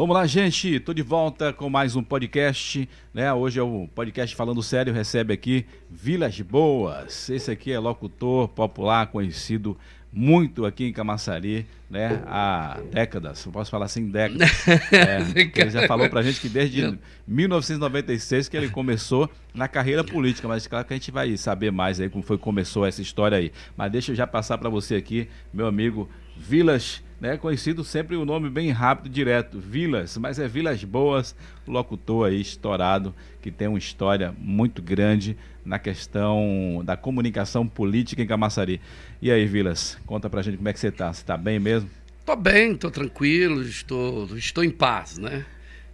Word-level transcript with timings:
Vamos 0.00 0.16
lá, 0.16 0.26
gente. 0.26 0.76
Estou 0.76 0.94
de 0.94 1.02
volta 1.02 1.52
com 1.52 1.68
mais 1.68 1.94
um 1.94 2.02
podcast. 2.02 2.88
Né? 3.12 3.30
Hoje 3.34 3.60
é 3.60 3.62
o 3.62 3.86
podcast 3.94 4.34
Falando 4.34 4.62
Sério. 4.62 4.94
Recebe 4.94 5.34
aqui 5.34 5.66
Vilas 5.90 6.40
Boas. 6.40 7.28
Esse 7.28 7.50
aqui 7.50 7.70
é 7.70 7.78
locutor 7.78 8.48
popular, 8.48 9.08
conhecido 9.08 9.76
muito 10.10 10.64
aqui 10.64 10.86
em 10.86 10.92
Camaçari, 10.94 11.66
né? 11.90 12.22
Há 12.26 12.80
décadas. 12.90 13.44
Eu 13.44 13.52
posso 13.52 13.70
falar 13.70 13.84
assim, 13.84 14.08
décadas. 14.08 14.48
É, 14.90 15.20
ele 15.60 15.70
já 15.70 15.86
falou 15.86 16.08
pra 16.08 16.22
gente 16.22 16.40
que 16.40 16.48
desde 16.48 16.98
1996 17.28 18.48
que 18.48 18.56
ele 18.56 18.70
começou 18.70 19.28
na 19.52 19.68
carreira 19.68 20.02
política. 20.02 20.48
Mas 20.48 20.66
claro 20.66 20.86
que 20.86 20.94
a 20.94 20.96
gente 20.96 21.10
vai 21.10 21.36
saber 21.36 21.70
mais 21.70 22.00
aí 22.00 22.08
como 22.08 22.24
foi 22.24 22.38
que 22.38 22.42
começou 22.42 22.86
essa 22.86 23.02
história 23.02 23.36
aí. 23.36 23.52
Mas 23.76 23.92
deixa 23.92 24.12
eu 24.12 24.16
já 24.16 24.26
passar 24.26 24.56
para 24.56 24.70
você 24.70 24.94
aqui, 24.94 25.28
meu 25.52 25.66
amigo 25.66 26.08
Vilas 26.38 27.02
né? 27.20 27.36
Conhecido 27.36 27.84
sempre 27.84 28.16
o 28.16 28.24
nome 28.24 28.48
bem 28.48 28.70
rápido 28.70 29.06
e 29.06 29.10
direto, 29.10 29.60
Vilas, 29.60 30.16
mas 30.16 30.38
é 30.38 30.48
Vilas 30.48 30.82
Boas, 30.82 31.36
locutor 31.66 32.28
aí 32.28 32.40
estourado, 32.40 33.14
que 33.42 33.50
tem 33.50 33.68
uma 33.68 33.78
história 33.78 34.34
muito 34.38 34.80
grande 34.80 35.36
na 35.64 35.78
questão 35.78 36.82
da 36.84 36.96
comunicação 36.96 37.68
política 37.68 38.22
em 38.22 38.26
Camaçari. 38.26 38.80
E 39.20 39.30
aí, 39.30 39.44
Vilas, 39.46 39.98
conta 40.06 40.30
pra 40.30 40.40
gente 40.40 40.56
como 40.56 40.68
é 40.68 40.72
que 40.72 40.80
você 40.80 40.90
tá. 40.90 41.12
Você 41.12 41.24
tá 41.24 41.36
bem 41.36 41.58
mesmo? 41.58 41.90
Tô 42.24 42.34
bem, 42.34 42.74
tô 42.74 42.90
tranquilo, 42.90 43.62
estou, 43.62 44.36
estou 44.36 44.64
em 44.64 44.70
paz, 44.70 45.18
né? 45.18 45.44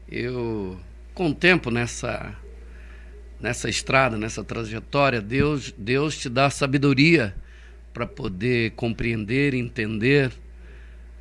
Eu, 0.08 0.78
com 1.14 1.30
o 1.30 1.34
tempo 1.34 1.70
nessa, 1.70 2.34
nessa 3.40 3.68
estrada, 3.68 4.16
nessa 4.16 4.44
trajetória, 4.44 5.20
Deus, 5.20 5.74
Deus 5.76 6.16
te 6.16 6.28
dá 6.28 6.48
sabedoria 6.50 7.34
para 7.92 8.06
poder 8.06 8.72
compreender, 8.72 9.54
entender 9.54 10.30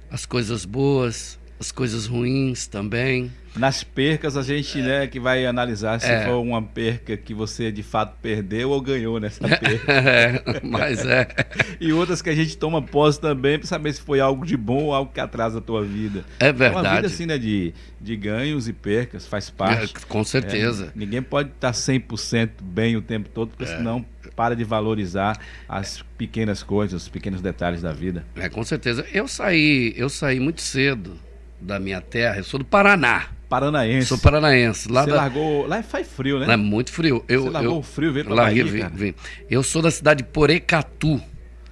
as 0.09 0.25
coisas 0.25 0.65
boas, 0.65 1.39
as 1.59 1.71
coisas 1.71 2.05
ruins 2.05 2.67
também. 2.67 3.31
Nas 3.55 3.85
percas 3.85 4.35
a 4.35 4.41
gente, 4.43 4.79
é. 4.79 4.83
né, 4.83 5.07
que 5.07 5.17
vai 5.17 5.45
analisar 5.45 5.99
se 6.01 6.07
é. 6.07 6.25
foi 6.25 6.33
uma 6.33 6.61
perca 6.61 7.15
que 7.15 7.33
você 7.33 7.71
de 7.71 7.81
fato 7.81 8.17
perdeu 8.21 8.71
ou 8.71 8.81
ganhou 8.81 9.17
nessa 9.17 9.47
perca. 9.47 9.91
é, 9.91 10.43
mas 10.61 11.05
é. 11.05 11.27
e 11.79 11.93
outras 11.93 12.21
que 12.21 12.29
a 12.29 12.35
gente 12.35 12.57
toma 12.57 12.81
posse 12.81 13.19
também 13.19 13.57
para 13.57 13.67
saber 13.67 13.93
se 13.93 14.01
foi 14.01 14.19
algo 14.19 14.45
de 14.45 14.57
bom 14.57 14.83
ou 14.83 14.93
algo 14.93 15.11
que 15.13 15.21
atrasa 15.21 15.59
a 15.59 15.61
tua 15.61 15.83
vida. 15.83 16.25
É 16.39 16.51
verdade. 16.51 16.85
Uma 16.85 16.95
vida 16.95 17.07
assim, 17.07 17.25
né, 17.25 17.37
de, 17.37 17.73
de 18.01 18.15
ganhos 18.17 18.67
e 18.67 18.73
percas, 18.73 19.25
faz 19.25 19.49
parte. 19.49 19.95
É, 19.95 19.99
com 20.09 20.23
certeza. 20.23 20.87
É, 20.87 20.91
ninguém 20.93 21.21
pode 21.21 21.49
estar 21.49 21.71
100% 21.71 22.49
bem 22.61 22.97
o 22.97 23.01
tempo 23.01 23.29
todo, 23.29 23.49
porque 23.49 23.63
é. 23.63 23.77
senão 23.77 24.05
para 24.35 24.53
de 24.53 24.65
valorizar 24.65 25.39
as 25.69 26.03
pequenas 26.17 26.61
coisas, 26.61 27.03
os 27.03 27.09
pequenos 27.09 27.39
detalhes 27.41 27.81
da 27.81 27.93
vida. 27.93 28.25
É, 28.35 28.49
com 28.49 28.63
certeza. 28.65 29.05
Eu 29.13 29.29
saí, 29.29 29.93
eu 29.95 30.09
saí 30.09 30.41
muito 30.41 30.61
cedo 30.61 31.17
da 31.59 31.79
minha 31.79 32.01
terra, 32.01 32.37
eu 32.37 32.43
sou 32.43 32.59
do 32.59 32.65
Paraná. 32.65 33.27
Paranaense. 33.49 34.07
Sou 34.07 34.17
paranaense. 34.17 34.91
Lá 34.91 35.03
Você 35.03 35.11
da... 35.11 35.15
largou. 35.17 35.67
Lá 35.67 35.81
faz 35.83 36.07
frio, 36.07 36.39
né? 36.39 36.47
Lá 36.47 36.53
é 36.53 36.57
muito 36.57 36.91
frio. 36.91 37.23
Eu, 37.27 37.43
Você 37.43 37.49
largou 37.51 37.73
eu... 37.73 37.79
o 37.79 37.83
frio, 37.83 38.11
veio 38.11 38.25
pra 38.25 38.33
Larguei, 38.33 38.63
Bahia, 38.63 38.89
vim, 38.89 39.11
vim. 39.11 39.15
Eu 39.49 39.61
sou 39.63 39.81
da 39.81 39.91
cidade 39.91 40.23
de 40.23 40.29
Porecatu. 40.29 41.21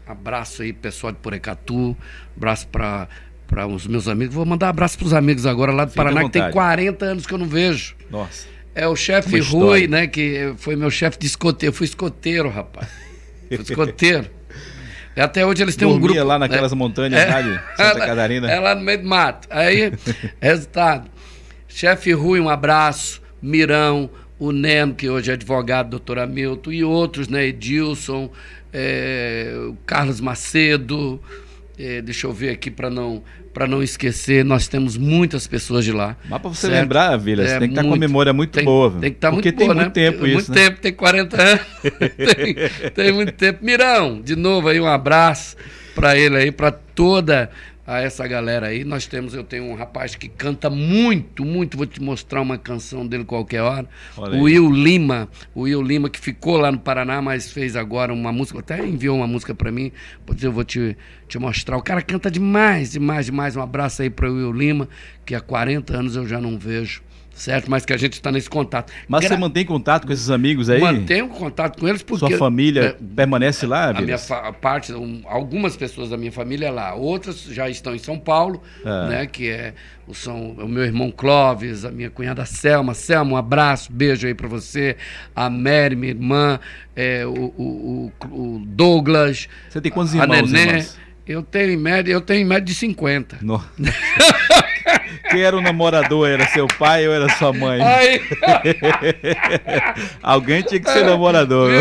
Abraço 0.05 0.61
aí, 0.61 0.71
pessoal 0.71 1.11
de 1.11 1.19
Porecatu. 1.19 1.97
Abraço 2.37 2.67
para 2.67 3.07
para 3.47 3.67
os 3.67 3.85
meus 3.85 4.07
amigos. 4.07 4.33
Vou 4.33 4.45
mandar 4.45 4.67
um 4.67 4.69
abraço 4.69 4.97
para 4.97 5.05
os 5.05 5.13
amigos 5.13 5.45
agora 5.45 5.71
lá 5.71 5.85
do 5.85 5.91
Fique 5.91 5.97
Paraná, 5.97 6.23
que 6.23 6.31
tem 6.31 6.51
40 6.51 7.05
anos 7.05 7.25
que 7.25 7.33
eu 7.33 7.37
não 7.37 7.45
vejo. 7.45 7.95
Nossa. 8.09 8.47
É 8.73 8.87
o 8.87 8.95
chefe 8.95 9.39
Rui, 9.39 9.87
né? 9.87 10.07
Que 10.07 10.53
foi 10.57 10.75
meu 10.75 10.89
chefe 10.89 11.19
de 11.19 11.27
escoteiro. 11.27 11.71
Eu 11.71 11.77
fui 11.77 11.85
escoteiro, 11.85 12.49
rapaz. 12.49 12.87
Fui 13.47 13.61
escoteiro. 13.61 14.31
Até 15.15 15.45
hoje 15.45 15.63
eles 15.63 15.75
têm 15.75 15.87
Dormia 15.87 16.05
um 16.05 16.13
grupo. 16.13 16.27
lá 16.27 16.39
naquelas 16.39 16.71
é, 16.71 16.75
montanhas, 16.75 17.21
é, 17.21 17.31
sabe? 17.31 17.59
Santa 17.77 18.05
Catarina. 18.05 18.51
É 18.51 18.59
lá 18.59 18.73
no 18.75 18.81
meio 18.81 19.01
do 19.01 19.07
mato. 19.07 19.47
Aí, 19.51 19.91
resultado. 20.41 21.09
Chefe 21.67 22.11
Rui, 22.13 22.39
um 22.39 22.49
abraço. 22.49 23.21
Mirão, 23.41 24.09
o 24.39 24.51
Neno, 24.51 24.93
que 24.93 25.09
hoje 25.09 25.31
é 25.31 25.33
advogado, 25.33 25.89
doutor 25.89 26.17
Hamilton, 26.19 26.71
e 26.71 26.83
outros, 26.83 27.27
né? 27.27 27.45
Edilson, 27.45 28.31
é, 28.71 29.71
Carlos 29.85 30.19
Macedo. 30.19 31.21
É, 31.77 32.01
deixa 32.01 32.27
eu 32.27 32.31
ver 32.31 32.51
aqui 32.51 32.71
para 32.71 32.89
não 32.89 33.23
para 33.53 33.67
não 33.67 33.83
esquecer, 33.83 34.43
nós 34.43 34.67
temos 34.67 34.97
muitas 34.97 35.45
pessoas 35.45 35.85
de 35.85 35.91
lá. 35.91 36.17
Mas 36.27 36.41
para 36.41 36.49
você 36.49 36.67
certo? 36.67 36.73
lembrar, 36.73 37.15
Vila, 37.17 37.45
você 37.45 37.53
é, 37.53 37.59
tem 37.59 37.67
que 37.67 37.73
estar 37.73 37.83
tá 37.83 37.87
com 37.87 37.93
a 37.93 37.97
memória 37.97 38.33
muito 38.33 38.51
tem, 38.51 38.65
boa. 38.65 38.91
Tem 38.91 39.11
que 39.11 39.17
estar 39.17 39.29
tá 39.29 39.31
muito 39.31 39.45
boa, 39.45 39.57
tem 39.57 39.67
né? 39.67 39.73
muito 39.75 39.93
tempo 39.93 40.19
muito 40.19 40.39
isso. 40.39 40.51
Muito 40.51 40.59
né? 40.59 40.69
tempo, 40.69 40.81
tem 40.81 40.93
40 40.93 41.41
anos. 41.41 41.61
tem, 42.35 42.91
tem 42.91 43.13
muito 43.13 43.31
tempo. 43.33 43.63
Mirão, 43.63 44.19
de 44.21 44.35
novo 44.35 44.67
aí 44.67 44.79
um 44.79 44.87
abraço 44.87 45.55
para 45.93 46.17
ele 46.17 46.35
aí, 46.35 46.51
para 46.51 46.71
toda 46.71 47.51
a 47.85 47.99
essa 48.01 48.27
galera 48.27 48.67
aí. 48.67 48.83
Nós 48.83 49.05
temos, 49.05 49.33
eu 49.33 49.43
tenho 49.43 49.65
um 49.65 49.75
rapaz 49.75 50.15
que 50.15 50.27
canta 50.27 50.69
muito, 50.69 51.43
muito. 51.45 51.77
Vou 51.77 51.85
te 51.85 52.01
mostrar 52.01 52.41
uma 52.41 52.57
canção 52.57 53.05
dele 53.05 53.25
qualquer 53.25 53.61
hora. 53.61 53.87
Olha 54.17 54.37
o 54.37 54.43
Will 54.43 54.71
Lima, 54.71 55.29
o 55.53 55.61
Will 55.61 55.81
Lima 55.81 56.09
que 56.09 56.19
ficou 56.19 56.57
lá 56.57 56.71
no 56.71 56.79
Paraná, 56.79 57.21
mas 57.21 57.51
fez 57.51 57.75
agora 57.75 58.13
uma 58.13 58.31
música, 58.31 58.59
até 58.59 58.85
enviou 58.85 59.17
uma 59.17 59.27
música 59.27 59.53
para 59.53 59.71
mim. 59.71 59.91
Eu 60.41 60.51
vou 60.51 60.63
te, 60.63 60.97
te 61.27 61.37
mostrar. 61.37 61.77
O 61.77 61.83
cara 61.83 62.01
canta 62.01 62.31
demais, 62.31 62.91
demais, 62.91 63.25
demais. 63.27 63.55
Um 63.55 63.61
abraço 63.61 64.01
aí 64.01 64.09
para 64.09 64.29
o 64.29 64.35
Will 64.35 64.53
Lima, 64.53 64.87
que 65.25 65.35
há 65.35 65.41
40 65.41 65.95
anos 65.95 66.15
eu 66.15 66.27
já 66.27 66.39
não 66.39 66.57
vejo 66.57 67.01
certo? 67.33 67.69
Mas 67.69 67.85
que 67.85 67.93
a 67.93 67.97
gente 67.97 68.13
está 68.13 68.31
nesse 68.31 68.49
contato. 68.49 68.91
Mas 69.07 69.21
Gra 69.21 69.29
você 69.29 69.37
mantém 69.37 69.65
contato 69.65 70.05
com 70.05 70.13
esses 70.13 70.29
amigos 70.29 70.69
aí? 70.69 70.79
Mantenho 70.79 71.27
contato 71.27 71.79
com 71.79 71.87
eles 71.87 72.03
porque... 72.03 72.27
Sua 72.27 72.37
família 72.37 72.95
é, 72.99 73.15
permanece 73.15 73.65
lá, 73.65 73.89
A 73.89 74.01
minha 74.01 74.17
parte, 74.61 74.93
um, 74.93 75.21
algumas 75.25 75.75
pessoas 75.75 76.09
da 76.09 76.17
minha 76.17 76.31
família 76.31 76.67
é 76.67 76.71
lá, 76.71 76.93
outras 76.93 77.43
já 77.43 77.69
estão 77.69 77.93
em 77.95 77.99
São 77.99 78.19
Paulo, 78.19 78.61
é. 78.85 79.09
né? 79.09 79.25
Que 79.25 79.49
é 79.49 79.73
o, 80.07 80.13
são, 80.13 80.51
o 80.51 80.67
meu 80.67 80.83
irmão 80.83 81.11
Clóvis, 81.11 81.85
a 81.85 81.91
minha 81.91 82.09
cunhada 82.09 82.45
Selma. 82.45 82.93
Selma, 82.93 83.33
um 83.33 83.37
abraço, 83.37 83.91
beijo 83.91 84.27
aí 84.27 84.33
para 84.33 84.47
você. 84.47 84.95
A 85.35 85.49
Mary, 85.49 85.95
minha 85.95 86.11
irmã, 86.11 86.59
é, 86.95 87.25
o, 87.25 87.31
o, 87.33 88.11
o, 88.29 88.61
Douglas. 88.65 89.47
Você 89.69 89.81
tem 89.81 89.91
quantos 89.91 90.13
irmãos, 90.13 90.37
a 90.37 90.41
Nenê. 90.41 90.61
Irmãos? 90.61 91.03
Eu 91.25 91.41
tenho 91.41 91.71
em 91.71 91.77
média, 91.77 92.11
eu 92.11 92.19
tenho 92.19 92.41
em 92.41 92.45
média 92.45 92.65
de 92.65 92.75
50. 92.75 93.37
No... 93.41 93.63
Quem 95.33 95.41
era 95.41 95.57
o 95.57 95.61
namorador? 95.61 96.29
Era 96.29 96.47
seu 96.47 96.67
pai 96.67 97.07
ou 97.07 97.13
era 97.13 97.27
sua 97.37 97.51
mãe? 97.51 97.81
Alguém 100.21 100.61
tinha 100.61 100.79
que 100.79 100.91
ser 100.91 101.03
namorador. 101.03 101.71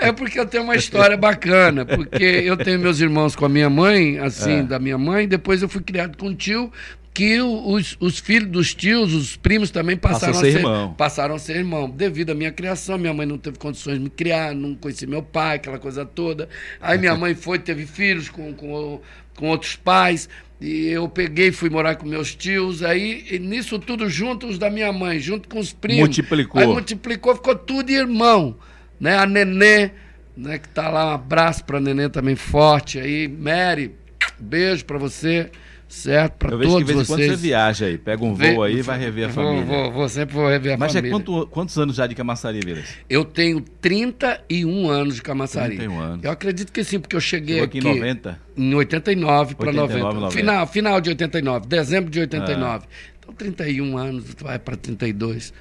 É 0.00 0.12
porque 0.12 0.38
eu 0.38 0.46
tenho 0.46 0.62
uma 0.62 0.76
história 0.76 1.16
bacana, 1.16 1.84
porque 1.84 2.22
eu 2.22 2.56
tenho 2.56 2.78
meus 2.78 3.00
irmãos 3.00 3.34
com 3.34 3.44
a 3.44 3.48
minha 3.48 3.68
mãe, 3.68 4.18
assim, 4.18 4.60
é. 4.60 4.62
da 4.62 4.78
minha 4.78 4.96
mãe, 4.96 5.26
depois 5.26 5.60
eu 5.60 5.68
fui 5.68 5.82
criado 5.82 6.16
com 6.16 6.28
um 6.28 6.34
tio 6.34 6.70
que 7.14 7.40
os, 7.40 7.96
os 8.00 8.18
filhos 8.18 8.50
dos 8.50 8.74
tios, 8.74 9.14
os 9.14 9.36
primos 9.36 9.70
também 9.70 9.96
passaram 9.96 10.32
a 10.32 10.40
ser, 10.40 10.48
a 10.48 10.50
ser 10.50 10.58
irmão. 10.58 10.94
Passaram 10.94 11.34
a 11.36 11.38
ser 11.38 11.56
irmão. 11.56 11.88
Devido 11.88 12.30
à 12.30 12.34
minha 12.34 12.50
criação, 12.50 12.98
minha 12.98 13.14
mãe 13.14 13.24
não 13.24 13.38
teve 13.38 13.56
condições 13.56 13.98
de 13.98 14.00
me 14.00 14.10
criar, 14.10 14.52
não 14.52 14.74
conheci 14.74 15.06
meu 15.06 15.22
pai, 15.22 15.56
aquela 15.56 15.78
coisa 15.78 16.04
toda. 16.04 16.48
Aí 16.80 16.98
minha 16.98 17.14
mãe 17.14 17.36
foi, 17.36 17.60
teve 17.60 17.86
filhos 17.86 18.28
com, 18.28 18.52
com, 18.52 19.00
com 19.36 19.48
outros 19.48 19.76
pais. 19.76 20.28
E 20.64 20.86
eu 20.86 21.06
peguei, 21.06 21.52
fui 21.52 21.68
morar 21.68 21.96
com 21.96 22.08
meus 22.08 22.34
tios, 22.34 22.82
aí 22.82 23.38
nisso 23.38 23.78
tudo 23.78 24.08
junto 24.08 24.46
os 24.46 24.56
da 24.56 24.70
minha 24.70 24.90
mãe, 24.90 25.18
junto 25.18 25.46
com 25.46 25.58
os 25.58 25.74
primos. 25.74 26.00
Multiplicou. 26.00 26.58
Aí 26.58 26.66
multiplicou, 26.66 27.34
ficou 27.36 27.54
tudo 27.54 27.90
irmão. 27.90 28.56
Né? 28.98 29.14
A 29.14 29.26
Nenê, 29.26 29.90
né, 30.34 30.58
que 30.58 30.66
tá 30.70 30.88
lá, 30.88 31.10
um 31.10 31.14
abraço 31.16 31.66
pra 31.66 31.78
Nenê 31.78 32.08
também 32.08 32.34
forte 32.34 32.98
aí. 32.98 33.28
Mary, 33.28 33.94
beijo 34.40 34.86
pra 34.86 34.96
você 34.96 35.50
certo? 35.88 36.34
Para 36.38 36.50
todos 36.50 36.74
que 36.74 36.78
de 36.78 36.84
vez 36.84 37.00
em 37.00 37.04
quando 37.06 37.24
você 37.24 37.36
viaja 37.36 37.86
aí, 37.86 37.98
pega 37.98 38.24
um 38.24 38.34
voo 38.34 38.62
aí 38.62 38.78
e 38.78 38.82
vai 38.82 38.98
rever 38.98 39.28
a 39.28 39.32
vou, 39.32 39.44
família. 39.44 39.64
Vou, 39.64 39.92
vou, 39.92 40.08
sempre 40.08 40.34
vou 40.34 40.48
rever 40.48 40.74
a 40.74 40.76
Mas 40.76 40.92
família. 40.92 41.12
Mas 41.12 41.20
é 41.20 41.24
quanto, 41.24 41.46
quantos 41.48 41.78
anos 41.78 41.96
já 41.96 42.06
de 42.06 42.14
Camaçari, 42.14 42.60
Vilas? 42.60 42.96
Eu 43.08 43.24
tenho 43.24 43.60
31 43.60 44.88
anos 44.88 45.16
de 45.16 45.22
Camaçari. 45.22 45.76
31 45.76 46.00
anos. 46.00 46.24
Eu 46.24 46.30
acredito 46.30 46.72
que 46.72 46.82
sim, 46.84 46.98
porque 46.98 47.16
eu 47.16 47.20
cheguei 47.20 47.56
Chegou 47.56 47.66
aqui... 47.66 47.78
aqui 47.78 47.88
em 47.88 47.94
90? 47.94 48.40
Em 48.56 48.74
89 48.74 49.54
para 49.54 49.72
90. 49.72 50.02
90. 50.02 50.30
Final, 50.30 50.66
final 50.66 51.00
de 51.00 51.10
89, 51.10 51.66
dezembro 51.66 52.10
de 52.10 52.20
89. 52.20 52.84
Ah. 52.84 52.88
Então 53.18 53.34
31 53.34 53.96
anos, 53.96 54.24
vai 54.38 54.58
para 54.58 54.76
32. 54.76 55.52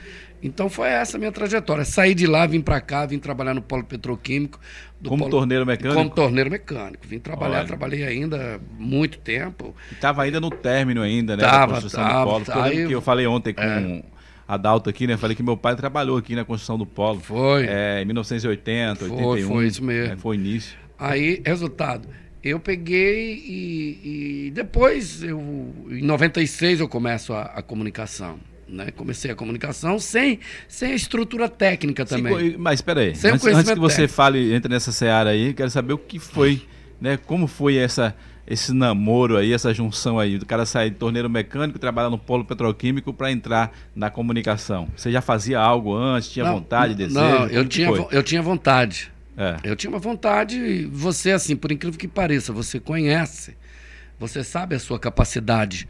Então 0.43 0.69
foi 0.69 0.89
essa 0.89 1.15
a 1.15 1.19
minha 1.19 1.31
trajetória. 1.31 1.85
Saí 1.85 2.13
de 2.13 2.27
lá, 2.27 2.45
vim 2.45 2.59
para 2.59 2.81
cá, 2.81 3.05
vim 3.05 3.17
trabalhar 3.17 3.53
no 3.53 3.61
polo 3.61 3.85
petroquímico. 3.85 4.59
como 5.01 5.19
polo... 5.19 5.31
torneiro 5.31 5.65
mecânico? 5.65 5.95
Como 5.95 6.09
torneiro 6.09 6.51
mecânico. 6.51 7.07
Vim 7.07 7.17
trabalhar, 7.17 7.59
Olha. 7.59 7.67
trabalhei 7.67 8.03
ainda 8.03 8.59
muito 8.77 9.19
tempo. 9.19 9.73
Estava 9.89 10.23
ainda 10.23 10.41
no 10.41 10.49
término 10.49 11.01
ainda, 11.01 11.37
né? 11.37 11.43
Tava, 11.43 11.67
da 11.67 11.73
construção 11.73 12.03
tava, 12.03 12.19
do 12.19 12.29
polo. 12.29 12.45
Tava, 12.45 12.73
eu, 12.73 12.87
que 12.89 12.93
eu 12.93 13.01
falei 13.01 13.25
ontem 13.25 13.53
com 13.53 13.61
é. 13.61 14.03
Adalto 14.45 14.89
aqui, 14.89 15.07
né? 15.07 15.15
Falei 15.15 15.33
que 15.33 15.41
meu 15.41 15.55
pai 15.55 15.77
trabalhou 15.77 16.17
aqui 16.17 16.35
na 16.35 16.43
construção 16.43 16.77
do 16.77 16.85
polo. 16.85 17.21
Foi. 17.21 17.65
É, 17.65 18.01
em 18.01 18.05
1980, 18.05 18.95
foi, 19.05 19.09
81. 19.09 19.47
Foi 19.47 19.65
isso 19.65 19.83
mesmo. 19.83 20.13
É, 20.13 20.17
foi 20.17 20.35
o 20.35 20.39
início. 20.39 20.77
Aí, 20.99 21.41
resultado. 21.45 22.07
Eu 22.43 22.59
peguei 22.59 23.41
e, 23.45 24.47
e 24.47 24.51
depois, 24.51 25.23
eu, 25.23 25.39
em 25.89 26.01
96, 26.01 26.81
eu 26.81 26.89
começo 26.89 27.31
a, 27.31 27.43
a 27.43 27.61
comunicação. 27.61 28.37
Né? 28.73 28.91
Comecei 28.91 29.29
a 29.29 29.35
comunicação 29.35 29.99
sem, 29.99 30.39
sem 30.67 30.91
a 30.91 30.95
estrutura 30.95 31.47
técnica 31.47 32.05
também. 32.05 32.51
Sim, 32.51 32.55
mas 32.57 32.79
espera 32.79 33.01
aí, 33.01 33.15
sem 33.15 33.31
antes, 33.31 33.45
antes 33.45 33.71
que 33.71 33.79
você 33.79 33.95
técnico. 33.97 34.13
fale, 34.15 34.53
entre 34.53 34.73
nessa 34.73 34.91
seara 34.91 35.29
aí, 35.29 35.53
quero 35.53 35.69
saber 35.69 35.93
o 35.93 35.97
que 35.97 36.17
foi, 36.17 36.63
né? 36.99 37.17
Como 37.17 37.45
foi 37.47 37.77
essa 37.77 38.15
esse 38.45 38.73
namoro 38.73 39.37
aí, 39.37 39.53
essa 39.53 39.73
junção 39.73 40.19
aí, 40.19 40.37
do 40.37 40.45
cara 40.45 40.65
sair 40.65 40.89
de 40.89 40.97
torneiro 40.97 41.29
mecânico, 41.29 41.79
trabalhar 41.79 42.09
no 42.09 42.17
polo 42.17 42.43
petroquímico 42.43 43.13
para 43.13 43.31
entrar 43.31 43.71
na 43.95 44.09
comunicação? 44.09 44.89
Você 44.97 45.11
já 45.11 45.21
fazia 45.21 45.59
algo 45.59 45.95
antes, 45.95 46.29
tinha 46.29 46.43
Não, 46.43 46.55
vontade, 46.55 46.93
desejo? 46.93 47.19
Não, 47.19 47.47
eu 47.47 47.65
tinha, 47.65 47.87
foi? 47.87 48.07
eu 48.11 48.21
tinha 48.21 48.41
vontade. 48.41 49.11
É. 49.37 49.57
Eu 49.63 49.75
tinha 49.75 49.89
uma 49.89 49.99
vontade, 49.99 50.57
e 50.57 50.85
você, 50.85 51.31
assim, 51.31 51.55
por 51.55 51.71
incrível 51.71 51.97
que 51.97 52.07
pareça, 52.07 52.51
você 52.51 52.79
conhece, 52.79 53.55
você 54.19 54.43
sabe 54.43 54.75
a 54.75 54.79
sua 54.79 54.99
capacidade 54.99 55.87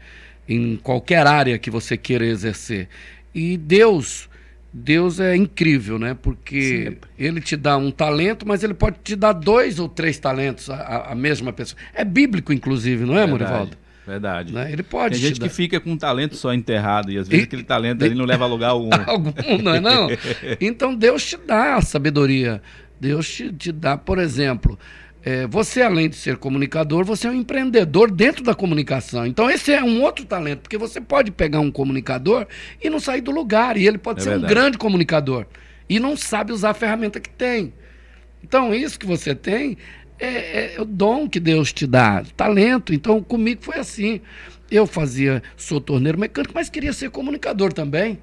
em 0.48 0.76
qualquer 0.76 1.26
área 1.26 1.58
que 1.58 1.70
você 1.70 1.96
queira 1.96 2.24
exercer. 2.26 2.88
E 3.34 3.56
Deus, 3.56 4.28
Deus 4.72 5.20
é 5.20 5.34
incrível, 5.36 5.98
né? 5.98 6.16
Porque 6.20 6.84
Sempre. 6.86 7.10
Ele 7.18 7.40
te 7.40 7.56
dá 7.56 7.76
um 7.76 7.90
talento, 7.90 8.46
mas 8.46 8.62
Ele 8.62 8.74
pode 8.74 8.96
te 9.02 9.16
dar 9.16 9.32
dois 9.32 9.78
ou 9.78 9.88
três 9.88 10.18
talentos, 10.18 10.68
a- 10.70 11.06
a, 11.10 11.14
mesma 11.14 11.52
pessoa. 11.52 11.78
É 11.94 12.04
bíblico, 12.04 12.52
inclusive, 12.52 13.04
não 13.04 13.14
é, 13.14 13.26
Verdade, 13.26 13.30
Morivaldo? 13.32 13.76
Verdade. 14.06 14.52
Né? 14.52 14.70
Ele 14.70 14.82
pode 14.82 15.14
Tem 15.14 15.20
te 15.22 15.28
gente 15.28 15.40
dar. 15.40 15.48
que 15.48 15.54
fica 15.54 15.80
com 15.80 15.92
um 15.92 15.96
talento 15.96 16.36
só 16.36 16.52
enterrado 16.52 17.10
e 17.10 17.16
às 17.16 17.26
vezes 17.26 17.44
E- 17.44 17.46
aquele 17.46 17.62
talento 17.64 18.04
ali 18.04 18.14
não 18.14 18.26
leva 18.26 18.44
a 18.44 18.46
lugar 18.46 18.68
algum. 18.70 18.90
algum, 19.06 19.32
não 19.62 19.74
é 19.74 19.80
não? 19.80 20.08
Então 20.60 20.94
Deus 20.94 21.24
te 21.24 21.36
dá 21.38 21.76
a 21.76 21.80
sabedoria. 21.80 22.60
Deus 23.00 23.28
te, 23.32 23.52
te 23.52 23.72
dá, 23.72 23.96
por 23.96 24.18
exemplo, 24.18 24.78
é, 25.24 25.46
você 25.46 25.80
além 25.80 26.08
de 26.08 26.16
ser 26.16 26.36
comunicador, 26.36 27.04
você 27.04 27.26
é 27.26 27.30
um 27.30 27.34
empreendedor 27.34 28.10
dentro 28.10 28.44
da 28.44 28.54
comunicação. 28.54 29.26
Então 29.26 29.50
esse 29.50 29.72
é 29.72 29.82
um 29.82 30.02
outro 30.02 30.24
talento, 30.26 30.60
porque 30.60 30.76
você 30.76 31.00
pode 31.00 31.30
pegar 31.30 31.60
um 31.60 31.70
comunicador 31.70 32.46
e 32.82 32.90
não 32.90 33.00
sair 33.00 33.22
do 33.22 33.30
lugar, 33.30 33.76
e 33.76 33.86
ele 33.86 33.96
pode 33.96 34.20
É 34.20 34.24
ser 34.24 34.30
verdade. 34.30 34.52
um 34.52 34.54
grande 34.54 34.78
comunicador 34.78 35.46
e 35.88 35.98
não 35.98 36.16
sabe 36.16 36.52
usar 36.52 36.70
a 36.70 36.74
ferramenta 36.74 37.18
que 37.20 37.30
tem. 37.30 37.72
Então 38.42 38.74
isso 38.74 38.98
que 38.98 39.06
você 39.06 39.34
tem 39.34 39.78
é, 40.18 40.74
é 40.74 40.80
o 40.80 40.84
dom 40.84 41.26
que 41.28 41.40
Deus 41.40 41.72
te 41.72 41.86
dá, 41.86 42.22
talento. 42.36 42.92
Então 42.92 43.22
comigo 43.22 43.62
foi 43.64 43.78
assim. 43.78 44.20
Eu 44.70 44.86
fazia, 44.86 45.42
sou 45.56 45.80
torneiro 45.80 46.18
mecânico, 46.18 46.52
mas 46.54 46.68
queria 46.68 46.92
ser 46.92 47.10
comunicador 47.10 47.72
também. 47.72 48.18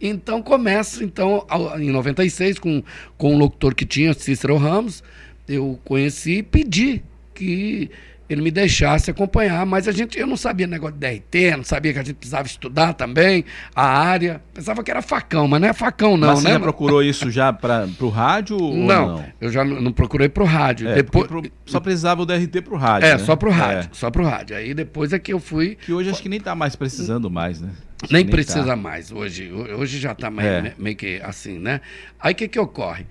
Então 0.00 0.40
começo, 0.42 1.02
então, 1.04 1.46
em 1.78 1.90
96, 1.90 2.58
com, 2.58 2.82
com 3.18 3.34
um 3.34 3.38
locutor 3.38 3.74
que 3.74 3.84
tinha, 3.84 4.14
Cícero 4.14 4.56
Ramos, 4.56 5.02
eu 5.52 5.78
conheci 5.84 6.38
e 6.38 6.42
pedi 6.42 7.02
que 7.34 7.90
ele 8.28 8.42
me 8.42 8.50
deixasse 8.52 9.10
acompanhar, 9.10 9.66
mas 9.66 9.88
a 9.88 9.92
gente, 9.92 10.16
eu 10.16 10.24
não 10.24 10.36
sabia 10.36 10.64
negócio 10.64 10.94
de 10.96 11.00
DRT, 11.00 11.56
não 11.56 11.64
sabia 11.64 11.92
que 11.92 11.98
a 11.98 12.02
gente 12.04 12.14
precisava 12.14 12.46
estudar 12.46 12.92
também 12.92 13.44
a 13.74 13.84
área. 13.84 14.40
Pensava 14.54 14.84
que 14.84 14.90
era 14.92 15.02
facão, 15.02 15.48
mas 15.48 15.60
não 15.60 15.66
é 15.68 15.72
facão, 15.72 16.16
não, 16.16 16.28
Mas 16.28 16.38
você 16.38 16.46
né? 16.46 16.54
já 16.54 16.60
procurou 16.60 17.02
isso 17.02 17.28
já 17.28 17.52
para 17.52 17.88
o 17.98 18.08
rádio 18.08 18.56
não, 18.56 19.16
não? 19.16 19.24
eu 19.40 19.50
já 19.50 19.64
não 19.64 19.90
procurei 19.90 20.28
pro 20.28 20.44
rádio. 20.44 20.88
É, 20.88 20.94
Depois, 20.94 21.26
pro- 21.26 21.42
só 21.66 21.80
precisava 21.80 22.22
o 22.22 22.26
DRT 22.26 22.60
pro 22.62 22.76
rádio. 22.76 23.08
é, 23.08 23.12
né? 23.14 23.18
só 23.18 23.34
pro 23.34 23.50
rádio, 23.50 23.90
É, 23.90 23.94
só 23.96 24.08
pro 24.12 24.24
rádio. 24.24 24.56
Aí 24.56 24.74
depois 24.74 25.12
é 25.12 25.18
que 25.18 25.32
eu 25.32 25.40
fui 25.40 25.74
que 25.74 25.92
hoje 25.92 26.08
acho 26.10 26.22
que 26.22 26.28
nem 26.28 26.38
tá 26.40 26.54
mais 26.54 26.76
precisando 26.76 27.28
mais, 27.28 27.60
né? 27.60 27.70
Acho 28.00 28.12
Nem 28.12 28.24
precisa 28.24 28.64
tá. 28.64 28.76
mais 28.76 29.10
hoje. 29.10 29.50
Hoje 29.52 29.98
já 29.98 30.12
está 30.12 30.30
meio, 30.30 30.48
É. 30.48 30.72
meio 30.78 30.94
que 30.96 31.20
assim, 31.20 31.58
né? 31.58 31.80
Aí 32.20 32.32
o 32.32 32.36
que, 32.36 32.46
que 32.46 32.60
ocorre? 32.60 33.06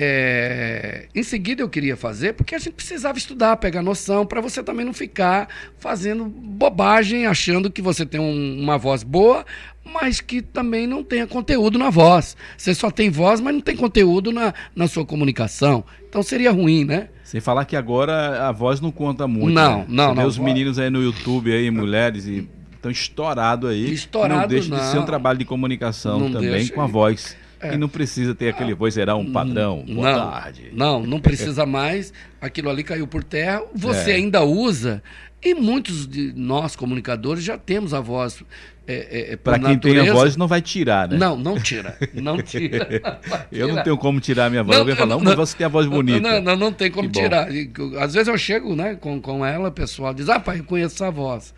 É, 0.00 1.06
em 1.12 1.24
seguida 1.24 1.60
eu 1.60 1.68
queria 1.68 1.96
fazer, 1.96 2.32
porque 2.34 2.54
a 2.54 2.58
gente 2.58 2.72
precisava 2.74 3.18
estudar, 3.18 3.56
pegar 3.56 3.82
noção, 3.82 4.24
para 4.24 4.40
você 4.40 4.62
também 4.62 4.86
não 4.86 4.92
ficar 4.92 5.48
fazendo 5.78 6.24
bobagem, 6.26 7.26
achando 7.26 7.68
que 7.68 7.82
você 7.82 8.06
tem 8.06 8.20
um- 8.20 8.60
uma 8.62 8.78
voz 8.78 9.02
boa, 9.02 9.44
mas 9.84 10.20
que 10.20 10.40
também 10.40 10.86
não 10.86 11.02
tenha 11.02 11.26
conteúdo 11.26 11.78
na 11.80 11.90
voz. 11.90 12.36
Você 12.56 12.72
só 12.74 12.92
tem 12.92 13.10
voz, 13.10 13.40
mas 13.40 13.52
não 13.52 13.60
tem 13.60 13.74
conteúdo 13.74 14.30
na, 14.30 14.54
na 14.76 14.86
sua 14.86 15.04
comunicação. 15.04 15.82
Então 16.08 16.22
seria 16.22 16.52
ruim, 16.52 16.84
né? 16.84 17.08
Sem 17.24 17.40
falar 17.40 17.64
que 17.64 17.74
agora 17.74 18.46
a 18.48 18.52
voz 18.52 18.80
não 18.80 18.92
conta 18.92 19.26
muito. 19.26 19.52
Não, 19.52 19.78
né? 19.80 19.84
não, 19.88 20.14
não, 20.14 20.26
os 20.26 20.38
meninos 20.38 20.78
aí 20.78 20.90
no 20.90 21.02
YouTube 21.02 21.52
aí, 21.52 21.70
mulheres 21.72 22.24
e 22.24 22.48
estão 22.72 22.90
estourados 22.90 23.68
aí. 23.68 23.92
Estourado, 23.92 24.40
não 24.42 24.46
deixa 24.48 24.70
de 24.74 24.80
ser 24.84 24.96
um 24.96 25.00
não. 25.00 25.06
trabalho 25.06 25.38
de 25.40 25.44
comunicação 25.44 26.20
Não 26.20 26.30
também 26.32 26.50
deixa. 26.50 26.72
com 26.72 26.80
a 26.80 26.86
voz. 26.86 27.36
É. 27.60 27.74
E 27.74 27.76
não 27.76 27.88
precisa 27.88 28.34
ter 28.34 28.48
aquele 28.50 28.74
vozeirão 28.74 29.24
padrão. 29.32 29.84
Boa 29.86 30.12
não, 30.12 30.30
tarde. 30.30 30.70
Não, 30.72 31.02
não 31.04 31.20
precisa 31.20 31.66
mais. 31.66 32.12
Aquilo 32.40 32.70
ali 32.70 32.84
caiu 32.84 33.06
por 33.06 33.24
terra. 33.24 33.62
Você 33.74 34.12
É. 34.12 34.14
ainda 34.14 34.42
usa. 34.44 35.02
E 35.42 35.54
muitos 35.54 36.06
de 36.06 36.32
nós, 36.34 36.74
comunicadores, 36.74 37.44
já 37.44 37.56
temos 37.56 37.94
a 37.94 38.00
voz. 38.00 38.42
É, 38.90 39.32
é, 39.32 39.36
por 39.36 39.52
Para 39.52 39.58
quem 39.58 39.78
tem 39.78 39.92
a 39.92 39.94
natureza. 39.96 40.14
voz, 40.14 40.36
não 40.36 40.48
vai 40.48 40.62
tirar, 40.62 41.08
né? 41.08 41.18
Não, 41.18 41.36
não 41.36 41.60
tira. 41.60 41.96
Não 42.14 42.40
tira. 42.42 43.20
Eu 43.52 43.68
não 43.68 43.82
tenho 43.82 43.98
como 43.98 44.18
tirar 44.18 44.46
a 44.46 44.50
minha 44.50 44.62
voz. 44.62 44.78
eu 44.78 44.88
ia 44.88 44.96
falar, 44.96 45.10
não, 45.10 45.20
mas 45.20 45.34
você 45.34 45.56
tem 45.56 45.66
a 45.66 45.68
voz 45.68 45.86
bonita. 45.86 46.20
Não, 46.20 46.40
não, 46.40 46.56
não 46.56 46.72
tem 46.72 46.90
como 46.90 47.08
tirar. 47.10 47.48
Às 48.00 48.14
vezes 48.14 48.28
eu 48.28 48.38
chego 48.38 48.74
né, 48.74 48.94
com, 48.94 49.20
com 49.20 49.44
ela, 49.44 49.68
o 49.68 49.72
pessoal 49.72 50.14
diz, 50.14 50.28
ah, 50.28 50.40
pai, 50.40 50.60
eu 50.60 50.64
conheço 50.64 50.94
essa 50.94 51.10
voz. 51.10 51.52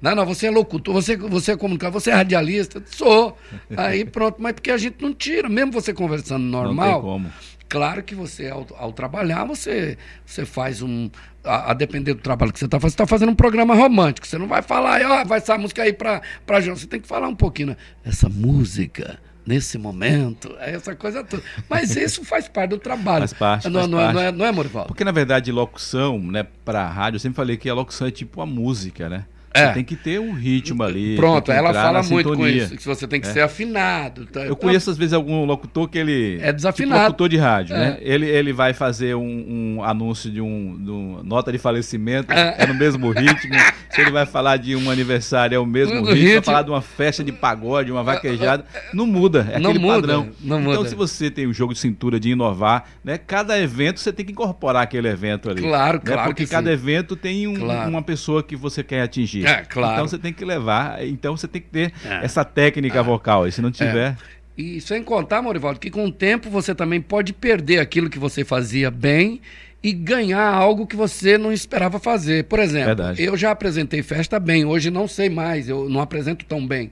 Não, 0.00 0.14
não, 0.14 0.26
você 0.26 0.46
é 0.46 0.50
locutor, 0.50 0.92
você, 0.94 1.16
você 1.16 1.52
é 1.52 1.56
comunicador, 1.56 2.00
você 2.00 2.10
é 2.10 2.14
radialista. 2.14 2.82
Sou. 2.86 3.36
Aí 3.76 4.04
pronto, 4.04 4.36
mas 4.40 4.52
porque 4.52 4.70
a 4.70 4.76
gente 4.76 4.96
não 5.00 5.14
tira, 5.14 5.48
mesmo 5.48 5.72
você 5.72 5.92
conversando 5.94 6.42
Não 6.44 6.62
normal. 6.64 6.92
tem 6.94 7.00
como. 7.02 7.32
Claro 7.68 8.02
que 8.04 8.14
você, 8.14 8.48
ao, 8.48 8.64
ao 8.78 8.92
trabalhar, 8.92 9.44
você, 9.44 9.98
você 10.24 10.44
faz 10.44 10.82
um. 10.82 11.10
A, 11.42 11.70
a 11.70 11.74
depender 11.74 12.14
do 12.14 12.20
trabalho 12.20 12.52
que 12.52 12.58
você 12.58 12.64
está 12.66 12.78
fazendo, 12.78 12.90
você 12.92 12.94
está 13.02 13.06
fazendo 13.06 13.30
um 13.30 13.34
programa 13.34 13.74
romântico. 13.74 14.26
Você 14.26 14.38
não 14.38 14.46
vai 14.46 14.62
falar, 14.62 15.00
ó, 15.02 15.24
vai 15.24 15.38
essa 15.38 15.56
música 15.58 15.82
aí 15.82 15.92
para 15.92 16.20
pra 16.44 16.60
João. 16.60 16.76
Você 16.76 16.86
tem 16.86 17.00
que 17.00 17.08
falar 17.08 17.26
um 17.28 17.34
pouquinho, 17.34 17.68
né? 17.68 17.76
Essa 18.04 18.28
música, 18.28 19.18
nesse 19.44 19.78
momento, 19.78 20.54
é 20.60 20.74
essa 20.76 20.94
coisa 20.94 21.24
toda. 21.24 21.42
Mas 21.68 21.96
isso 21.96 22.24
faz 22.24 22.46
parte 22.48 22.70
do 22.70 22.78
trabalho. 22.78 23.20
Faz 23.20 23.32
parte, 23.32 23.68
Não, 23.68 23.80
faz 23.80 23.90
não, 23.90 23.98
é- 23.98 24.02
parte. 24.04 24.14
não 24.14 24.22
é, 24.22 24.32
não 24.32 24.46
é, 24.46 24.52
Morivaldo? 24.52 24.88
Porque, 24.88 25.02
na 25.04 25.12
verdade, 25.12 25.50
locução, 25.50 26.18
né, 26.20 26.46
pra 26.64 26.86
rádio, 26.88 27.16
eu 27.16 27.20
sempre 27.20 27.36
falei 27.36 27.56
que 27.56 27.68
a 27.68 27.74
locução 27.74 28.06
é 28.06 28.10
tipo 28.12 28.40
a 28.40 28.46
música, 28.46 29.08
né? 29.08 29.24
É. 29.56 29.66
Você 29.68 29.74
tem 29.74 29.84
que 29.84 29.96
ter 29.96 30.20
um 30.20 30.32
ritmo 30.32 30.82
ali. 30.82 31.16
Pronto, 31.16 31.50
ela 31.50 31.72
fala 31.72 32.02
muito 32.02 32.28
com 32.28 32.34
sintonia. 32.36 32.62
isso, 32.64 32.76
que 32.76 32.84
você 32.84 33.06
tem 33.06 33.20
que 33.20 33.26
É. 33.28 33.32
ser 33.32 33.40
afinado. 33.40 34.26
tá? 34.26 34.40
Eu 34.44 34.56
conheço, 34.56 34.90
às 34.90 34.96
vezes, 34.96 35.12
algum 35.12 35.44
locutor 35.44 35.88
que 35.88 35.98
ele. 35.98 36.38
É 36.40 36.52
desafinado. 36.52 36.94
Tipo 36.94 37.06
locutor 37.06 37.28
de 37.28 37.36
rádio, 37.36 37.74
É. 37.74 37.78
né? 37.78 37.98
Ele, 38.00 38.26
ele 38.26 38.52
vai 38.52 38.72
fazer 38.72 39.14
um, 39.16 39.76
um 39.78 39.82
anúncio 39.84 40.30
de 40.30 40.40
um, 40.40 40.76
de 40.78 40.90
um 40.90 41.20
nota 41.24 41.50
de 41.52 41.58
falecimento, 41.58 42.32
É. 42.32 42.56
é 42.58 42.66
no 42.66 42.74
mesmo 42.74 43.10
ritmo. 43.10 43.54
Se 43.90 44.02
ele 44.02 44.10
vai 44.10 44.26
falar 44.26 44.58
de 44.58 44.76
um 44.76 44.90
aniversário, 44.90 45.56
é 45.56 45.58
o 45.58 45.64
mesmo 45.64 45.94
No 45.94 46.00
ritmo. 46.00 46.14
Vai 46.16 46.22
ritmo. 46.28 46.42
falar 46.44 46.62
de 46.62 46.70
uma 46.70 46.82
festa 46.82 47.24
de 47.24 47.32
pagode, 47.32 47.90
uma 47.90 48.02
vaquejada. 48.02 48.64
Não 48.92 49.06
muda, 49.06 49.48
é 49.52 49.58
Não 49.58 49.70
aquele 49.70 49.84
muda, 49.84 49.94
padrão. 50.00 50.28
não 50.42 50.60
então, 50.60 50.74
muda. 50.74 50.88
se 50.88 50.94
você 50.94 51.30
tem 51.30 51.46
o 51.46 51.52
jogo 51.52 51.72
de 51.72 51.78
cintura 51.78 52.20
de 52.20 52.30
inovar, 52.30 52.84
né? 53.02 53.16
Cada 53.16 53.58
evento 53.58 54.00
você 54.00 54.12
tem 54.12 54.26
que 54.26 54.32
incorporar 54.32 54.82
aquele 54.82 55.08
evento 55.08 55.48
ali. 55.48 55.62
Claro, 55.62 55.96
né? 55.98 56.02
claro 56.04 56.28
Porque 56.28 56.44
que 56.44 56.50
cada 56.50 56.66
sim. 56.68 56.72
evento 56.74 57.16
tem 57.16 57.46
um- 57.46 57.54
Claro. 57.54 57.88
uma 57.88 58.02
pessoa 58.02 58.42
que 58.42 58.54
você 58.54 58.82
quer 58.82 59.00
atingir. 59.00 59.45
É, 59.46 59.62
claro. 59.64 59.94
Então 59.94 60.08
você 60.08 60.18
tem 60.18 60.32
que 60.32 60.44
levar, 60.44 61.04
então 61.04 61.36
você 61.36 61.46
tem 61.48 61.60
que 61.62 61.68
ter 61.68 61.92
É. 62.04 62.24
essa 62.24 62.44
técnica 62.44 63.02
vocal. 63.02 63.46
E 63.46 63.52
se 63.52 63.62
não 63.62 63.70
tiver. 63.70 64.16
E 64.56 64.80
sem 64.80 65.02
contar, 65.02 65.42
Morivaldo, 65.42 65.78
que 65.78 65.90
com 65.90 66.06
o 66.06 66.10
tempo 66.12 66.48
você 66.48 66.74
também 66.74 67.00
pode 67.00 67.32
perder 67.32 67.78
aquilo 67.78 68.08
que 68.08 68.18
você 68.18 68.44
fazia 68.44 68.90
bem 68.90 69.40
e 69.82 69.92
ganhar 69.92 70.42
algo 70.48 70.86
que 70.86 70.96
você 70.96 71.36
não 71.36 71.52
esperava 71.52 71.98
fazer. 71.98 72.44
Por 72.44 72.58
exemplo, 72.58 72.86
Verdade. 72.86 73.22
eu 73.22 73.36
já 73.36 73.50
apresentei 73.50 74.02
festa 74.02 74.40
bem, 74.40 74.64
hoje 74.64 74.90
não 74.90 75.06
sei 75.06 75.28
mais, 75.28 75.68
eu 75.68 75.88
não 75.88 76.00
apresento 76.00 76.44
tão 76.44 76.66
bem. 76.66 76.90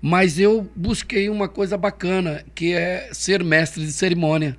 Mas 0.00 0.38
eu 0.38 0.70
busquei 0.76 1.28
uma 1.30 1.48
coisa 1.48 1.76
bacana, 1.76 2.44
que 2.54 2.74
é 2.74 3.08
ser 3.12 3.42
mestre 3.42 3.84
de 3.84 3.92
cerimônia. 3.92 4.56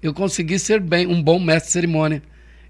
Eu 0.00 0.14
consegui 0.14 0.58
ser 0.60 0.80
bem, 0.80 1.06
um 1.08 1.20
bom 1.20 1.38
mestre 1.40 1.66
de 1.66 1.72
cerimônia. 1.72 2.22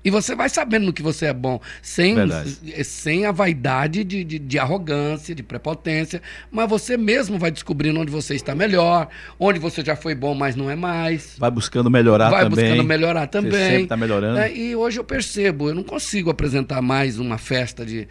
E 0.05 0.11
você 0.11 0.35
vai 0.35 0.49
sabendo 0.49 0.87
no 0.87 0.93
que 0.93 1.03
você 1.03 1.27
é 1.27 1.33
bom, 1.33 1.61
sem, 1.83 2.15
Verdade. 2.15 2.85
sem 2.85 3.27
a 3.27 3.33
vaidade 3.33 4.05
de, 4.05 4.23
de, 4.23 4.39
de 4.39 4.59
arrogância, 4.59 5.35
de 5.35 5.43
prepotência, 5.43 6.23
mas 6.51 6.69
você 6.69 6.97
mesmo 6.97 7.39
vai 7.39 7.51
descobrindo 7.51 8.01
onde 8.01 8.11
você 8.11 8.35
está 8.35 8.55
melhor, 8.55 9.09
onde 9.39 9.59
você 9.59 9.85
já 9.85 9.97
foi 9.97 10.15
bom, 10.15 10.35
mas 10.35 10.55
não 10.55 10.71
é 10.71 10.77
mais. 10.77 11.35
Vai 11.39 11.51
buscando 11.51 11.91
melhorar 11.91 12.31
vai 12.31 12.45
também. 12.45 12.65
buscando 12.65 12.85
melhorar 12.85 13.23
Você 13.23 13.29
também. 13.29 13.53
sempre 13.53 13.83
está 13.83 13.97
melhorando. 13.97 14.39
É, 14.39 14.55
e 14.55 14.77
hoje 14.77 15.01
eu 15.01 15.05
percebo, 15.05 15.69
eu 15.69 15.75
não 15.75 15.83
consigo 15.83 16.31
apresentar 16.31 16.81
mais 16.81 17.19
uma 17.19 17.37
festa 17.39 17.85
de 17.85 18.07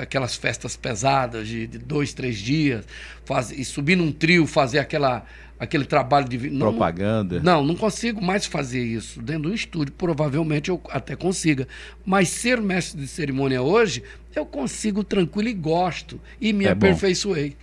aquelas 0.00 0.34
festas 0.36 0.76
pesadas 0.76 1.48
de, 1.48 1.66
de 1.66 1.78
dois, 1.78 2.12
três 2.12 2.38
dias, 2.38 2.84
faz, 3.24 3.50
e 3.50 3.64
subir 3.64 3.96
num 3.96 4.12
trio, 4.12 4.46
fazer 4.46 4.78
aquela, 4.78 5.24
aquele 5.58 5.84
trabalho 5.84 6.28
de 6.28 6.50
não- 6.50 6.70
Propaganda. 6.70 7.40
Não, 7.40 7.64
não 7.64 7.74
consigo 7.74 8.22
mais 8.22 8.46
fazer 8.46 8.84
isso 8.84 9.20
dentro 9.20 9.48
do 9.50 9.54
estúdio. 9.54 9.92
Provavelmente 9.96 10.70
eu 10.70 10.80
até 10.90 11.16
consiga, 11.16 11.66
mas 12.04 12.28
ser 12.28 12.60
mestre 12.60 13.00
de 13.00 13.06
cerimônia 13.08 13.62
hoje 13.62 14.02
eu 14.34 14.46
consigo 14.46 15.02
tranquilo 15.02 15.48
e 15.48 15.54
gosto 15.54 16.20
e 16.40 16.52
me 16.52 16.64
É 16.66 16.74
bom. 16.74 16.86
aperfeiçoei. 16.86 17.56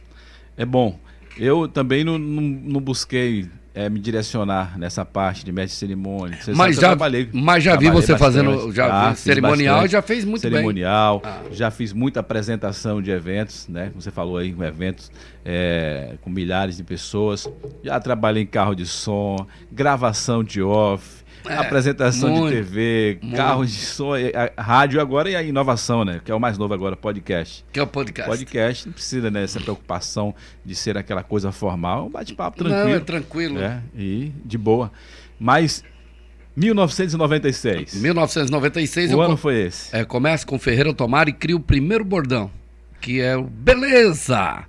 É 0.57 0.65
bom. 0.65 1.00
Eu 1.38 1.67
também 1.67 2.03
não, 2.03 2.17
não, 2.17 2.41
não 2.41 2.81
busquei 2.81 3.47
é, 3.77 3.88
me 3.89 4.00
direcionar 4.00 4.75
nessa 4.79 5.05
parte 5.05 5.46
de 5.46 5.51
mestre 5.51 5.74
de 5.75 5.79
cerimônia. 5.79 6.36
Você 6.41 6.51
Mas 6.51 6.77
já, 6.77 6.96
mas 7.31 7.63
já 7.63 7.75
vi 7.75 7.91
você 7.91 8.13
bastante. 8.13 8.17
fazendo 8.17 8.72
já 8.74 9.10
Ah, 9.10 9.13
cerimonial 9.13 9.86
e 9.86 9.88
já 9.88 10.01
fez 10.01 10.25
muito 10.25 10.41
bem. 10.41 10.51
cerimonial, 10.51 11.22
Ah. 11.24 11.41
já 11.51 11.69
fiz 11.69 11.93
muita 11.93 12.22
apresentação 12.22 13.00
de 13.03 13.12
eventos, 13.12 13.67
né? 13.67 13.91
Você 13.93 14.10
falou 14.10 14.38
aí, 14.38 14.50
eventos 14.62 15.12
é, 15.46 16.15
com 16.22 16.29
milhares 16.31 16.75
de 16.77 16.84
pessoas. 16.84 17.48
Já 17.84 18.00
trabalhei 18.00 18.41
em 18.43 18.48
carro 18.48 18.74
de 18.74 18.86
som, 18.88 19.46
gravação 19.72 20.43
de 20.43 20.60
off, 20.62 21.24
É, 21.50 21.58
apresentação 21.58 22.30
muito, 22.30 22.56
de 22.56 22.63
TV, 22.63 23.20
muito. 23.22 23.36
carros 23.36 23.72
de 23.72 23.77
som, 23.77 24.12
rádio 24.58 25.00
agora 25.01 25.30
e 25.30 25.36
a 25.36 25.44
inovação, 25.44 26.04
né? 26.04 26.22
Que 26.24 26.32
é 26.32 26.36
o 26.36 26.39
mais 26.39 26.58
novo 26.58 26.74
agora, 26.74 26.96
podcast. 26.96 27.66
Que 27.72 27.80
é 27.80 27.84
o 27.84 27.88
podcast. 27.88 28.30
Podcast 28.30 28.86
não 28.88 28.94
precisa 28.94 29.32
né, 29.32 29.46
preocupação 29.62 30.34
de 30.63 30.75
ser 30.75 30.98
aquela 30.98 31.24
coisa 31.24 31.51
formal, 31.51 32.00
é 32.00 32.04
um 32.04 32.10
bate-papo 32.10 32.58
tranquilo. 32.58 32.89
Não, 32.89 32.96
é 32.96 33.00
tranquilo. 33.00 33.60
É, 33.60 33.82
e 33.96 34.32
de 34.46 34.58
boa. 34.58 34.92
Mas 35.39 35.84
1996. 36.56 38.01
1996. 38.01 39.13
O 39.13 39.22
ano 39.22 39.38
foi 39.38 39.62
esse? 39.62 39.96
É, 39.96 40.04
começa 40.04 40.46
com 40.46 40.58
Ferreira 40.58 40.94
Tomar 40.94 41.27
e 41.27 41.34
cria 41.34 41.56
o 41.56 41.60
primeiro 41.60 42.04
bordão, 42.04 42.50
que 43.00 43.22
é 43.22 43.38
o 43.38 43.44
Beleza! 43.44 44.66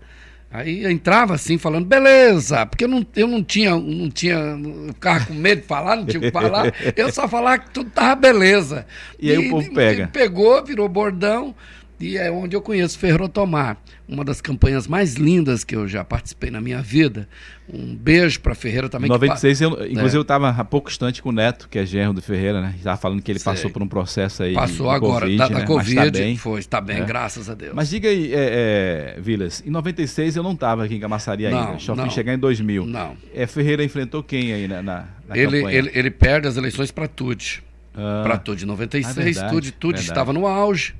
Aí 0.50 0.82
eu 0.82 0.90
entrava 0.90 1.34
assim, 1.34 1.58
falando, 1.58 1.84
beleza, 1.84 2.64
porque 2.64 2.84
eu 2.84 2.88
não, 2.88 3.06
eu 3.14 3.26
não 3.26 3.44
tinha, 3.44 3.76
não 3.76 4.08
tinha, 4.08 4.34
eu 4.34 4.94
ficava 4.94 5.26
com 5.26 5.34
medo 5.34 5.60
de 5.60 5.66
falar, 5.66 5.96
não 5.96 6.06
tinha 6.06 6.20
o 6.20 6.22
que 6.22 6.30
falar, 6.30 6.72
eu 6.96 7.12
só 7.12 7.28
falava 7.28 7.58
que 7.58 7.70
tudo 7.70 7.90
tava 7.90 8.14
beleza. 8.14 8.86
E, 9.20 9.28
e 9.28 9.32
aí 9.32 9.46
o 9.46 9.50
povo 9.50 9.74
pega. 9.74 10.08
Pegou, 10.08 10.64
virou 10.64 10.88
bordão, 10.88 11.54
e 12.00 12.16
é 12.16 12.30
onde 12.30 12.54
eu 12.54 12.62
conheço 12.62 12.98
Ferrotomar, 12.98 13.76
uma 14.08 14.24
das 14.24 14.40
campanhas 14.40 14.86
mais 14.86 15.14
lindas 15.14 15.64
que 15.64 15.74
eu 15.74 15.88
já 15.88 16.04
participei 16.04 16.50
na 16.50 16.60
minha 16.60 16.80
vida. 16.80 17.28
Um 17.70 17.94
beijo 17.94 18.40
para 18.40 18.54
Ferreira 18.54 18.88
também. 18.88 19.08
Em 19.08 19.12
96, 19.12 19.60
eu, 19.60 19.70
inclusive 19.86 20.14
é. 20.14 20.18
eu 20.18 20.22
estava 20.22 20.48
há 20.48 20.64
pouco 20.64 20.88
instante 20.88 21.20
com 21.20 21.30
o 21.30 21.32
Neto, 21.32 21.68
que 21.68 21.78
é 21.78 21.84
genro 21.84 22.14
do 22.14 22.22
Ferreira, 22.22 22.62
né? 22.62 22.74
Estava 22.78 22.96
falando 22.96 23.20
que 23.20 23.30
ele 23.30 23.38
Sei. 23.38 23.52
passou 23.52 23.70
por 23.70 23.82
um 23.82 23.88
processo 23.88 24.44
aí. 24.44 24.54
Passou 24.54 24.88
agora, 24.90 25.26
COVID, 25.26 25.36
da, 25.38 25.48
da 25.48 25.58
né? 25.58 25.66
Covid. 25.66 25.94
Mas 25.96 26.06
tá 26.06 26.18
bem, 26.18 26.36
foi, 26.36 26.60
está 26.60 26.80
bem, 26.80 26.98
é. 26.98 27.04
graças 27.04 27.50
a 27.50 27.54
Deus. 27.54 27.74
Mas 27.74 27.90
diga 27.90 28.08
aí, 28.08 28.32
é, 28.32 29.16
é, 29.16 29.20
Vilas, 29.20 29.62
em 29.66 29.70
96 29.70 30.36
eu 30.36 30.42
não 30.42 30.52
estava 30.52 30.84
aqui 30.84 30.94
em 30.94 31.00
Camaçari 31.00 31.46
ainda. 31.46 31.78
Só 31.78 31.96
fui 31.96 32.10
chegar 32.10 32.32
em 32.32 32.38
2000. 32.38 32.86
Não. 32.86 33.16
É, 33.34 33.46
Ferreira 33.46 33.82
enfrentou 33.82 34.22
quem 34.22 34.52
aí 34.52 34.68
na, 34.68 34.82
na, 34.82 35.08
na 35.28 35.36
ele, 35.36 35.58
campanha? 35.58 35.78
Ele, 35.78 35.90
ele 35.94 36.10
perde 36.10 36.46
as 36.46 36.56
eleições 36.56 36.90
para 36.90 37.08
Tude. 37.08 37.62
Ah. 37.94 38.22
Para 38.22 38.38
Tude, 38.38 38.64
96, 38.64 39.38
ah, 39.38 39.48
Tude, 39.48 39.72
Tude 39.72 39.98
estava 39.98 40.32
no 40.32 40.46
auge 40.46 40.94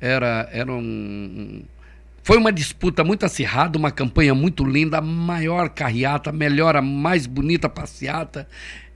era, 0.00 0.48
era 0.52 0.72
um. 0.72 1.62
Foi 2.22 2.36
uma 2.36 2.52
disputa 2.52 3.02
muito 3.02 3.24
acirrada, 3.24 3.78
uma 3.78 3.90
campanha 3.90 4.34
muito 4.34 4.64
linda, 4.64 4.98
a 4.98 5.00
maior 5.00 5.70
carreata, 5.70 6.30
a 6.30 6.32
melhor, 6.32 6.76
a 6.76 6.82
mais 6.82 7.26
bonita 7.26 7.68
passeata 7.68 8.46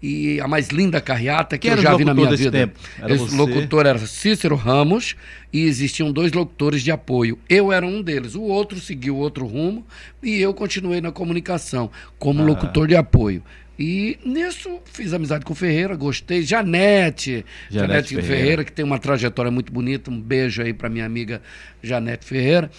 e 0.03 0.39
a 0.39 0.47
mais 0.47 0.69
linda 0.69 1.01
carreata 1.01 1.57
que, 1.57 1.67
que 1.67 1.75
eu 1.75 1.81
já 1.81 1.97
vi 1.97 2.05
na 2.05 2.13
minha 2.13 2.37
vida. 2.37 2.71
Você? 3.09 3.35
locutor 3.35 3.87
era 3.87 3.99
Cícero 3.99 4.55
Ramos 4.55 5.17
e 5.51 5.63
existiam 5.63 6.13
dois 6.13 6.33
locutores 6.33 6.83
de 6.83 6.91
apoio. 6.91 7.39
Eu 7.49 7.73
era 7.73 7.87
um 7.87 8.03
deles, 8.03 8.35
o 8.35 8.43
outro 8.43 8.79
seguiu 8.79 9.17
outro 9.17 9.47
rumo 9.47 9.87
e 10.23 10.39
eu 10.41 10.53
continuei 10.53 11.01
na 11.01 11.11
comunicação 11.11 11.91
como 12.19 12.43
ah. 12.43 12.45
locutor 12.45 12.87
de 12.87 12.95
apoio. 12.95 13.43
E 13.79 14.19
nisso 14.25 14.81
fiz 14.85 15.13
amizade 15.13 15.45
com 15.45 15.53
o 15.53 15.57
Ferreira, 15.57 15.97
gostei. 15.97 16.43
Janete, 16.43 17.45
Janete, 17.69 18.15
Ferreira. 18.15 18.37
Ferreira. 18.37 18.65
que 18.65 18.73
tem 18.73 18.85
uma 18.85 18.99
trajetória 18.99 19.51
muito 19.51 19.73
bonita. 19.73 20.11
Um 20.11 20.21
beijo 20.21 20.63
aí 20.63 20.73
para 20.73 20.89
minha 20.89 21.05
amiga 21.05 21.43
Janete 21.83 22.25
Ferreira. 22.25 22.71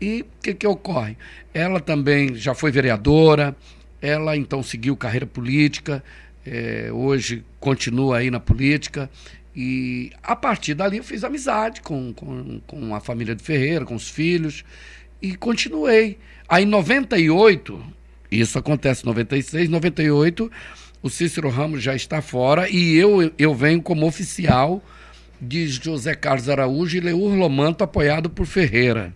E 0.00 0.22
o 0.22 0.26
que, 0.42 0.54
que 0.54 0.66
ocorre? 0.66 1.16
Ela 1.54 1.80
também 1.80 2.34
já 2.34 2.54
foi 2.54 2.72
vereadora, 2.72 3.56
ela 4.00 4.36
então 4.36 4.62
seguiu 4.62 4.96
carreira 4.96 5.26
política, 5.26 6.02
é, 6.44 6.90
hoje 6.92 7.44
continua 7.60 8.18
aí 8.18 8.30
na 8.30 8.40
política. 8.40 9.08
E 9.54 10.10
a 10.22 10.34
partir 10.34 10.74
dali 10.74 10.96
eu 10.96 11.04
fiz 11.04 11.22
amizade 11.22 11.80
com, 11.82 12.12
com, 12.12 12.60
com 12.66 12.94
a 12.94 13.00
família 13.00 13.34
de 13.34 13.42
Ferreira, 13.42 13.84
com 13.84 13.94
os 13.94 14.10
filhos, 14.10 14.64
e 15.20 15.36
continuei. 15.36 16.18
Aí 16.48 16.64
em 16.64 16.66
98, 16.66 17.80
isso 18.40 18.58
acontece 18.58 19.02
em 19.02 19.06
96, 19.06 19.68
98, 19.68 20.50
o 21.02 21.10
Cícero 21.10 21.48
Ramos 21.48 21.82
já 21.82 21.94
está 21.94 22.22
fora 22.22 22.68
e 22.68 22.96
eu, 22.96 23.32
eu 23.38 23.54
venho 23.54 23.82
como 23.82 24.06
oficial 24.06 24.82
de 25.40 25.66
José 25.66 26.14
Carlos 26.14 26.48
Araújo 26.48 26.96
e 26.96 27.00
Leur 27.00 27.16
Lomanto, 27.16 27.82
apoiado 27.82 28.30
por 28.30 28.46
Ferreira. 28.46 29.12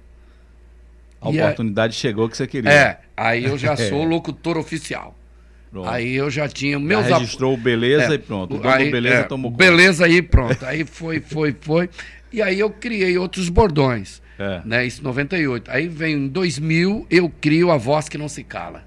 A 1.21 1.31
e 1.31 1.41
oportunidade 1.41 1.95
é, 1.95 1.97
chegou 1.97 2.29
que 2.29 2.37
você 2.37 2.47
queria. 2.47 2.71
É, 2.71 2.99
aí 3.17 3.45
eu 3.45 3.57
já 3.57 3.75
sou 3.79 4.05
locutor 4.05 4.59
oficial. 4.59 5.17
Pronto. 5.71 5.89
Aí 5.89 6.15
eu 6.15 6.31
já 6.31 6.49
tinha 6.49 6.79
meus 6.79 7.07
já 7.07 7.19
registrou 7.19 7.57
beleza 7.57 8.13
é, 8.13 8.15
e 8.15 8.19
pronto. 8.19 8.57
O 8.57 8.69
aí, 8.69 8.91
beleza 8.91 9.17
é, 9.17 9.23
tomou 9.25 9.51
conta. 9.51 9.65
Beleza 9.65 10.07
aí 10.07 10.23
pronto. 10.23 10.65
Aí 10.65 10.85
foi, 10.85 11.21
foi, 11.21 11.55
foi. 11.61 11.91
E 12.33 12.43
aí 12.43 12.59
eu 12.59 12.71
criei 12.71 13.17
outros 13.19 13.49
bordões. 13.49 14.23
É. 14.39 14.61
Né, 14.65 14.87
isso 14.87 15.01
em 15.01 15.05
98. 15.05 15.71
Aí 15.71 15.89
vem 15.89 16.15
em 16.15 16.29
2000, 16.29 17.07
eu 17.11 17.33
crio 17.41 17.71
a 17.71 17.77
voz 17.77 18.09
que 18.09 18.19
não 18.19 18.29
se 18.29 18.43
cala. 18.43 18.85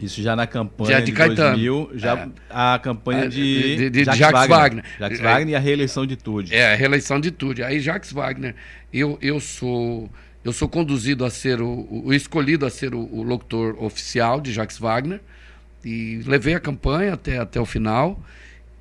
Isso 0.00 0.22
já 0.22 0.36
na 0.36 0.46
campanha 0.46 0.92
já 0.92 1.00
de, 1.00 1.12
de 1.12 1.34
2000, 1.34 1.90
já 1.94 2.16
é. 2.16 2.28
a 2.50 2.78
campanha 2.78 3.24
é, 3.24 3.28
de, 3.28 3.76
de, 3.76 3.90
de, 3.90 4.04
Jacques, 4.04 4.18
Jacques 4.18 4.48
Wagner. 4.48 4.58
Wagner. 4.58 4.84
Jacques 4.98 5.20
Wagner 5.20 5.48
e 5.48 5.56
a 5.56 5.58
reeleição 5.58 6.06
de 6.06 6.16
Tude. 6.16 6.54
É, 6.54 6.72
a 6.72 6.76
reeleição 6.76 7.20
de 7.20 7.30
Tude. 7.30 7.62
Aí 7.62 7.80
Jacques 7.80 8.12
Wagner, 8.12 8.54
eu, 8.92 9.18
eu 9.20 9.40
sou 9.40 10.08
eu 10.44 10.52
sou 10.52 10.68
conduzido 10.68 11.24
a 11.24 11.30
ser 11.30 11.60
o, 11.60 11.86
o 11.90 12.14
escolhido 12.14 12.64
a 12.64 12.70
ser 12.70 12.94
o, 12.94 13.00
o, 13.00 13.22
locutor 13.22 13.82
oficial 13.82 14.40
de 14.40 14.52
Jacques 14.52 14.78
Wagner 14.78 15.20
e 15.84 16.22
levei 16.24 16.54
a 16.54 16.60
campanha 16.60 17.14
até, 17.14 17.38
até 17.38 17.60
o 17.60 17.66
final 17.66 18.22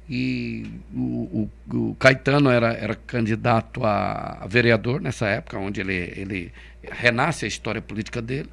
e 0.09 0.65
o, 0.93 1.49
o, 1.69 1.77
o 1.77 1.95
Caetano 1.95 2.49
era, 2.49 2.71
era 2.73 2.95
candidato 2.95 3.83
a, 3.83 4.37
a 4.41 4.47
vereador 4.47 5.01
nessa 5.01 5.27
época, 5.27 5.57
onde 5.57 5.81
ele, 5.81 6.13
ele 6.15 6.53
renasce 6.83 7.43
a 7.43 7.47
história 7.47 7.81
política 7.81 8.21
dele. 8.21 8.49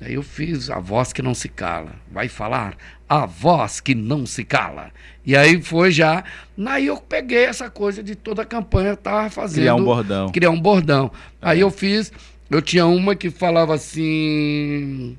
Aí 0.00 0.14
eu 0.14 0.22
fiz 0.22 0.70
a 0.70 0.78
voz 0.78 1.12
que 1.12 1.20
não 1.20 1.34
se 1.34 1.48
cala. 1.48 1.92
Vai 2.10 2.26
falar 2.26 2.76
a 3.06 3.26
voz 3.26 3.80
que 3.80 3.94
não 3.94 4.24
se 4.24 4.44
cala. 4.44 4.90
E 5.26 5.36
aí 5.36 5.60
foi 5.60 5.90
já. 5.90 6.24
Aí 6.66 6.86
eu 6.86 6.96
peguei 6.96 7.44
essa 7.44 7.68
coisa 7.68 8.02
de 8.02 8.14
toda 8.14 8.42
a 8.42 8.46
campanha, 8.46 8.94
estava 8.94 9.28
fazendo. 9.28 9.62
Criar 9.62 9.74
um 9.74 9.84
bordão. 9.84 10.28
Criar 10.30 10.50
um 10.50 10.60
bordão. 10.60 11.10
É. 11.42 11.50
Aí 11.50 11.60
eu 11.60 11.70
fiz. 11.70 12.10
Eu 12.48 12.62
tinha 12.62 12.86
uma 12.86 13.14
que 13.14 13.30
falava 13.30 13.74
assim. 13.74 15.18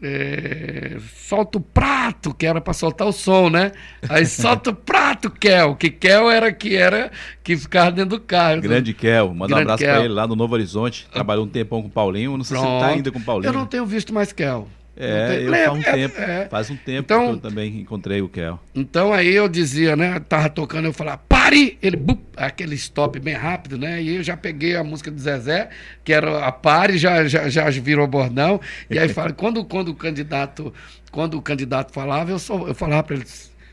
É, 0.00 0.96
solta 1.16 1.58
o 1.58 1.60
prato, 1.60 2.32
que 2.32 2.46
era 2.46 2.60
para 2.60 2.72
soltar 2.72 3.06
o 3.08 3.12
som, 3.12 3.50
né? 3.50 3.72
Aí 4.08 4.24
solta 4.26 4.70
o 4.70 4.74
prato, 4.74 5.28
Kel, 5.28 5.74
que 5.74 5.90
Kel 5.90 6.30
era 6.30 6.52
que 6.52 6.76
era 6.76 7.10
que 7.42 7.56
ficava 7.56 7.90
dentro 7.90 8.18
do 8.18 8.20
carro. 8.20 8.60
Grande 8.60 8.94
Kel, 8.94 9.34
manda 9.34 9.56
um 9.56 9.58
abraço 9.58 9.82
para 9.82 10.04
ele 10.04 10.14
lá 10.14 10.26
no 10.26 10.36
Novo 10.36 10.54
Horizonte. 10.54 11.08
Trabalhou 11.12 11.44
um 11.44 11.48
tempão 11.48 11.82
com 11.82 11.88
o 11.88 11.90
Paulinho, 11.90 12.36
não 12.36 12.44
sei 12.44 12.56
Pronto. 12.56 12.68
se 12.68 12.74
ele 12.76 12.84
tá 12.84 12.94
ainda 12.94 13.10
com 13.10 13.18
o 13.18 13.22
Paulinho. 13.22 13.48
Eu 13.48 13.52
não 13.52 13.66
tenho 13.66 13.84
visto 13.84 14.14
mais 14.14 14.32
Kel. 14.32 14.68
É, 15.00 15.44
eu 15.44 15.52
faz 15.52 15.68
um 15.70 15.80
é, 15.80 15.92
tempo, 15.92 16.20
é. 16.20 16.48
faz 16.48 16.70
um 16.70 16.76
tempo 16.76 17.00
então, 17.00 17.26
que 17.26 17.32
eu 17.34 17.50
também 17.50 17.80
encontrei 17.80 18.20
o 18.20 18.28
Kel. 18.28 18.58
Então 18.74 19.12
aí 19.12 19.32
eu 19.32 19.48
dizia, 19.48 19.94
né, 19.94 20.18
tava 20.28 20.48
tocando, 20.48 20.86
eu 20.86 20.92
falava, 20.92 21.20
pare! 21.48 21.78
Ele, 21.82 21.96
bup, 21.96 22.20
aquele 22.36 22.74
stop 22.74 23.18
bem 23.18 23.34
rápido, 23.34 23.78
né? 23.78 24.02
E 24.02 24.16
eu 24.16 24.22
já 24.22 24.36
peguei 24.36 24.76
a 24.76 24.84
música 24.84 25.10
do 25.10 25.18
Zezé, 25.18 25.70
que 26.04 26.12
era 26.12 26.44
a 26.44 26.52
pare, 26.52 26.98
já, 26.98 27.26
já, 27.26 27.48
já 27.48 27.68
virou 27.70 28.06
bordão. 28.06 28.60
E 28.90 28.98
aí 28.98 29.08
fala, 29.08 29.32
quando, 29.32 29.64
quando 29.64 29.88
o 29.88 29.94
candidato, 29.94 30.72
quando 31.10 31.36
o 31.36 31.42
candidato 31.42 31.92
falava, 31.92 32.30
eu, 32.30 32.38
só, 32.38 32.66
eu 32.68 32.74
falava 32.74 33.02
para 33.02 33.16
ele, 33.16 33.24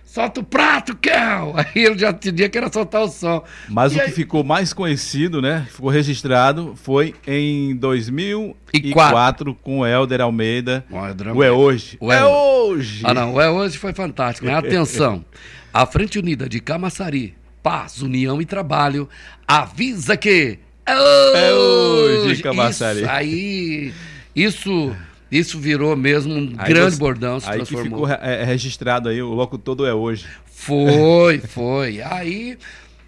solta 0.05 0.39
o 0.39 0.43
prato, 0.43 0.95
Kel! 0.95 1.55
Aí 1.57 1.83
ele 1.83 1.97
já 1.97 2.13
tinha 2.13 2.47
que 2.47 2.57
era 2.57 2.71
soltar 2.71 3.01
o 3.01 3.09
som. 3.09 3.43
Mas 3.67 3.93
e 3.93 3.97
o 3.97 4.01
aí... 4.01 4.07
que 4.07 4.13
ficou 4.13 4.45
mais 4.45 4.71
conhecido, 4.71 5.41
né? 5.41 5.67
Ficou 5.69 5.89
registrado, 5.89 6.73
foi 6.75 7.13
em 7.27 7.75
2004 7.75 9.53
com 9.55 9.79
o 9.79 9.85
Helder 9.85 10.21
Almeida. 10.21 10.85
O, 10.89 11.05
Helder 11.05 11.35
o 11.35 11.43
É 11.43 11.51
Hoje. 11.51 11.97
O 11.99 12.13
é, 12.13 12.19
é 12.19 12.25
Hoje! 12.25 13.01
Ah, 13.03 13.13
não, 13.13 13.33
o 13.33 13.41
É 13.41 13.49
Hoje 13.49 13.77
foi 13.77 13.91
fantástico. 13.91 14.47
Né? 14.47 14.55
Atenção, 14.55 15.25
a 15.73 15.85
Frente 15.85 16.17
Unida 16.17 16.47
de 16.47 16.61
Camaçari, 16.61 17.35
Paz, 17.65 17.99
União 18.03 18.39
e 18.39 18.45
Trabalho, 18.45 19.09
avisa 19.47 20.15
que 20.15 20.59
é 20.85 20.95
hoje, 20.95 21.35
é 21.35 21.53
hoje. 21.53 22.43
Isso 22.69 23.09
aí, 23.09 23.93
isso 24.35 24.95
isso 25.31 25.59
virou 25.59 25.95
mesmo 25.95 26.31
um 26.31 26.53
aí 26.59 26.69
grande 26.69 26.91
você, 26.91 26.99
bordão, 26.99 27.39
se 27.39 27.49
aí 27.49 27.55
transformou. 27.55 28.05
Que 28.05 28.13
ficou 28.13 28.27
é, 28.29 28.43
registrado 28.43 29.09
aí, 29.09 29.19
o 29.19 29.33
locutor 29.33 29.73
do 29.73 29.83
é 29.83 29.95
hoje. 29.95 30.27
Foi, 30.45 31.39
foi. 31.49 32.03
Aí. 32.03 32.55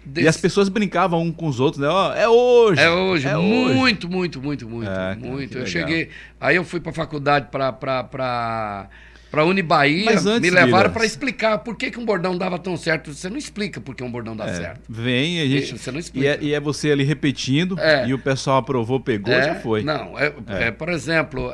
Desse... 0.04 0.24
E 0.24 0.28
as 0.28 0.36
pessoas 0.36 0.68
brincavam 0.68 1.22
um 1.22 1.30
com 1.30 1.46
os 1.46 1.60
outros, 1.60 1.80
né? 1.80 1.86
Ó, 1.86 2.10
oh, 2.10 2.12
é 2.14 2.28
hoje. 2.28 2.80
É 2.80 2.90
hoje. 2.90 3.28
É 3.28 3.36
muito, 3.36 4.08
hoje. 4.08 4.16
muito, 4.16 4.42
muito, 4.42 4.68
muito, 4.68 4.90
é, 4.90 5.14
muito. 5.14 5.56
eu 5.56 5.66
cheguei. 5.68 6.08
Aí 6.40 6.56
eu 6.56 6.64
fui 6.64 6.80
para 6.80 6.90
a 6.90 6.94
faculdade 6.94 7.46
para. 7.52 8.88
Para 9.30 9.44
Unibaía, 9.44 10.10
antes, 10.10 10.40
me 10.40 10.50
levaram 10.50 10.90
para 10.90 11.04
explicar 11.04 11.58
por 11.58 11.76
que, 11.76 11.90
que 11.90 11.98
um 11.98 12.04
bordão 12.04 12.36
dava 12.36 12.58
tão 12.58 12.76
certo. 12.76 13.12
Você 13.12 13.28
não 13.28 13.36
explica 13.36 13.80
por 13.80 13.94
que 13.94 14.02
um 14.02 14.10
bordão 14.10 14.34
dá 14.34 14.46
é, 14.46 14.54
certo. 14.54 14.80
Vem, 14.88 15.40
a 15.40 15.46
gente. 15.46 15.78
Você 15.78 15.92
não 15.92 15.98
explica. 15.98 16.26
E 16.26 16.28
é, 16.28 16.38
e 16.40 16.54
é 16.54 16.60
você 16.60 16.90
ali 16.90 17.04
repetindo, 17.04 17.78
é. 17.78 18.08
e 18.08 18.14
o 18.14 18.18
pessoal 18.18 18.58
aprovou, 18.58 19.00
pegou, 19.00 19.34
é, 19.34 19.44
já 19.44 19.54
foi. 19.56 19.82
Não, 19.82 20.18
é, 20.18 20.32
é. 20.46 20.64
é 20.64 20.70
por 20.70 20.88
exemplo, 20.88 21.52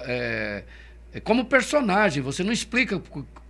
como 1.25 1.45
personagem, 1.45 2.23
você 2.23 2.45
não 2.45 2.53
explica 2.53 3.01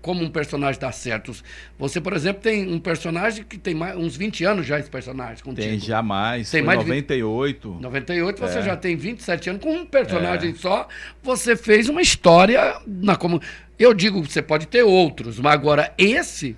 como 0.04 0.22
um 0.22 0.28
personagem 0.28 0.78
dá 0.78 0.92
certo. 0.92 1.32
Você, 1.78 1.98
por 1.98 2.12
exemplo, 2.12 2.42
tem 2.42 2.70
um 2.70 2.78
personagem 2.78 3.42
que 3.42 3.56
tem 3.56 3.74
mais, 3.74 3.96
uns 3.96 4.14
20 4.14 4.44
anos 4.44 4.66
já 4.66 4.78
esse 4.78 4.90
personagem 4.90 5.42
contigo. 5.42 5.66
Tem 5.66 5.78
jamais. 5.80 6.50
Tem 6.50 6.60
mais 6.62 6.78
98. 6.78 7.70
20... 7.72 7.80
98 7.82 8.38
você 8.38 8.60
já 8.62 8.76
tem 8.76 8.96
27 8.96 9.48
anos 9.48 9.62
com 9.62 9.72
um 9.74 9.86
personagem 9.86 10.54
só. 10.54 10.86
Você 11.22 11.56
fez 11.56 11.88
uma 11.88 12.02
história 12.02 12.78
na 12.86 13.16
como 13.16 13.40
eu 13.78 13.94
digo, 13.94 14.22
você 14.22 14.42
pode 14.42 14.66
ter 14.66 14.82
outros, 14.82 15.40
mas 15.40 15.54
agora 15.54 15.90
esse 15.96 16.54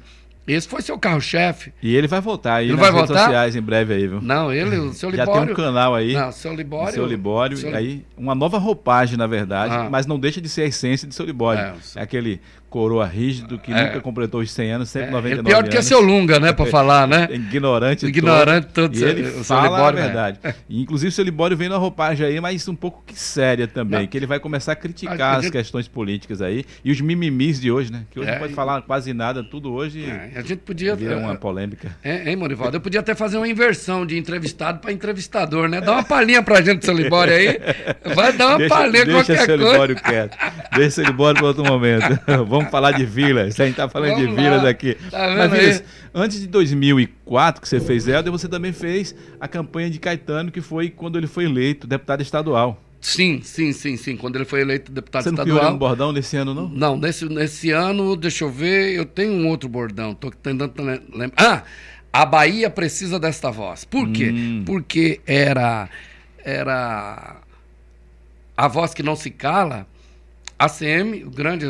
Esse 0.48 0.68
foi 0.68 0.80
seu 0.80 0.96
carro-chefe. 0.96 1.72
E 1.82 1.96
ele 1.96 2.06
vai 2.06 2.20
voltar 2.20 2.54
aí 2.56 2.66
Ele 2.66 2.74
nas 2.76 2.80
vai 2.82 2.90
redes 2.92 3.08
voltar? 3.08 3.24
sociais 3.24 3.56
em 3.56 3.60
breve 3.60 3.94
aí, 3.94 4.06
viu? 4.06 4.20
Não, 4.22 4.52
ele, 4.52 4.76
o 4.76 4.92
seu 4.92 5.10
Já 5.14 5.24
Libório. 5.24 5.42
tem 5.46 5.52
um 5.52 5.56
canal 5.56 5.92
aí. 5.92 6.12
Não, 6.12 6.28
o 6.28 6.32
seu 6.32 6.54
Libório. 6.54 6.94
seu 6.94 7.04
Libório, 7.06 7.56
seu- 7.56 7.74
aí 7.74 8.04
uma 8.16 8.32
nova 8.32 8.56
roupagem, 8.56 9.16
na 9.18 9.26
verdade, 9.26 9.74
Ah. 9.74 9.88
mas 9.90 10.06
não 10.06 10.20
deixa 10.20 10.40
de 10.40 10.48
ser 10.48 10.62
a 10.62 10.66
essência 10.66 11.08
de 11.08 11.16
seu 11.16 11.26
Libório. 11.26 11.60
É, 11.60 11.68
É, 11.70 11.74
seu- 11.80 12.00
aquele 12.00 12.40
coroa 12.68 13.06
rígido 13.06 13.58
que 13.58 13.72
É. 13.72 13.86
nunca 13.86 14.00
completou 14.00 14.40
os 14.40 14.50
100 14.50 14.72
anos, 14.72 14.94
É, 14.94 15.04
199 15.04 15.40
é 15.40 15.42
pior 15.52 15.62
do 15.62 15.70
que 15.70 15.76
anos. 15.76 15.86
seu 15.86 16.00
Lunga, 16.00 16.38
né, 16.40 16.52
pra 16.54 16.66
falar, 16.66 17.06
né? 17.06 17.28
Ignorante 17.30 18.04
Ignorante 18.06 18.66
todo. 18.68 18.92
todo, 18.92 18.96
E 18.98 19.04
ele 19.04 19.22
o 19.28 19.44
fala 19.44 19.62
Libório, 19.62 19.98
a 19.98 20.02
é. 20.02 20.04
verdade. 20.04 20.38
Inclusive 20.68 21.08
o 21.08 21.12
seu 21.12 21.24
Libório 21.24 21.56
vem 21.56 21.68
na 21.68 21.76
roupagem 21.76 22.26
aí, 22.26 22.40
mas 22.40 22.66
um 22.68 22.74
pouco 22.74 23.02
que 23.06 23.18
séria 23.18 23.66
também, 23.66 24.00
Não. 24.00 24.06
que 24.06 24.16
ele 24.16 24.26
vai 24.26 24.38
começar 24.40 24.72
a 24.72 24.76
criticar 24.76 25.20
A- 25.20 25.24
a 25.34 25.36
as 25.36 25.44
gente- 25.44 25.52
questões 25.52 25.88
políticas 25.88 26.42
aí 26.42 26.64
e 26.84 26.90
os 26.90 27.00
mimimis 27.00 27.60
de 27.60 27.70
hoje, 27.70 27.90
né? 27.92 28.02
Que 28.10 28.20
hoje 28.20 28.28
É, 28.28 28.32
não 28.32 28.40
pode 28.40 28.52
e- 28.52 28.56
falar 28.56 28.82
quase 28.82 29.12
nada, 29.14 29.42
tudo 29.42 29.72
hoje 29.72 30.04
É, 30.04 30.32
a 30.38 30.42
gente 30.42 30.56
podia. 30.58 30.94
vira 30.94 31.16
uma 31.16 31.34
polêmica. 31.36 31.96
É, 32.02 32.28
hein, 32.30 32.36
Morivaldo? 32.36 32.76
Eu 32.76 32.80
podia 32.80 33.00
até 33.00 33.14
fazer 33.14 33.36
uma 33.36 33.48
inversão 33.48 34.04
de 34.04 34.18
entrevistado 34.18 34.80
para 34.80 34.92
entrevistador, 34.92 35.68
né? 35.68 35.80
Dá 35.80 35.92
uma 35.92 36.04
palhinha 36.04 36.42
pra 36.42 36.60
gente 36.60 36.78
do 36.80 36.84
seu 36.84 36.94
Libório 36.94 37.32
aí. 37.32 37.58
Vai 38.14 38.32
dar 38.32 38.48
uma 38.48 38.58
Deixa, 38.58 38.74
palhinha 38.74 39.04
deixa 39.04 39.24
qualquer 39.24 39.44
seu 39.46 39.56
coisa. 39.58 39.72
Libório 39.72 39.96
quieto. 39.96 40.36
Deixa 40.74 40.90
seu 40.90 41.04
Libório 41.04 41.36
para 41.38 41.46
outro 41.46 41.64
momento. 41.64 42.18
Vamos 42.48 42.55
falar 42.64 42.92
de 42.92 43.04
vilas. 43.04 43.58
A 43.60 43.66
gente 43.66 43.76
tá 43.76 43.88
falando 43.88 44.14
Vamos 44.14 44.28
de 44.28 44.34
lá. 44.34 44.42
vilas 44.42 44.64
aqui. 44.64 44.96
Tá 45.10 45.34
Mas? 45.36 45.52
Vilas, 45.52 45.84
antes 46.14 46.40
de 46.40 46.46
2004, 46.46 47.60
que 47.60 47.68
você 47.68 47.80
fez 47.80 48.08
Helder, 48.08 48.32
você 48.32 48.48
também 48.48 48.72
fez 48.72 49.14
a 49.40 49.46
campanha 49.46 49.90
de 49.90 49.98
Caetano, 49.98 50.50
que 50.50 50.60
foi 50.60 50.88
quando 50.90 51.18
ele 51.18 51.26
foi 51.26 51.44
eleito 51.44 51.86
deputado 51.86 52.22
estadual. 52.22 52.82
Sim, 53.00 53.40
sim, 53.42 53.72
sim, 53.72 53.96
sim. 53.96 54.16
Quando 54.16 54.36
ele 54.36 54.44
foi 54.44 54.62
eleito 54.62 54.90
deputado 54.90 55.22
Você 55.24 55.30
não 55.30 55.44
estadual. 55.44 55.72
um 55.74 55.78
bordão 55.78 56.12
nesse 56.12 56.36
ano, 56.36 56.52
não? 56.54 56.68
Não, 56.68 56.96
nesse, 56.96 57.24
nesse 57.26 57.70
ano, 57.70 58.16
deixa 58.16 58.44
eu 58.44 58.50
ver, 58.50 58.94
eu 58.94 59.04
tenho 59.04 59.32
um 59.32 59.46
outro 59.48 59.68
bordão. 59.68 60.14
Tô 60.14 60.30
tentando 60.30 60.72
lembrar. 61.14 61.32
Ah! 61.36 61.62
A 62.12 62.24
Bahia 62.24 62.70
precisa 62.70 63.20
desta 63.20 63.50
voz. 63.50 63.84
Por 63.84 64.10
quê? 64.10 64.30
Hum. 64.34 64.62
Porque 64.64 65.20
era. 65.26 65.86
Era. 66.42 67.36
A 68.56 68.68
voz 68.68 68.94
que 68.94 69.02
não 69.02 69.14
se 69.14 69.30
cala. 69.30 69.86
ACM, 70.58 71.24
o 71.26 71.30
grande 71.30 71.66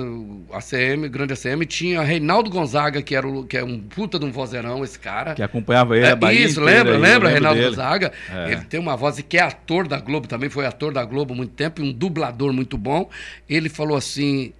ACM, 0.52 1.08
grande 1.08 1.32
ACM, 1.32 1.66
tinha 1.66 2.02
Reinaldo 2.02 2.48
Gonzaga, 2.48 3.02
que 3.02 3.16
era 3.16 3.26
o, 3.26 3.44
que 3.44 3.56
é 3.56 3.64
um 3.64 3.80
puta 3.80 4.16
de 4.16 4.24
um 4.24 4.30
vozeirão, 4.30 4.84
esse 4.84 4.98
cara. 4.98 5.34
Que 5.34 5.42
acompanhava 5.42 5.96
ele, 5.96 6.06
a 6.06 6.10
É, 6.10 6.14
Bahia 6.14 6.46
isso, 6.46 6.60
lembra, 6.60 6.94
aí, 6.94 7.00
lembra, 7.00 7.28
Reinaldo 7.28 7.58
dele. 7.58 7.70
Gonzaga? 7.70 8.12
É. 8.32 8.52
Ele 8.52 8.60
tem 8.62 8.78
uma 8.78 8.96
voz 8.96 9.18
e 9.18 9.24
que 9.24 9.38
é 9.38 9.42
ator 9.42 9.88
da 9.88 9.98
Globo 9.98 10.28
também, 10.28 10.48
foi 10.48 10.66
ator 10.66 10.92
da 10.92 11.04
Globo 11.04 11.34
há 11.34 11.36
muito 11.36 11.52
tempo, 11.54 11.82
e 11.82 11.84
um 11.84 11.92
dublador 11.92 12.52
muito 12.52 12.78
bom. 12.78 13.10
Ele 13.48 13.68
falou 13.68 13.96
assim: 13.96 14.52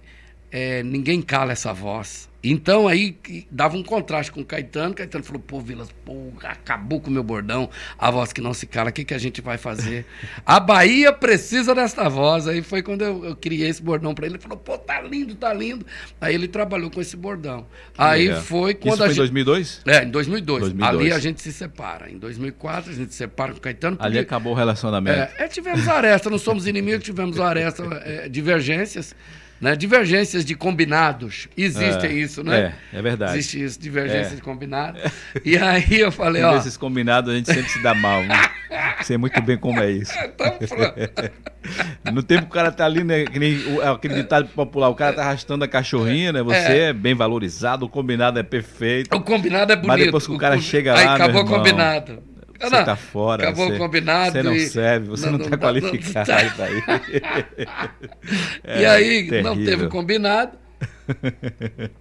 é, 0.51 0.83
ninguém 0.83 1.21
cala 1.21 1.53
essa 1.53 1.73
voz. 1.73 2.26
Então 2.43 2.87
aí 2.87 3.17
dava 3.49 3.75
um 3.75 3.83
contraste 3.83 4.31
com 4.31 4.41
o 4.41 4.45
Caetano. 4.45 4.93
Caetano 4.93 5.23
falou: 5.23 5.41
pô, 5.41 5.59
Vilas, 5.59 5.89
pô, 6.05 6.31
acabou 6.43 7.01
com 7.01 7.09
o 7.09 7.13
meu 7.13 7.23
bordão, 7.23 7.69
a 7.97 8.11
voz 8.11 8.31
que 8.31 8.39
não 8.39 8.53
se 8.53 8.67
cala, 8.67 8.89
o 8.89 8.93
que, 8.93 9.03
que 9.03 9.13
a 9.13 9.17
gente 9.17 9.41
vai 9.41 9.57
fazer? 9.57 10.05
A 10.45 10.59
Bahia 10.59 11.11
precisa 11.11 11.73
desta 11.73 12.07
voz. 12.07 12.47
Aí 12.47 12.61
foi 12.61 12.81
quando 12.83 13.01
eu, 13.01 13.25
eu 13.25 13.35
criei 13.35 13.67
esse 13.67 13.81
bordão 13.81 14.13
para 14.13 14.27
ele. 14.27 14.35
Ele 14.35 14.41
falou: 14.41 14.57
pô, 14.57 14.77
tá 14.77 15.01
lindo, 15.01 15.33
tá 15.35 15.51
lindo. 15.53 15.85
Aí 16.21 16.35
ele 16.35 16.47
trabalhou 16.47 16.91
com 16.91 17.01
esse 17.01 17.17
bordão. 17.17 17.65
Aí 17.97 18.27
Legal. 18.27 18.41
foi 18.43 18.71
Isso 18.71 18.79
quando 18.81 18.97
foi 18.97 19.07
a 19.07 19.09
em 19.09 19.13
gente. 19.13 19.17
2002? 19.17 19.81
É, 19.85 20.03
em 20.03 20.09
2002. 20.11 20.59
2002. 20.61 21.01
Ali 21.01 21.11
a 21.11 21.19
gente 21.19 21.41
se 21.41 21.51
separa. 21.51 22.09
Em 22.09 22.17
2004 22.17 22.91
a 22.91 22.93
gente 22.93 23.11
se 23.11 23.17
separa 23.17 23.51
com 23.51 23.57
o 23.57 23.61
Caetano. 23.61 23.97
Ali 23.99 24.15
porque- 24.17 24.25
acabou 24.27 24.53
o 24.53 24.55
relacionamento. 24.55 25.17
é, 25.19 25.33
é, 25.45 25.47
tivemos 25.47 25.87
aresta, 25.87 26.29
não 26.29 26.37
somos 26.37 26.67
inimigos, 26.67 27.03
tivemos 27.03 27.39
aresta, 27.39 27.83
é, 28.05 28.29
divergências, 28.29 29.15
né? 29.59 29.75
Divergências 29.75 30.43
de 30.45 30.55
combinados. 30.55 31.47
Existe 31.57 32.05
É, 32.07 32.11
isso, 32.11 32.43
né? 32.43 32.73
É, 32.93 32.97
é 32.99 33.01
verdade. 33.01 33.33
Existe 33.37 33.63
isso, 33.63 33.79
divergência 33.79 34.33
É. 34.33 34.35
de 34.35 34.41
combinado. 34.41 34.99
E 35.43 35.57
aí 35.57 35.99
eu 35.99 36.11
falei, 36.11 36.43
ó. 36.43 36.53
Nesses 36.55 36.77
combinados 36.77 37.33
a 37.33 37.35
gente 37.37 37.51
sempre 37.51 37.69
se 37.71 37.81
dá 37.81 37.93
mal. 37.93 38.23
Né? 38.23 38.35
Sei 39.03 39.17
muito 39.17 39.41
bem 39.41 39.57
como 39.57 39.79
é 39.79 39.91
isso. 39.91 40.13
falando. 40.67 40.93
No 42.13 42.23
tempo 42.23 42.43
que 42.43 42.47
o 42.47 42.53
cara 42.53 42.71
tá 42.71 42.85
ali, 42.85 43.03
né? 43.03 43.25
Que 43.25 43.37
nem 43.39 43.57
o- 43.75 43.81
aquele 43.91 44.13
ditado 44.15 44.47
popular, 44.49 44.87
o 44.87 44.95
cara 44.95 45.11
tá 45.13 45.21
arrastando 45.23 45.65
a 45.65 45.67
cachorrinha, 45.67 46.31
né? 46.31 46.41
Você 46.41 46.55
é, 46.55 46.77
É. 46.89 46.93
bem 46.93 47.13
valorizado, 47.13 47.85
o 47.85 47.89
combinado 47.89 48.39
é 48.39 48.43
perfeito. 48.43 49.13
O 49.13 49.19
combinado 49.21 49.73
é 49.73 49.75
bonito. 49.75 49.87
Mas 49.89 50.05
depois 50.05 50.25
que 50.25 50.31
o 50.31 50.37
cara 50.37 50.57
chega 50.61 50.97
aí 50.97 51.05
lá, 51.05 51.15
acabou 51.15 51.43
meu 51.43 51.53
o 51.53 51.57
combinado. 51.57 52.23
Você 52.59 52.69
Não, 52.75 52.83
tá 52.85 52.95
fora. 52.95 53.43
Acabou 53.43 53.67
você, 53.67 53.75
o 53.75 53.77
combinado. 53.77 54.31
Você 54.31 54.43
não 54.43 54.53
e- 54.55 54.67
serve, 54.67 55.07
você 55.09 55.25
não, 55.29 55.37
não- 55.37 55.45
tá 55.45 55.49
não- 55.51 55.57
qualificado 55.59 56.31
não- 56.31 56.49
pra 56.51 56.69
ir. 56.71 56.83
e 58.81 58.85
aí 58.85 59.41
não 59.43 59.53
terrível. 59.53 59.65
teve 59.65 59.87
combinado. 59.89 60.57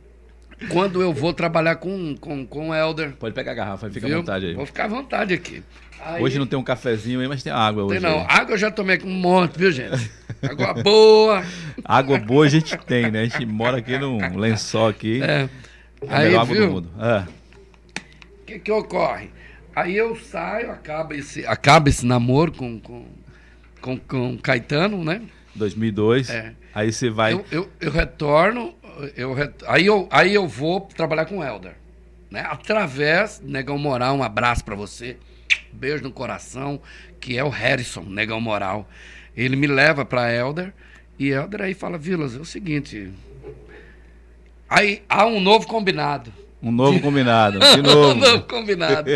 Quando 0.70 1.02
eu 1.02 1.12
vou 1.12 1.34
trabalhar 1.34 1.76
com, 1.76 2.16
com, 2.16 2.46
com 2.46 2.70
o 2.70 2.74
Helder. 2.74 3.12
Pode 3.18 3.34
pegar 3.34 3.52
a 3.52 3.54
garrafa, 3.54 3.90
fica 3.90 4.06
viu? 4.06 4.16
à 4.16 4.20
vontade 4.20 4.46
aí. 4.46 4.54
Vou 4.54 4.64
ficar 4.64 4.84
à 4.84 4.88
vontade 4.88 5.34
aqui. 5.34 5.62
Aí- 6.00 6.22
Hoje 6.22 6.38
não 6.38 6.46
tem 6.46 6.58
um 6.58 6.62
cafezinho 6.62 7.20
aí, 7.20 7.28
mas 7.28 7.42
tem 7.42 7.52
água 7.52 7.84
hoje. 7.84 8.00
Tem 8.00 8.10
não. 8.10 8.20
aí. 8.20 8.26
Água 8.28 8.54
eu 8.54 8.58
já 8.58 8.70
tomei 8.70 8.98
um 9.04 9.10
monte, 9.10 9.58
viu, 9.58 9.70
gente? 9.70 10.10
Água 10.42 10.72
boa. 10.82 11.44
Água 11.84 12.18
boa 12.18 12.46
a 12.46 12.48
gente 12.48 12.74
tem, 12.78 13.10
né? 13.10 13.20
A 13.20 13.24
gente 13.24 13.44
mora 13.44 13.76
aqui 13.78 13.98
num 13.98 14.18
lençol 14.38 14.88
aqui. 14.88 15.20
É. 15.22 15.48
a 16.08 16.16
Aí, 16.18 16.24
melhor 16.28 16.42
água 16.42 16.54
do 16.54 16.60
viu? 16.62 16.70
mundo. 16.72 16.90
É. 17.00 17.18
O 18.40 18.44
que, 18.46 18.58
que 18.60 18.72
ocorre? 18.72 19.30
Aí 19.76 19.94
eu 19.94 20.16
saio, 20.16 20.70
acaba 20.70 21.14
esse, 21.14 21.46
acaba 21.46 21.90
esse 21.90 22.06
namoro 22.06 22.50
com, 22.50 22.80
com, 22.80 23.04
com, 23.82 23.98
com 23.98 24.32
o 24.32 24.38
Caetano, 24.38 25.04
né? 25.04 25.20
2002. 25.54 26.30
É. 26.30 26.54
Aí 26.74 26.90
você 26.90 27.10
vai. 27.10 27.34
Eu, 27.34 27.44
eu, 27.52 27.70
eu 27.78 27.90
retorno, 27.90 28.74
eu 29.14 29.34
ret- 29.34 29.62
aí, 29.68 29.84
eu, 29.84 30.08
aí 30.10 30.32
eu 30.34 30.48
vou 30.48 30.80
trabalhar 30.80 31.26
com 31.26 31.38
o 31.38 31.44
Helder. 31.44 31.74
Né? 32.30 32.40
Através, 32.40 33.40
Negão 33.44 33.76
Moral, 33.76 34.16
um 34.16 34.22
abraço 34.22 34.64
pra 34.64 34.74
você. 34.74 35.18
Beijo 35.70 36.02
no 36.02 36.10
coração, 36.10 36.80
que 37.20 37.36
é 37.36 37.44
o 37.44 37.50
Harrison, 37.50 38.02
Negão 38.02 38.40
Moral. 38.40 38.88
Ele 39.36 39.56
me 39.56 39.66
leva 39.66 40.06
pra 40.06 40.32
Helder 40.32 40.72
e 41.18 41.28
Helder 41.28 41.60
aí 41.60 41.74
fala, 41.74 41.98
Vilas, 41.98 42.34
é 42.34 42.38
o 42.38 42.46
seguinte. 42.46 43.12
Aí 44.68 45.02
há 45.08 45.26
um 45.26 45.38
novo 45.38 45.66
combinado. 45.66 46.32
Um 46.62 46.72
novo 46.72 46.98
combinado. 47.00 47.58
De 47.58 47.66
um 47.80 47.82
novo. 47.82 48.14
novo 48.14 48.42
combinado. 48.44 49.10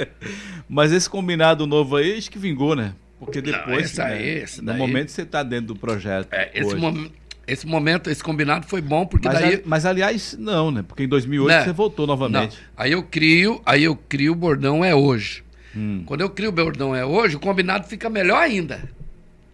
Mas 0.68 0.92
esse 0.92 1.08
combinado 1.08 1.66
novo 1.66 1.96
aí, 1.96 2.16
acho 2.16 2.30
que 2.30 2.38
vingou, 2.38 2.74
né? 2.74 2.92
Porque 3.18 3.40
depois. 3.42 3.86
esse 3.86 4.00
aí, 4.00 4.18
né, 4.36 4.42
esse 4.42 4.62
no 4.62 4.74
momento 4.74 5.10
você 5.10 5.24
tá 5.24 5.42
dentro 5.42 5.68
do 5.74 5.76
projeto. 5.76 6.28
É, 6.32 6.50
esse, 6.54 6.74
mom- 6.74 7.08
esse 7.46 7.66
momento, 7.66 8.08
esse 8.08 8.22
combinado 8.22 8.66
foi 8.66 8.80
bom, 8.80 9.04
porque 9.04 9.28
Mas, 9.28 9.38
daí. 9.38 9.54
ali- 9.54 9.62
mas, 9.66 9.84
aliás, 9.84 10.36
não, 10.38 10.70
né? 10.70 10.82
Porque 10.86 11.02
em 11.02 11.08
2008 11.08 11.48
Né? 11.48 11.64
você 11.64 11.72
voltou 11.72 12.06
Não, 12.06 12.14
novamente. 12.16 12.58
aí 12.76 12.92
eu 12.92 13.02
crio, 13.02 13.60
aí 13.66 13.84
eu 13.84 13.94
crio 13.94 14.32
o 14.32 14.36
bordão 14.36 14.82
é 14.84 14.94
hoje. 14.94 15.44
Hum. 15.76 16.02
Quando 16.06 16.22
eu 16.22 16.30
crio 16.30 16.48
o 16.48 16.52
bordão 16.52 16.96
é 16.96 17.04
hoje, 17.04 17.36
o 17.36 17.40
combinado 17.40 17.86
fica 17.86 18.08
melhor 18.08 18.38
ainda. 18.42 18.80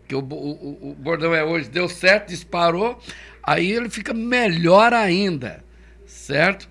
Que 0.07 0.15
o, 0.15 0.21
o, 0.21 0.91
o 0.91 0.97
bordão 0.99 1.35
é 1.35 1.43
hoje 1.43 1.69
deu 1.69 1.89
certo, 1.89 2.29
disparou, 2.29 2.99
aí 3.43 3.73
ele 3.73 3.91
fica 3.91 4.15
melhor 4.15 4.93
ainda, 4.93 5.65
certo? 6.07 6.69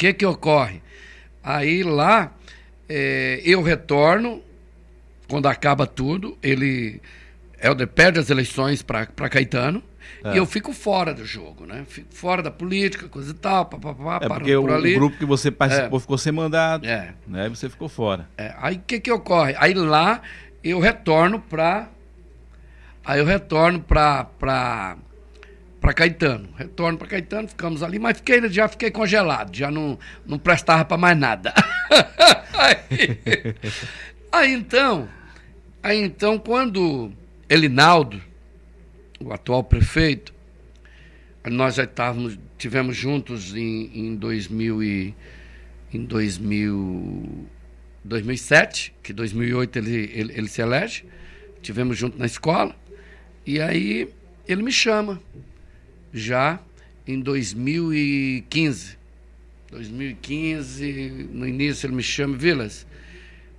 O 0.00 0.02
que 0.02 0.14
que 0.14 0.24
ocorre? 0.24 0.80
Aí 1.44 1.82
lá 1.82 2.32
eh, 2.88 3.42
eu 3.44 3.62
retorno, 3.62 4.42
quando 5.28 5.46
acaba 5.46 5.86
tudo, 5.86 6.38
ele 6.42 7.02
Helder 7.60 7.86
perde 7.86 8.18
as 8.18 8.30
eleições 8.30 8.80
para 8.80 9.04
Caetano. 9.04 9.82
É. 10.24 10.32
E 10.32 10.36
eu 10.38 10.46
fico 10.46 10.72
fora 10.72 11.12
do 11.12 11.22
jogo, 11.26 11.66
né? 11.66 11.84
Fico 11.86 12.14
fora 12.14 12.42
da 12.42 12.50
política, 12.50 13.08
coisa 13.08 13.32
e 13.32 13.34
tal, 13.34 13.66
papapá, 13.66 14.20
É 14.22 14.28
porque 14.28 14.56
o, 14.56 14.62
por 14.62 14.70
o 14.70 14.74
ali. 14.74 14.94
grupo 14.94 15.18
que 15.18 15.26
você 15.26 15.50
participou 15.50 16.00
ficou 16.00 16.16
sem 16.16 16.32
mandato. 16.32 16.86
É. 16.86 17.12
Né? 17.28 17.44
E 17.44 17.50
você 17.50 17.68
ficou 17.68 17.86
fora. 17.86 18.26
É, 18.38 18.54
aí 18.56 18.76
o 18.76 18.82
que 18.86 19.00
que 19.00 19.12
ocorre? 19.12 19.54
Aí 19.58 19.74
lá 19.74 20.22
eu 20.64 20.80
retorno 20.80 21.40
para 21.40 21.90
aí 23.04 23.18
eu 23.18 23.26
retorno 23.26 23.80
para 23.80 24.24
para 24.24 24.96
para 25.80 25.94
Caetano. 25.94 26.48
Retorno 26.56 26.98
para 26.98 27.08
Caetano, 27.08 27.48
ficamos 27.48 27.82
ali, 27.82 27.98
mas 27.98 28.18
fiquei 28.18 28.48
já 28.50 28.68
fiquei 28.68 28.90
congelado, 28.90 29.56
já 29.56 29.70
não 29.70 29.98
não 30.26 30.38
prestava 30.38 30.84
para 30.84 30.96
mais 30.96 31.18
nada. 31.18 31.54
aí, 32.54 33.56
aí 34.30 34.52
então, 34.52 35.08
aí 35.82 36.00
então 36.02 36.38
quando 36.38 37.10
Elinaldo, 37.48 38.20
o 39.18 39.32
atual 39.32 39.64
prefeito, 39.64 40.34
nós 41.44 41.76
já 41.76 41.84
estávamos 41.84 42.38
tivemos 42.58 42.94
juntos 42.94 43.56
em, 43.56 43.90
em 43.94 44.16
2000 44.16 44.82
e 44.82 45.14
em 45.92 46.04
2000 46.04 47.48
2007, 48.04 48.94
que 49.02 49.12
2008 49.12 49.78
ele, 49.78 50.10
ele, 50.14 50.32
ele 50.32 50.48
se 50.48 50.62
elege, 50.62 51.04
tivemos 51.60 51.98
junto 51.98 52.18
na 52.18 52.24
escola, 52.24 52.74
e 53.44 53.60
aí 53.60 54.08
ele 54.48 54.62
me 54.62 54.72
chama, 54.72 55.20
já 56.12 56.58
em 57.06 57.20
2015. 57.20 58.98
2015, 59.70 61.28
no 61.32 61.46
início 61.46 61.86
ele 61.86 61.94
me 61.94 62.02
chama, 62.02 62.36
Vilas, 62.36 62.86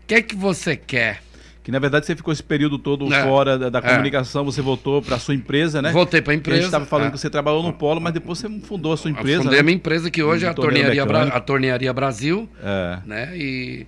o 0.03 0.07
que 0.07 0.15
é 0.15 0.21
que 0.21 0.35
você 0.35 0.75
quer? 0.75 1.21
Que 1.63 1.71
na 1.71 1.77
verdade 1.79 2.05
você 2.05 2.15
ficou 2.15 2.33
esse 2.33 2.41
período 2.43 2.77
todo 2.79 3.11
É. 3.13 3.23
fora 3.23 3.57
da, 3.57 3.69
da 3.69 3.79
É. 3.79 3.81
comunicação, 3.81 4.43
você 4.43 4.61
voltou 4.61 5.01
para 5.01 5.19
sua 5.19 5.35
empresa, 5.35 5.81
né? 5.81 5.91
Voltei 5.91 6.21
para 6.21 6.33
a 6.33 6.37
Porque 6.37 6.49
A 6.49 6.53
gente 6.53 6.61
empresa. 6.63 6.67
estava 6.67 6.85
falando 6.85 7.07
é. 7.09 7.11
que 7.11 7.19
você 7.19 7.29
trabalhou 7.29 7.61
no 7.61 7.71
Polo, 7.71 8.01
mas 8.01 8.13
depois 8.13 8.39
você 8.39 8.49
fundou 8.61 8.93
a 8.93 8.97
sua 8.97 9.11
Eu 9.11 9.15
empresa. 9.15 9.43
fundei 9.43 9.59
a 9.59 9.61
né? 9.61 9.65
minha 9.65 9.75
empresa 9.75 10.09
que 10.09 10.23
hoje 10.23 10.45
é 10.45 10.49
a 10.49 10.53
Tornearia, 10.53 11.05
Bra- 11.05 11.23
a 11.27 11.39
Tornearia 11.39 11.93
Brasil, 11.93 12.49
É. 12.63 12.99
né? 13.05 13.37
E 13.37 13.85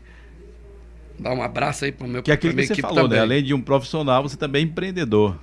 dar 1.20 1.34
um 1.34 1.42
abraço 1.42 1.84
aí 1.86 1.92
para 1.92 2.06
o 2.06 2.10
meu 2.10 2.22
Que 2.22 2.30
é 2.32 2.36
aquilo 2.36 2.54
que 2.56 2.68
você 2.68 2.76
falou, 2.76 2.96
né? 2.98 3.04
também. 3.04 3.20
Além 3.20 3.44
de 3.44 3.54
um 3.56 3.62
profissional, 3.62 4.22
você 4.24 4.38
também 4.38 4.62
é 4.62 4.66
empreendedor. 4.66 5.38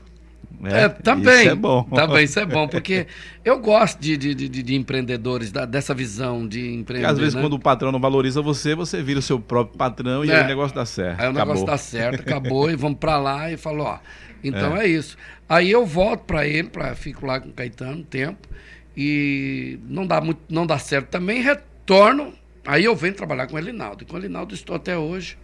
Né? 0.61 0.85
É, 0.85 0.89
também. 0.89 1.41
Isso 1.43 1.51
é 1.51 1.55
bom. 1.55 1.83
Também, 1.95 2.25
isso 2.25 2.39
é 2.39 2.45
bom, 2.47 2.69
porque 2.69 3.07
eu 3.45 3.59
gosto 3.59 3.99
de, 3.99 4.17
de, 4.17 4.35
de, 4.35 4.49
de 4.49 4.75
empreendedores, 4.75 5.51
da- 5.51 5.65
dessa 5.65 5.95
visão 5.95 6.47
de 6.47 6.61
Porque 6.61 6.75
empreender. 6.75 7.07
às 7.07 7.19
vezes 7.19 7.35
né? 7.35 7.41
quando 7.41 7.55
o 7.55 7.59
patrão 7.59 7.91
não 7.91 8.01
valoriza 8.01 8.43
você, 8.43 8.75
você 8.75 9.03
vira 9.03 9.19
o 9.19 9.23
seu 9.23 9.41
próprio 9.41 9.79
patrão 9.79 10.25
e 10.25 10.31
É. 10.31 10.37
aí 10.37 10.45
o 10.45 10.47
negócio 10.49 10.75
dá 10.75 10.85
certo. 10.85 11.21
Aí 11.21 11.29
o 11.29 11.33
negócio 11.33 11.65
tá 11.65 11.79
certo, 11.79 12.21
acabou, 12.21 12.71
e 12.71 12.77
vamos 12.77 12.99
pra 12.99 13.17
lá 13.19 13.51
e 13.51 13.57
falou, 13.57 13.87
ó. 13.87 13.99
Então 14.45 14.77
é, 14.77 14.87
isso. 14.87 15.17
Aí 15.49 15.71
eu 15.71 15.85
volto 15.87 16.21
pra 16.25 16.47
ele, 16.47 16.69
pra, 16.69 16.95
fico 16.95 17.27
lá 17.27 17.41
com 17.41 17.49
o 17.49 17.53
Caetano 17.53 17.99
um 17.99 18.03
tempo, 18.03 18.49
e 18.97 19.79
não 19.89 20.07
dá, 20.07 20.21
muito, 20.21 20.41
não 20.49 20.67
dá 20.67 20.79
certo 20.79 21.09
também, 21.09 21.43
retorno. 21.43 22.33
Aí 22.67 22.85
eu 22.85 22.95
venho 22.95 23.15
trabalhar 23.15 23.47
com 23.47 23.57
o 23.57 23.59
Elinaldo. 23.59 24.03
E 24.03 24.07
com 24.07 24.15
o 24.15 24.19
Elinaldo 24.19 24.55
estou 24.55 24.77
até 24.77 24.97
hoje. 24.97 25.39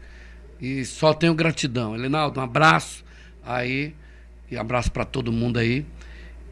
E 0.61 0.85
só 0.85 1.15
tenho 1.15 1.35
gratidão. 1.35 1.95
Elinaldo, 1.95 2.39
um 2.41 2.43
abraço. 2.43 3.05
Aí, 3.45 3.95
e 4.51 4.57
abraço 4.57 4.91
pra 4.93 5.05
todo 5.05 5.33
mundo 5.33 5.59
aí. 5.59 5.85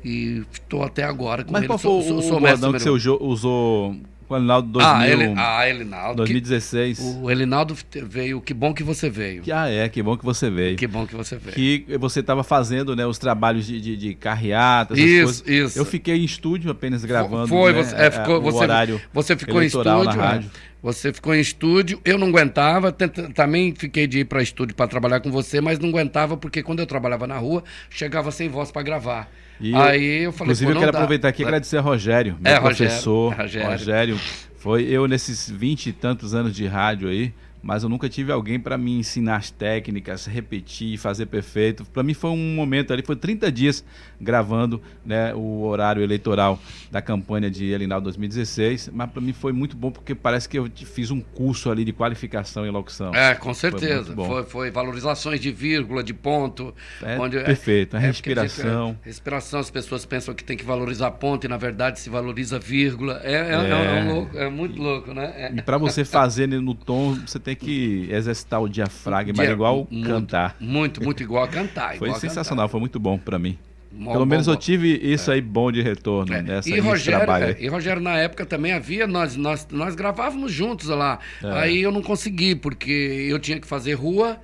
E 0.05 0.43
estou 0.53 0.83
até 0.83 1.03
agora 1.03 1.45
com 1.45 1.53
Mas 1.53 1.63
ele. 1.63 1.67
qual 1.69 1.79
foi 1.79 1.91
Sou- 1.91 2.01
o, 2.01 2.03
sou- 2.03 2.19
o 2.19 2.23
sou 2.23 2.41
mestre 2.41 2.61
bordão 2.61 2.73
que 2.75 2.79
você 2.81 2.91
usou 3.23 3.97
com 4.27 4.35
o 4.35 4.37
Elinaldo 4.37 4.69
2000, 4.69 4.95
Ah, 4.95 5.09
ele, 5.09 5.35
ah, 5.37 5.69
Elinaldo. 5.69 6.25
que- 6.25 6.33
2016? 6.33 7.01
o 7.23 7.31
Elinaldo 7.31 7.77
veio, 8.07 8.41
que 8.41 8.53
bom 8.55 8.73
que 8.75 8.83
você 8.83 9.09
veio. 9.11 9.43
Que, 9.43 9.53
ah, 9.53 9.69
é, 9.69 9.89
que 9.89 10.03
bom 10.03 10.17
que 10.17 10.25
você 10.25 10.51
veio. 10.51 10.77
Que 10.77 10.87
bom 10.87 11.07
que 11.07 11.15
você 11.15 11.37
veio. 11.37 11.55
Que 11.55 11.99
você 11.99 12.21
estava 12.21 12.43
fazendo 12.43 12.97
né, 12.97 13.07
os 13.07 13.19
trabalhos 13.19 13.67
de, 13.67 13.81
de, 13.81 13.97
de 13.97 14.15
carreata, 14.15 14.95
Isso, 14.95 15.43
coisas. 15.45 15.49
isso. 15.49 15.79
Eu 15.79 15.85
fiquei 15.85 16.17
em 16.17 16.25
estúdio 16.25 16.71
apenas 16.71 17.05
gravando 17.05 17.49
Foi, 17.49 17.73
né, 17.73 17.83
você, 17.83 17.95
é, 17.97 18.11
ficou, 18.11 18.39
o 18.39 18.41
você, 18.43 18.59
horário 18.59 19.01
você 19.13 19.37
ficou 19.37 19.63
em 19.63 19.67
estúdio. 19.67 20.05
na 20.05 20.13
é. 20.13 20.17
rádio. 20.17 20.51
Você 20.83 21.15
ficou 21.15 21.35
em 21.35 21.41
estúdio. 21.41 21.99
Eu 22.05 22.19
não 22.19 22.29
aguentava. 22.29 22.93
também 22.93 23.75
fiquei 23.75 24.07
de 24.07 24.19
ir 24.19 24.25
para 24.27 24.43
estúdio 24.43 24.77
para 24.77 24.87
trabalhar 24.87 25.21
com 25.21 25.31
você, 25.31 25.59
mas 25.59 25.79
não 25.79 25.89
aguentava 25.89 26.37
porque 26.37 26.63
quando 26.63 26.81
eu 26.81 26.87
trabalhava 26.87 27.27
na 27.27 27.39
rua, 27.39 27.65
chegava 27.89 28.31
sem 28.31 28.51
voz 28.51 28.71
para 28.71 28.83
gravar. 28.83 29.31
E 29.61 29.75
Aí 29.75 30.25
eu 30.25 30.33
falei, 30.33 30.53
Inclusive, 30.53 30.73
eu 30.73 30.79
quero 30.79 30.93
dá. 30.93 30.99
aproveitar 30.99 31.29
aqui 31.29 31.43
e 31.43 31.45
agradecer 31.45 31.77
a 31.79 31.81
Rogério, 31.81 32.37
meu 32.40 32.53
É, 32.53 32.57
Rogério, 32.59 32.77
professor. 32.93 33.35
Rogério. 33.35 33.71
Rogério. 33.71 34.21
Foi 34.57 34.83
eu 34.85 35.07
nesses 35.07 35.49
vinte 35.51 35.87
e 35.88 35.93
tantos 35.93 36.35
anos 36.35 36.55
de 36.55 36.67
rádio 36.67 37.09
aí, 37.09 37.33
mas 37.64 37.83
eu 37.83 37.88
nunca 37.88 38.09
tive 38.09 38.31
alguém 38.31 38.61
para 38.61 38.77
me 38.77 38.92
ensinar 38.98 39.37
as 39.37 39.50
técnicas, 39.50 40.27
repetir, 40.27 40.98
fazer 40.98 41.27
perfeito. 41.27 41.85
Para 41.87 42.03
mim 42.03 42.12
foi 42.12 42.31
um 42.31 42.55
momento 42.55 42.92
ali, 42.92 43.03
foi 43.03 43.16
30 43.16 43.50
dias 43.50 43.83
gravando 44.20 44.81
né, 45.05 45.35
o 45.35 45.62
horário 45.62 46.03
eleitoral 46.03 46.61
da 46.90 47.00
campanha 47.00 47.50
de 47.50 47.64
Elinaldo 47.64 48.05
2016, 48.05 48.90
mas 48.92 49.11
para 49.11 49.20
mim 49.20 49.33
foi 49.33 49.53
muito 49.53 49.77
bom 49.77 49.90
porque 49.90 50.14
parece 50.14 50.48
que 50.48 50.59
eu 50.59 50.70
fiz 50.74 51.11
um 51.11 51.20
curso 51.20 51.70
ali 51.70 51.85
de 51.85 51.92
qualificação 51.92 52.66
em 52.66 52.70
locução. 52.70 53.14
É, 53.14 53.35
com 53.35 53.55
certeza. 53.55 54.14
bom. 54.14 54.27
Foi, 54.27 54.44
foi, 54.44 54.70
valorizações 54.70 55.40
de 55.40 55.50
vírgula, 55.50 56.05
de 56.05 56.12
ponto. 56.12 56.74
É 57.03 57.18
onde, 57.18 57.40
perfeito, 57.40 57.96
a 57.96 58.00
porque 58.00 58.07
respiração. 58.07 58.96
é, 59.03 59.07
respiração, 59.07 59.61
as 59.61 59.70
pessoas 59.70 60.05
pensam 60.05 60.35
que 60.35 60.44
tem 60.44 60.57
que 60.57 60.64
valorizar 60.64 61.11
ponto 61.12 61.44
e 61.44 61.48
na 61.48 61.57
verdade 61.57 61.98
se 61.98 62.11
valoriza 62.11 62.59
vírgula. 62.59 63.20
É, 63.24 63.33
é, 63.35 63.53
é 63.53 63.59
um- 63.59 63.64
é 63.64 64.03
um 64.03 64.14
louco, 64.14 64.38
é 64.38 64.48
muito 64.50 64.83
louco, 64.83 65.14
né? 65.14 65.33
É. 65.37 65.53
E 65.57 65.62
para 65.62 65.79
você 65.79 66.05
fazer 66.05 66.46
no 66.46 66.74
tom, 66.74 67.14
você 67.14 67.38
tem 67.38 67.54
que 67.55 68.09
exercitar 68.11 68.61
o 68.62 68.69
diafragma, 68.69 69.43
Dia- 69.45 69.53
igual 69.53 69.87
muito, 69.90 70.09
cantar. 70.09 70.57
Muito, 70.61 71.03
muito 71.03 71.23
igual 71.23 71.45
a 71.45 71.49
cantar. 71.49 71.97
Foi 71.99 72.12
sensacional, 72.14 72.69
foi 72.69 72.81
muito 72.81 72.99
bom 72.99 73.19
para 73.19 73.38
mim. 73.38 73.59
Mó 73.93 74.11
Pelo 74.12 74.25
bom, 74.25 74.31
menos 74.31 74.49
eu 74.49 74.55
bom. 74.55 74.59
tive 74.61 74.88
isso 75.03 75.31
aí 75.31 75.40
bom 75.40 75.71
de 75.71 75.81
retorno 75.81 76.35
É, 76.35 76.43
nessa 76.43 76.69
e 76.69 76.81
Rogério, 76.81 77.21
trabalho. 77.21 77.45
é, 77.57 77.62
e 77.62 77.69
Rogério, 77.69 78.03
na 78.03 78.17
época 78.19 78.45
também 78.45 78.73
havia, 78.73 79.07
nós, 79.07 79.37
nós, 79.37 79.69
nós 79.71 79.95
gravávamos 79.95 80.51
juntos 80.51 80.88
lá. 80.88 81.21
É. 81.43 81.51
Aí 81.61 81.81
eu 81.81 81.93
não 81.93 82.03
consegui, 82.03 82.57
porque 82.57 82.90
eu 83.31 83.38
tinha 83.38 83.61
que 83.61 83.67
fazer 83.69 83.95
rua 83.95 84.37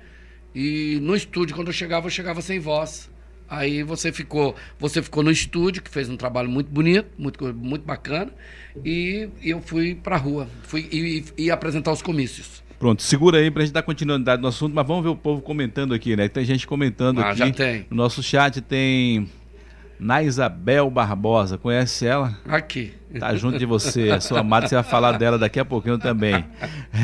e 0.55 0.99
no 1.01 1.15
estúdio, 1.15 1.53
quando 1.55 1.67
eu 1.67 1.73
chegava, 1.73 2.05
eu 2.07 2.11
chegava 2.11 2.41
sem 2.41 2.59
voz. 2.59 3.09
Aí 3.49 3.83
você 3.83 4.13
ficou, 4.13 4.55
você 4.79 5.01
ficou 5.01 5.21
no 5.21 5.29
estúdio, 5.31 5.81
que 5.83 5.89
fez 5.91 6.09
um 6.09 6.15
trabalho 6.15 6.47
muito 6.49 6.71
bonito, 6.71 7.09
muito, 7.17 7.53
muito 7.53 7.85
bacana, 7.85 8.31
e 8.85 9.27
eu 9.43 9.59
fui 9.61 9.93
pra 9.95 10.15
rua, 10.15 10.47
fui 10.63 10.87
e- 10.89 11.25
e 11.37 11.51
apresentar 11.51 11.91
os 11.91 12.01
comícios. 12.01 12.63
Pronto, 12.81 13.03
segura 13.03 13.37
aí 13.37 13.51
pra 13.51 13.61
gente 13.63 13.71
dar 13.73 13.83
continuidade 13.83 14.41
no 14.41 14.47
assunto, 14.47 14.73
mas 14.73 14.87
vamos 14.87 15.03
ver 15.03 15.09
o 15.09 15.15
povo 15.15 15.39
comentando 15.39 15.93
aqui, 15.93 16.15
né? 16.15 16.27
Tem 16.27 16.43
gente 16.43 16.65
comentando 16.65 17.21
Ah, 17.21 17.29
aqui. 17.29 17.37
já 17.37 17.51
tem. 17.51 17.85
No 17.91 17.95
nosso 17.97 18.23
chat 18.23 18.59
tem 18.59 19.29
Naisabel 19.99 20.89
Barbosa, 20.89 21.59
conhece 21.59 22.07
ela? 22.07 22.35
Aqui. 22.49 22.91
Tá 23.19 23.35
junto 23.35 23.59
de 23.59 23.67
você, 23.67 24.09
a 24.09 24.19
sua 24.19 24.39
amada, 24.39 24.67
você 24.67 24.73
vai 24.73 24.83
falar 24.83 25.11
dela 25.13 25.37
daqui 25.37 25.59
a 25.59 25.65
pouquinho 25.65 25.99
também. 25.99 26.43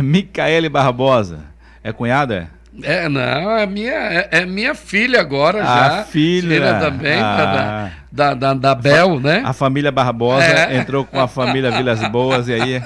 Micaele 0.01 0.67
Barbosa, 0.67 1.41
é 1.83 1.91
cunhada? 1.91 2.49
É, 2.81 3.07
não, 3.07 3.21
é 3.21 3.65
minha, 3.67 3.91
é, 3.93 4.29
é 4.31 4.45
minha 4.47 4.73
filha 4.73 5.19
agora 5.21 5.61
A 5.63 5.65
já. 5.97 6.03
filha. 6.05 6.79
também, 6.79 7.19
Ah. 7.19 7.35
da, 7.37 7.91
da, 8.11 8.33
da, 8.33 8.53
da 8.53 8.73
Bel, 8.73 9.19
né? 9.19 9.41
A 9.45 9.51
família 9.53 9.91
Barbosa 9.91 10.43
É. 10.45 10.77
entrou 10.77 11.03
com 11.05 11.19
a 11.19 11.27
família 11.27 11.69
Vilas 11.71 11.99
Boas 12.09 12.47
e 12.47 12.53
aí 12.53 12.81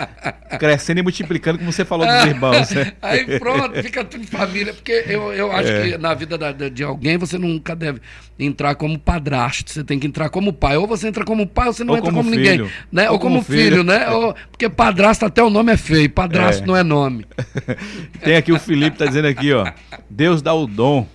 crescendo 0.59 0.99
e 0.99 1.03
multiplicando, 1.03 1.59
como 1.59 1.71
você 1.71 1.85
falou 1.85 2.05
dos 2.07 2.25
irmãos. 2.25 2.69
né? 2.71 2.93
Aí 3.01 3.39
pronto, 3.39 3.81
fica 3.83 4.03
tudo 4.03 4.23
em 4.23 4.27
família. 4.27 4.73
Porque 4.73 5.03
eu, 5.07 5.31
eu 5.33 5.51
acho 5.51 5.69
É. 5.69 5.81
que 5.91 5.97
na 5.97 6.13
vida 6.13 6.37
da- 6.37 6.51
de 6.51 6.83
alguém 6.83 7.17
você 7.17 7.37
nunca 7.37 7.75
deve 7.75 8.01
entrar 8.39 8.75
como 8.75 8.97
padrasto. 8.97 9.71
Você 9.71 9.83
tem 9.83 9.99
que 9.99 10.07
entrar 10.07 10.29
como 10.29 10.51
pai. 10.51 10.75
Ou 10.77 10.87
você 10.87 11.07
entra 11.07 11.23
como 11.23 11.45
pai 11.47 11.67
ou 11.67 11.73
você 11.73 11.83
não 11.83 11.91
Ou 11.93 11.97
entra 11.99 12.11
como 12.11 12.23
como, 12.23 12.35
ninguém. 12.35 12.67
Né? 12.91 13.07
Ou, 13.07 13.13
Ou 13.13 13.19
como, 13.19 13.35
como 13.35 13.43
filho, 13.45 13.69
filho. 13.77 13.83
né? 13.83 14.09
Ou- 14.09 14.35
porque 14.51 14.67
padrasto 14.69 15.25
até 15.25 15.41
o 15.43 15.49
nome 15.49 15.71
é 15.71 15.77
feio. 15.77 16.09
Padrasto 16.09 16.63
É. 16.63 16.65
não 16.65 16.75
é 16.75 16.83
nome. 16.83 17.25
Tem 18.23 18.35
aqui 18.35 18.51
o 18.51 18.59
Felipe, 18.59 18.97
tá 18.97 19.05
dizendo 19.05 19.27
aqui, 19.27 19.53
ó. 19.53 19.71
Deus 20.09 20.41
dá 20.41 20.53
o 20.53 20.65
dom, 20.67 21.07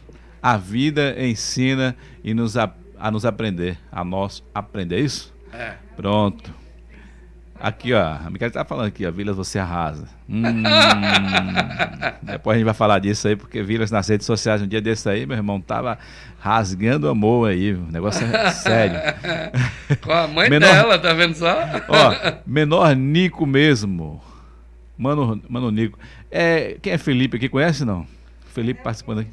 a 0.43 0.57
vida 0.57 1.15
ensina 1.19 1.97
e 2.25 2.33
nos 2.35 2.57
a, 2.57 2.71
a 2.99 3.11
nos 3.11 3.25
aprender, 3.25 3.79
a 3.91 4.05
nós 4.05 4.43
aprender, 4.55 4.97
é 4.97 5.01
isso? 5.01 5.35
É. 5.53 5.75
Pronto. 5.97 6.53
Aqui, 7.59 7.95
ó, 7.95 8.03
a 8.03 8.29
Micaela 8.31 8.53
tá 8.53 8.65
falando 8.67 8.89
aqui, 8.89 9.07
ó, 9.07 9.11
Vilas, 9.11 9.35
você 9.37 9.59
arrasa. 9.59 10.07
Hum, 10.29 10.43
depois 12.23 12.55
a 12.55 12.59
gente 12.59 12.65
vai 12.67 12.75
falar 12.75 12.99
disso 12.99 13.29
aí, 13.29 13.37
porque 13.37 13.63
Vilas 13.63 13.91
nas 13.91 14.07
redes 14.09 14.27
sociais, 14.27 14.61
um 14.61 14.67
dia 14.67 14.81
desse 14.81 15.09
aí, 15.09 15.25
meu 15.25 15.37
irmão, 15.37 15.59
tava 15.61 15.99
rasgando 16.39 17.09
amor 17.09 17.49
aí, 17.49 17.73
o 17.73 17.81
negócio 17.91 18.27
é 18.27 18.51
sério. 18.51 18.99
Com 20.05 20.13
a 20.13 20.27
mãe 20.27 20.51
Menor- 20.51 20.71
dela, 20.71 20.99
tá 20.99 21.13
vendo 21.15 21.35
só? 21.35 21.57
Ó, 21.89 22.33
menor 22.47 22.95
Nico 22.95 23.47
mesmo. 23.47 24.21
Mano, 24.99 25.41
Mano 25.49 25.71
Nico. 25.71 25.99
É, 26.31 26.77
quem 26.83 26.93
é 26.93 26.99
Felipe 26.99 27.37
aqui? 27.37 27.49
Conhece 27.49 27.85
não? 27.85 28.07
Felipe 28.53 28.83
participando 28.83 29.21
aqui. 29.21 29.31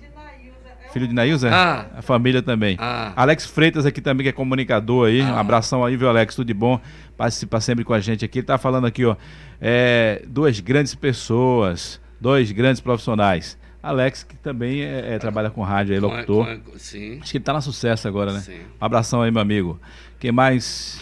Filho 0.94 1.08
de 1.08 1.14
Nailza? 1.14 1.50
Ah. 1.52 1.86
A 1.98 2.02
família 2.02 2.42
também. 2.42 2.78
Ah. 2.80 3.12
Alex 3.16 3.46
Freitas 3.46 3.86
aqui 3.86 4.00
também, 4.00 4.24
que 4.24 4.30
é 4.30 4.32
comunicador 4.32 5.08
aí. 5.08 5.22
Um 5.22 5.36
abração 5.38 5.84
aí, 5.84 5.98
viu, 5.98 6.08
Alex? 6.08 6.36
Tudo 6.36 6.48
de 6.48 6.54
bom. 6.54 6.80
Participa 7.18 7.60
sempre 7.60 7.84
com 7.84 7.94
a 7.94 8.00
gente 8.00 8.24
aqui. 8.24 8.40
Ele 8.40 8.46
tá 8.48 8.58
falando 8.58 8.86
aqui, 8.86 9.04
ó. 9.06 9.16
é, 9.60 10.22
duas 10.28 10.60
grandes 10.60 10.94
pessoas, 10.96 12.00
dois 12.22 12.52
grandes 12.52 12.82
profissionais. 12.82 13.58
Alex, 13.82 14.24
que 14.24 14.36
também 14.38 14.82
é- 14.82 15.16
é, 15.16 15.20
trabalha 15.20 15.50
com 15.50 15.62
rádio 15.62 15.94
aí, 15.94 16.00
locutor. 16.00 16.46
Com- 16.46 16.72
com- 16.72 16.78
Sim. 16.80 17.20
Acho 17.22 17.32
que 17.32 17.38
ele 17.38 17.44
tá 17.44 17.52
na 17.54 17.60
sucesso 17.62 18.08
agora, 18.08 18.32
né? 18.32 18.40
Sim. 18.40 18.60
Um 18.82 18.86
abração 18.86 19.22
aí, 19.22 19.30
meu 19.32 19.42
amigo. 19.42 19.80
Quem 20.20 20.32
mais? 20.32 21.02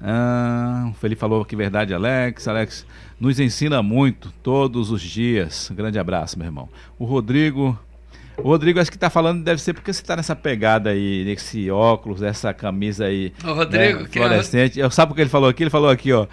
Ah, 0.00 0.88
o 0.90 0.94
Felipe 0.94 1.18
falou 1.20 1.44
que 1.44 1.56
verdade, 1.56 1.94
Alex. 1.94 2.46
Alex 2.46 2.86
nos 3.18 3.40
ensina 3.40 3.82
muito 3.82 4.30
todos 4.42 4.90
os 4.90 5.00
dias. 5.02 5.70
Grande 5.74 5.98
abraço, 5.98 6.38
meu 6.38 6.46
irmão. 6.46 6.68
O 6.98 7.04
Rodrigo. 7.04 7.78
O 8.38 8.48
Rodrigo, 8.48 8.78
acho 8.80 8.90
que 8.90 8.98
tá 8.98 9.08
falando, 9.10 9.42
deve 9.42 9.60
ser 9.60 9.72
porque 9.72 9.92
você 9.92 10.02
tá 10.02 10.14
nessa 10.16 10.36
pegada 10.36 10.90
aí, 10.90 11.24
nesse 11.24 11.70
óculos, 11.70 12.22
essa 12.22 12.52
camisa 12.52 13.06
aí. 13.06 13.32
O 13.42 13.52
Rodrigo, 13.52 14.00
né, 14.00 14.04
é 14.04 14.12
fluorescente. 14.12 14.78
Eu, 14.78 14.90
sabe 14.90 15.12
o 15.12 15.14
que 15.14 15.20
ele 15.22 15.30
falou 15.30 15.48
aqui? 15.48 15.62
Ele 15.62 15.70
falou 15.70 15.88
aqui, 15.90 16.12
ó. 16.12 16.26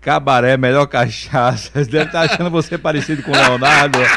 Cabaré, 0.00 0.56
melhor 0.56 0.86
cachaça. 0.86 1.70
Você 1.74 1.90
deve 1.90 2.04
estar 2.06 2.20
achando 2.20 2.48
você 2.50 2.78
parecido 2.78 3.22
com 3.22 3.32
o 3.32 3.34
Leonardo. 3.36 3.98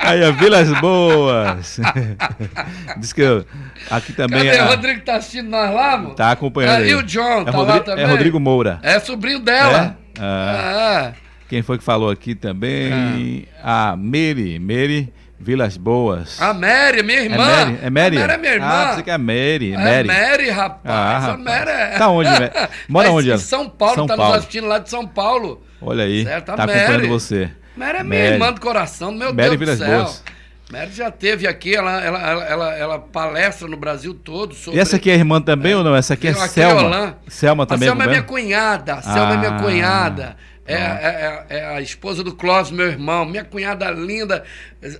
Aí, 0.00 0.22
ó, 0.28 0.32
Vilas 0.32 0.68
Boas. 0.80 1.78
Diz 2.98 3.12
que 3.12 3.20
eu, 3.22 3.44
aqui 3.90 4.12
também 4.12 4.44
Cadê? 4.46 4.56
é. 4.58 4.64
O 4.64 4.68
Rodrigo 4.68 5.00
tá 5.02 5.16
assistindo 5.16 5.48
nós 5.50 5.72
lá, 5.72 5.96
mano? 5.96 6.14
Tá 6.14 6.32
acompanhando. 6.32 6.72
Ah, 6.72 6.78
aí. 6.78 6.90
e 6.90 6.94
o 6.94 7.02
John, 7.02 7.42
é 7.42 7.44
tá 7.44 7.50
Rodri- 7.52 7.72
lá 7.74 7.80
também? 7.80 8.04
É 8.04 8.08
Rodrigo 8.08 8.40
Moura. 8.40 8.80
É 8.82 8.98
sobrinho 8.98 9.38
dela. 9.40 9.96
É? 10.16 10.20
Ah. 10.20 11.12
Ah. 11.14 11.27
Quem 11.48 11.62
foi 11.62 11.78
que 11.78 11.84
falou 11.84 12.10
aqui 12.10 12.34
também? 12.34 13.46
A 13.62 13.96
Mary. 13.96 14.58
Mary 14.58 15.12
Vilas 15.40 15.76
Boas. 15.76 16.40
A 16.42 16.52
Mary, 16.52 17.02
minha 17.02 17.20
é 17.20 17.24
irmã. 17.24 17.36
Mary? 17.36 17.78
É 17.82 17.90
Mary? 17.90 18.16
A 18.16 18.20
Mary 18.20 18.32
é 18.32 18.38
minha 18.38 18.52
irmã. 18.54 18.66
Ah, 18.66 18.94
você 18.94 19.02
que 19.04 19.10
é 19.10 19.18
Mary. 19.18 19.72
É 19.72 19.76
Mary. 19.78 20.08
Mary, 20.08 20.50
rapaz. 20.50 20.80
Ah, 20.84 21.16
a 21.16 21.18
rapaz. 21.20 21.44
Mary 21.44 21.70
é... 21.70 21.86
Tá 21.96 22.08
onde, 22.08 22.28
Mary? 22.30 22.50
Mora 22.88 23.08
Mas 23.08 23.08
onde 23.08 23.30
ela? 23.30 23.38
São 23.38 23.68
Paulo, 23.68 23.94
São 23.94 24.06
tá 24.08 24.16
Paulo. 24.16 24.32
nos 24.32 24.38
assistindo 24.40 24.66
lá 24.66 24.78
de 24.80 24.90
São 24.90 25.06
Paulo. 25.06 25.62
Olha 25.80 26.04
aí, 26.04 26.24
Certo, 26.24 26.50
a 26.50 26.54
tá 26.56 26.66
Mary. 26.66 26.78
acompanhando 26.80 27.08
você. 27.08 27.50
Mary 27.76 27.98
é 27.98 28.02
minha 28.02 28.22
Mary. 28.22 28.34
irmã 28.34 28.52
do 28.52 28.60
coração, 28.60 29.12
meu 29.12 29.32
Mary 29.32 29.56
Deus 29.56 29.58
Vilas 29.60 29.78
do 29.78 29.84
céu. 29.84 29.98
Boas. 30.02 30.24
Mary 30.72 30.90
já 30.92 31.10
teve 31.10 31.46
aqui, 31.46 31.74
ela, 31.74 32.04
ela, 32.04 32.18
ela, 32.20 32.44
ela, 32.44 32.74
ela 32.74 32.98
palestra 32.98 33.66
no 33.68 33.76
Brasil 33.76 34.12
todo 34.12 34.54
sobre. 34.54 34.78
E 34.78 34.82
essa 34.82 34.96
aqui 34.96 35.08
é 35.08 35.14
irmã 35.14 35.40
também 35.40 35.74
ou 35.74 35.84
não? 35.84 35.94
Essa 35.94 36.14
aqui 36.14 36.26
é 36.26 36.30
é 36.30 36.34
Selma. 36.34 37.16
Selma 37.28 37.62
A 37.62 37.66
também 37.66 37.88
Selma 37.88 38.04
é 38.04 38.06
minha 38.08 38.18
acompanha? 38.20 38.44
cunhada. 38.48 38.94
A 38.94 39.02
Selma 39.02 39.34
é 39.34 39.36
minha 39.36 39.50
Ah, 39.56 39.62
cunhada. 39.62 40.36
É, 40.68 40.74
é- 40.74 41.44
é- 41.48 41.58
é 41.58 41.66
a 41.76 41.80
esposa 41.80 42.22
do 42.22 42.34
Clóvis, 42.34 42.70
meu 42.70 42.86
irmão. 42.86 43.24
Minha 43.24 43.44
cunhada 43.44 43.90
linda, 43.90 44.44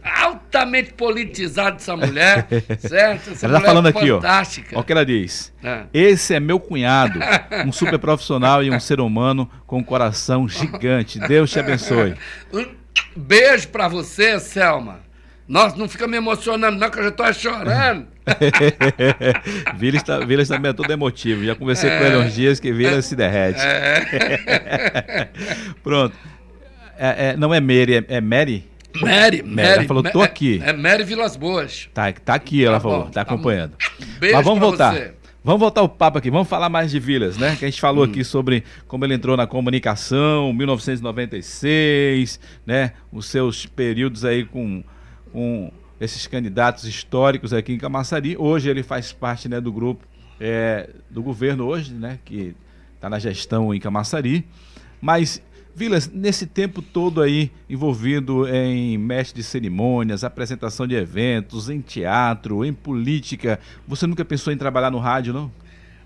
altamente 0.02 0.92
politizada 0.94 1.76
essa 1.76 1.96
mulher. 1.96 2.46
certo? 2.80 3.30
Essa 3.30 3.46
Ela 3.46 3.54
tá 3.54 3.60
mulher 3.60 3.66
falando 3.68 3.86
aqui, 3.86 4.10
ó. 4.10 4.16
fantástica. 4.20 4.68
Olha 4.76 4.80
o 4.80 4.84
que 4.84 4.92
ela 4.92 5.04
diz. 5.06 5.52
É. 5.62 5.82
Esse 5.92 6.34
é 6.34 6.40
meu 6.40 6.58
cunhado, 6.58 7.18
um 7.66 7.72
super 7.72 7.98
profissional 7.98 8.62
e 8.62 8.70
um 8.70 8.80
ser 8.80 9.00
humano 9.00 9.48
com 9.66 9.78
um 9.78 9.84
coração 9.84 10.48
gigante. 10.48 11.18
Deus 11.20 11.50
te 11.50 11.58
abençoe. 11.60 12.14
Um 12.52 13.20
beijo 13.20 13.68
pra 13.68 13.86
você, 13.88 14.38
Selma. 14.40 15.00
Nossa, 15.48 15.76
não 15.76 15.88
fica 15.88 16.06
me 16.06 16.16
emocionando, 16.18 16.78
não, 16.78 16.90
que 16.90 16.98
eu 16.98 17.04
já 17.04 17.10
tô 17.10 17.32
chorando. 17.32 18.06
Vilas, 19.76 20.02
tá, 20.02 20.18
Vilas 20.20 20.48
também 20.48 20.70
é 20.70 20.74
todo 20.74 20.90
emotivo. 20.92 21.42
Já 21.44 21.54
conversei 21.54 21.88
com 21.88 22.04
ele 22.04 22.16
uns 22.18 22.34
dias 22.34 22.60
que 22.60 22.70
Vilas 22.70 23.06
se 23.06 23.16
derrete. 23.16 23.60
Pronto. 25.82 26.14
É- 26.98 27.30
é- 27.30 27.36
não 27.36 27.54
é 27.54 27.60
Mary, 27.60 27.94
é, 27.96 28.04
é 28.08 28.20
Mary? 28.20 28.64
Mary, 29.00 29.42
Mary. 29.42 29.68
ela 29.68 29.84
falou, 29.84 30.02
tô 30.02 30.22
é- 30.22 30.26
aqui. 30.26 30.60
É, 30.64 30.72
Mary 30.72 31.04
Vilas 31.04 31.36
Boas. 31.36 31.88
Tá, 31.94 32.12
tá 32.12 32.34
aqui, 32.34 32.64
ela 32.64 32.76
Tá 32.76 32.80
falou, 32.80 32.98
bom, 33.00 33.04
tá 33.06 33.12
tá 33.12 33.20
acompanhando. 33.22 33.74
Beijo 34.18 34.36
Mas 34.36 34.44
vamos 34.44 34.60
voltar. 34.60 34.92
você. 34.94 35.12
Vamos 35.44 35.60
voltar 35.60 35.82
o 35.82 35.88
papo 35.88 36.18
aqui, 36.18 36.30
vamos 36.30 36.48
falar 36.48 36.68
mais 36.68 36.90
de 36.90 36.98
Vilas, 36.98 37.38
né? 37.38 37.56
Que 37.58 37.64
a 37.64 37.70
gente 37.70 37.80
falou 37.80 38.04
Hum. 38.04 38.08
aqui 38.10 38.24
sobre 38.24 38.64
como 38.86 39.04
ele 39.06 39.14
entrou 39.14 39.36
na 39.36 39.46
comunicação, 39.46 40.52
1996, 40.52 42.38
né? 42.66 42.92
Os 43.12 43.26
seus 43.26 43.64
períodos 43.64 44.24
aí 44.24 44.44
com, 44.44 44.82
com 45.32 45.70
esses 46.00 46.26
candidatos 46.26 46.84
históricos 46.84 47.52
aqui 47.52 47.72
em 47.72 47.78
Camaçari. 47.78 48.36
Hoje 48.36 48.68
ele 48.68 48.82
faz 48.82 49.12
parte 49.12 49.48
né, 49.48 49.60
do 49.60 49.72
grupo 49.72 50.06
é, 50.40 50.90
do 51.10 51.22
governo 51.22 51.66
hoje, 51.66 51.92
né? 51.94 52.18
Que 52.24 52.54
está 52.94 53.08
na 53.08 53.18
gestão 53.18 53.74
em 53.74 53.80
Camaçari. 53.80 54.46
Mas, 55.00 55.42
Vilas, 55.74 56.08
nesse 56.08 56.46
tempo 56.46 56.82
todo 56.82 57.22
aí 57.22 57.50
envolvido 57.68 58.48
em 58.48 58.98
mestre 58.98 59.40
de 59.40 59.46
cerimônias, 59.46 60.24
apresentação 60.24 60.86
de 60.86 60.94
eventos, 60.94 61.70
em 61.70 61.80
teatro, 61.80 62.64
em 62.64 62.72
política, 62.72 63.60
você 63.86 64.06
nunca 64.06 64.24
pensou 64.24 64.52
em 64.52 64.56
trabalhar 64.56 64.90
no 64.90 64.98
rádio, 64.98 65.32
não? 65.32 65.52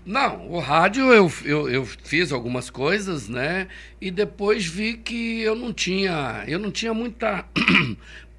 Não, 0.05 0.49
o 0.49 0.59
rádio 0.59 1.13
eu, 1.13 1.31
eu, 1.45 1.69
eu 1.69 1.85
fiz 1.85 2.33
algumas 2.33 2.69
coisas, 2.69 3.29
né? 3.29 3.67
E 4.01 4.11
depois 4.11 4.65
vi 4.65 4.97
que 4.97 5.39
eu 5.41 5.55
não 5.55 5.71
tinha, 5.71 6.43
eu 6.45 6.59
não 6.59 6.69
tinha 6.69 6.93
muita 6.93 7.45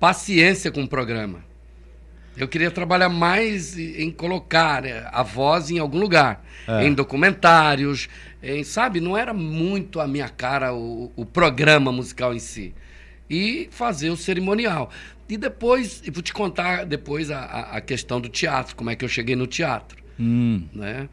paciência 0.09 0.71
com 0.71 0.83
o 0.83 0.89
programa. 0.89 1.43
Eu 2.37 2.47
queria 2.47 2.71
trabalhar 2.71 3.09
mais 3.09 3.79
em 3.79 4.11
colocar 4.11 4.85
eh, 4.85 5.09
a 5.11 5.23
voz 5.23 5.71
em 5.71 5.79
algum 5.79 5.99
lugar, 5.99 6.45
É. 6.69 6.85
em 6.87 6.93
documentários, 6.93 8.07
em, 8.43 8.63
sabe? 8.65 9.01
Não 9.01 9.17
era 9.17 9.33
muito 9.33 10.01
a 10.01 10.07
minha 10.07 10.29
cara 10.29 10.75
o, 10.75 11.11
o 11.17 11.25
programa 11.25 11.91
musical 11.91 12.35
em 12.35 12.39
si. 12.39 12.75
E 13.31 13.67
fazer 13.71 14.11
o 14.11 14.17
cerimonial. 14.17 14.91
E 15.27 15.39
depois, 15.39 16.03
eu 16.05 16.13
vou 16.13 16.23
te 16.23 16.35
contar 16.35 16.85
depois 16.85 17.31
a, 17.31 17.39
a- 17.39 17.77
a 17.79 17.81
questão 17.81 18.21
do 18.21 18.29
teatro, 18.29 18.77
como 18.77 18.91
é 18.91 18.95
que 18.97 19.05
eu 19.07 19.09
cheguei 19.09 19.35
no 19.35 19.47
teatro 19.47 19.97
Hum, 20.21 20.65
né? 20.75 21.09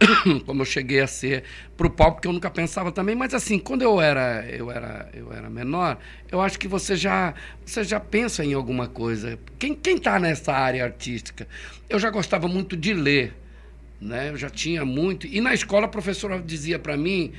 Como 0.44 0.62
eu 0.62 0.66
cheguei 0.66 1.00
a 1.00 1.06
ser 1.06 1.44
pro 1.76 1.90
palco, 1.90 2.20
que 2.20 2.28
eu 2.28 2.32
nunca 2.32 2.50
pensava 2.50 2.92
também, 2.92 3.14
mas 3.14 3.32
assim, 3.32 3.58
quando 3.58 3.82
eu 3.82 4.00
era, 4.00 4.44
eu 4.48 4.70
era, 4.70 5.08
eu 5.14 5.32
era 5.32 5.48
menor, 5.48 5.98
eu 6.30 6.40
acho 6.40 6.58
que 6.58 6.68
você 6.68 6.96
já, 6.96 7.34
você 7.64 7.82
já 7.82 7.98
pensa 7.98 8.44
em 8.44 8.54
alguma 8.54 8.88
coisa. 8.88 9.38
Quem 9.58 9.74
quem 9.74 9.98
tá 9.98 10.18
nessa 10.18 10.52
área 10.52 10.84
artística? 10.84 11.48
Eu 11.88 11.98
já 11.98 12.10
gostava 12.10 12.46
muito 12.46 12.76
de 12.76 12.92
ler, 12.92 13.34
né? 14.00 14.30
Eu 14.30 14.36
já 14.36 14.50
tinha 14.50 14.84
muito. 14.84 15.26
E 15.26 15.40
na 15.40 15.54
escola 15.54 15.86
a 15.86 15.88
professora 15.88 16.40
dizia 16.40 16.78
para 16.78 16.96
mim, 16.96 17.32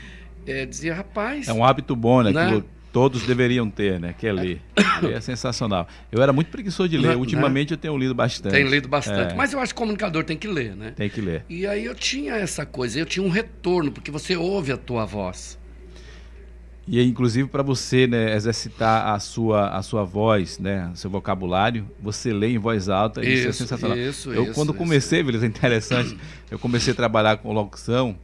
eh, 0.45 0.65
dizia, 0.65 0.95
rapaz, 0.95 1.47
é 1.47 1.53
um 1.53 1.63
hábito 1.63 1.95
bom, 1.95 2.23
né? 2.23 2.31
Né? 2.31 2.61
Que 2.61 2.63
todos 2.97 3.21
deveriam 3.27 3.69
ter, 3.69 3.99
né? 3.99 4.15
Que 4.17 4.25
é 4.25 4.33
ler. 4.33 4.59
Ler 5.03 5.17
é 5.17 5.21
sensacional. 5.21 5.87
Eu 6.11 6.23
era 6.23 6.33
muito 6.33 6.49
preguiçoso 6.49 6.89
de 6.89 6.97
ler. 6.97 7.09
Né? 7.09 7.15
Ultimamente 7.15 7.73
eu 7.73 7.77
tenho 7.77 7.95
lido 7.95 8.15
bastante. 8.15 8.53
tem 8.53 8.67
lido 8.67 8.87
bastante. 8.87 9.33
É, 9.33 9.35
Mas 9.35 9.53
eu 9.53 9.59
acho 9.59 9.71
que 9.71 9.77
o 9.77 9.83
comunicador 9.83 10.23
tem 10.23 10.35
que 10.35 10.47
ler, 10.47 10.75
né? 10.75 10.93
Tem 10.95 11.07
que 11.07 11.21
ler. 11.21 11.45
E 11.47 11.67
aí 11.67 11.85
eu 11.85 11.93
tinha 11.93 12.33
essa 12.33 12.65
coisa, 12.65 12.99
eu 12.99 13.05
tinha 13.05 13.23
um 13.23 13.29
retorno, 13.29 13.91
porque 13.91 14.09
você 14.09 14.35
ouve 14.35 14.71
a 14.71 14.77
tua 14.77 15.05
voz. 15.05 15.59
E 16.87 17.03
inclusive 17.03 17.47
para 17.47 17.61
você 17.61 18.07
né, 18.07 18.35
exercitar 18.35 19.13
a 19.13 19.19
sua, 19.19 19.69
a 19.69 19.83
sua 19.83 20.03
voz, 20.03 20.57
né, 20.57 20.89
seu 20.95 21.11
vocabulário, 21.11 21.85
você 22.01 22.33
lê 22.33 22.47
em 22.47 22.57
voz 22.57 22.89
alta, 22.89 23.21
isso, 23.21 23.29
é 23.29 23.49
Isso, 23.49 23.59
sensacional. 23.59 23.95
isso, 23.97 24.31
eu 24.31 24.45
isso, 24.45 24.53
quando 24.53 24.73
comecei, 24.73 25.21
Vilas, 25.21 25.43
é 25.43 25.45
interessante, 25.45 26.17
eu 26.49 26.57
comecei 26.57 26.93
a 26.93 26.95
trabalhar 26.95 27.37
com 27.37 27.53
locução, 27.53 28.17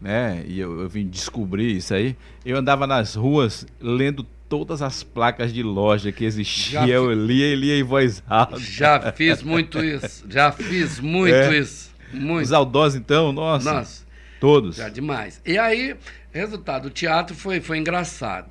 né, 0.00 0.44
e 0.46 0.58
eu, 0.60 0.80
eu 0.80 0.88
vim 0.88 1.06
descobrir 1.06 1.76
isso 1.76 1.94
aí. 1.94 2.16
Eu 2.44 2.56
andava 2.56 2.86
nas 2.86 3.14
ruas 3.14 3.66
lendo 3.80 4.22
todas 4.48 4.80
as 4.82 5.02
placas 5.02 5.52
de 5.52 5.62
loja 5.62 6.12
que 6.12 6.24
existia, 6.24 6.80
Já 6.80 6.84
fi- 6.84 6.90
eu 6.90 7.12
lia 7.12 7.46
e 7.52 7.56
lia 7.56 7.78
em 7.78 7.82
voz 7.82 8.22
alta. 8.28 8.58
Já 8.60 9.12
fiz 9.12 9.42
muito 9.42 9.82
isso. 9.82 10.24
Já 10.28 10.52
fiz 10.52 11.00
muito 11.00 11.34
É. 11.34 11.58
isso. 11.58 11.90
Muito. 12.12 12.44
Os 12.44 12.48
saudosos 12.50 12.96
então, 12.96 13.32
nossa, 13.32 13.72
Nossa, 13.74 14.06
todos. 14.40 14.76
já 14.76 14.88
demais. 14.88 15.40
E 15.44 15.58
aí, 15.58 15.96
resultado, 16.32 16.86
o 16.86 16.90
teatro 16.90 17.34
foi, 17.34 17.60
foi 17.60 17.78
engraçado. 17.78 18.48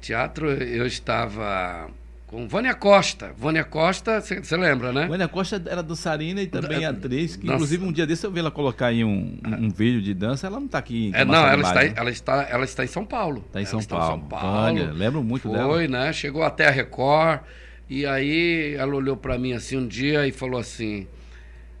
Teatro, 0.00 0.50
eu 0.50 0.86
estava 0.86 1.90
com 2.30 2.46
Vânia 2.46 2.74
Costa. 2.74 3.32
Vânia 3.36 3.64
Costa, 3.64 4.20
você 4.20 4.56
lembra, 4.56 4.92
né? 4.92 5.08
Vânia 5.08 5.26
Costa 5.26 5.60
era 5.66 5.82
dançarina 5.82 6.40
e 6.40 6.46
também 6.46 6.82
Da- 6.82 6.90
atriz, 6.90 7.34
que 7.34 7.42
dança. 7.42 7.54
inclusive 7.56 7.84
um 7.84 7.90
dia 7.90 8.06
desse 8.06 8.24
eu 8.24 8.30
vi 8.30 8.38
ela 8.38 8.52
colocar 8.52 8.86
aí 8.86 9.02
um, 9.02 9.36
um, 9.44 9.68
vídeo 9.68 10.00
de 10.00 10.14
dança, 10.14 10.46
ela 10.46 10.60
não 10.60 10.66
está 10.66 10.78
aqui 10.78 11.08
em 11.08 11.12
É, 11.12 11.24
não, 11.24 11.44
ela 11.44 11.60
está, 11.60 11.84
em- 11.84 11.88
né? 11.88 11.94
ela, 11.96 12.10
está, 12.10 12.42
ela 12.48 12.64
está 12.64 12.84
em 12.84 12.86
São 12.86 13.04
Paulo. 13.04 13.44
Tá 13.52 13.58
em 13.58 13.64
Ela 13.64 13.70
São 13.70 13.80
está 13.80 13.96
Paulo. 13.96 14.28
Vânia, 14.30 14.92
lembro 14.92 15.24
muito 15.24 15.48
dela. 15.50 15.72
Foi, 15.72 15.88
né? 15.88 16.12
Chegou 16.12 16.44
até 16.44 16.68
a 16.68 16.70
Record. 16.70 17.40
E 17.88 18.06
aí 18.06 18.76
ela 18.78 18.94
olhou 18.94 19.16
pra 19.16 19.36
mim 19.36 19.52
assim 19.52 19.76
um 19.76 19.88
dia 19.88 20.24
e 20.24 20.30
falou 20.30 20.60
assim: 20.60 21.08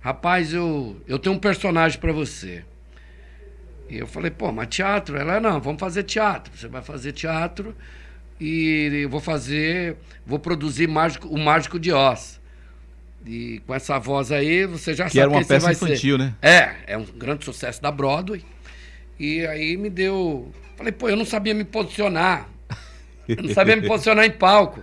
Rapaz, 0.00 0.52
eu, 0.52 1.00
eu 1.06 1.16
tenho 1.20 1.36
um 1.36 1.38
personagem 1.38 2.00
pra 2.00 2.12
você. 2.12 2.64
E 3.88 3.98
eu 3.98 4.06
falei, 4.08 4.30
pô, 4.32 4.50
mas 4.50 4.66
teatro? 4.66 5.16
Ela, 5.16 5.38
não, 5.38 5.60
vamos 5.60 5.78
fazer 5.78 6.02
teatro. 6.02 6.52
Você 6.56 6.66
vai 6.66 6.82
fazer 6.82 7.12
teatro 7.12 7.74
e 8.40 9.02
eu 9.02 9.08
vou 9.10 9.20
fazer, 9.20 9.96
vou 10.26 10.38
produzir 10.38 10.88
mágico, 10.88 11.28
o 11.28 11.38
Mágico 11.38 11.78
de 11.78 11.92
Oz. 11.92 12.40
E 13.26 13.60
com 13.66 13.74
essa 13.74 13.98
voz 13.98 14.32
aí, 14.32 14.64
você 14.64 14.94
já 14.94 15.04
Que 15.04 15.10
sabe 15.10 15.20
era 15.20 15.30
uma 15.30 15.44
peça 15.44 15.74
ser. 15.74 15.84
infantil, 15.84 16.16
né? 16.16 16.34
É, 16.40 16.74
é 16.86 16.96
um 16.96 17.04
grande 17.04 17.44
sucesso 17.44 17.82
da 17.82 17.90
Broadway. 17.90 18.42
E 19.18 19.46
aí 19.46 19.76
me 19.76 19.90
deu. 19.90 20.50
Falei, 20.76 20.90
pô, 20.92 21.08
eu 21.08 21.16
não 21.16 21.26
sabia 21.26 21.52
me 21.52 21.64
posicionar. 21.64 22.48
Eu 23.28 23.42
não 23.42 23.52
sabia 23.52 23.76
me 23.76 23.86
posicionar 23.86 24.24
em 24.24 24.30
palco. 24.30 24.82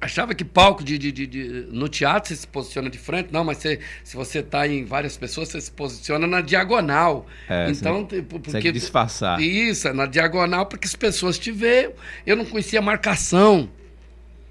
Achava 0.00 0.34
que 0.34 0.44
palco 0.44 0.84
de, 0.84 0.98
de- 0.98 1.10
de- 1.10 1.26
de- 1.26 1.66
no 1.70 1.88
teatro 1.88 2.28
você 2.28 2.36
se 2.36 2.46
posiciona 2.46 2.90
de 2.90 2.98
frente, 2.98 3.30
não, 3.32 3.42
mas 3.44 3.58
você, 3.58 3.80
se 4.04 4.14
você 4.14 4.40
está 4.40 4.66
em 4.68 4.84
várias 4.84 5.16
pessoas, 5.16 5.48
você 5.48 5.60
se 5.60 5.70
posiciona 5.70 6.26
na 6.26 6.40
diagonal. 6.42 7.26
É, 7.48 7.70
então, 7.70 8.06
você 8.08 8.20
te- 8.22 8.38
Consegue 8.38 8.72
disfarçar. 8.72 9.40
isso, 9.40 9.88
é 9.88 9.92
na 9.92 10.04
diagonal, 10.06 10.66
porque 10.66 10.86
as 10.86 10.94
pessoas 10.94 11.38
te 11.38 11.50
veem. 11.50 11.90
Eu 12.26 12.36
não 12.36 12.44
conhecia 12.44 12.80
marcação. 12.82 13.70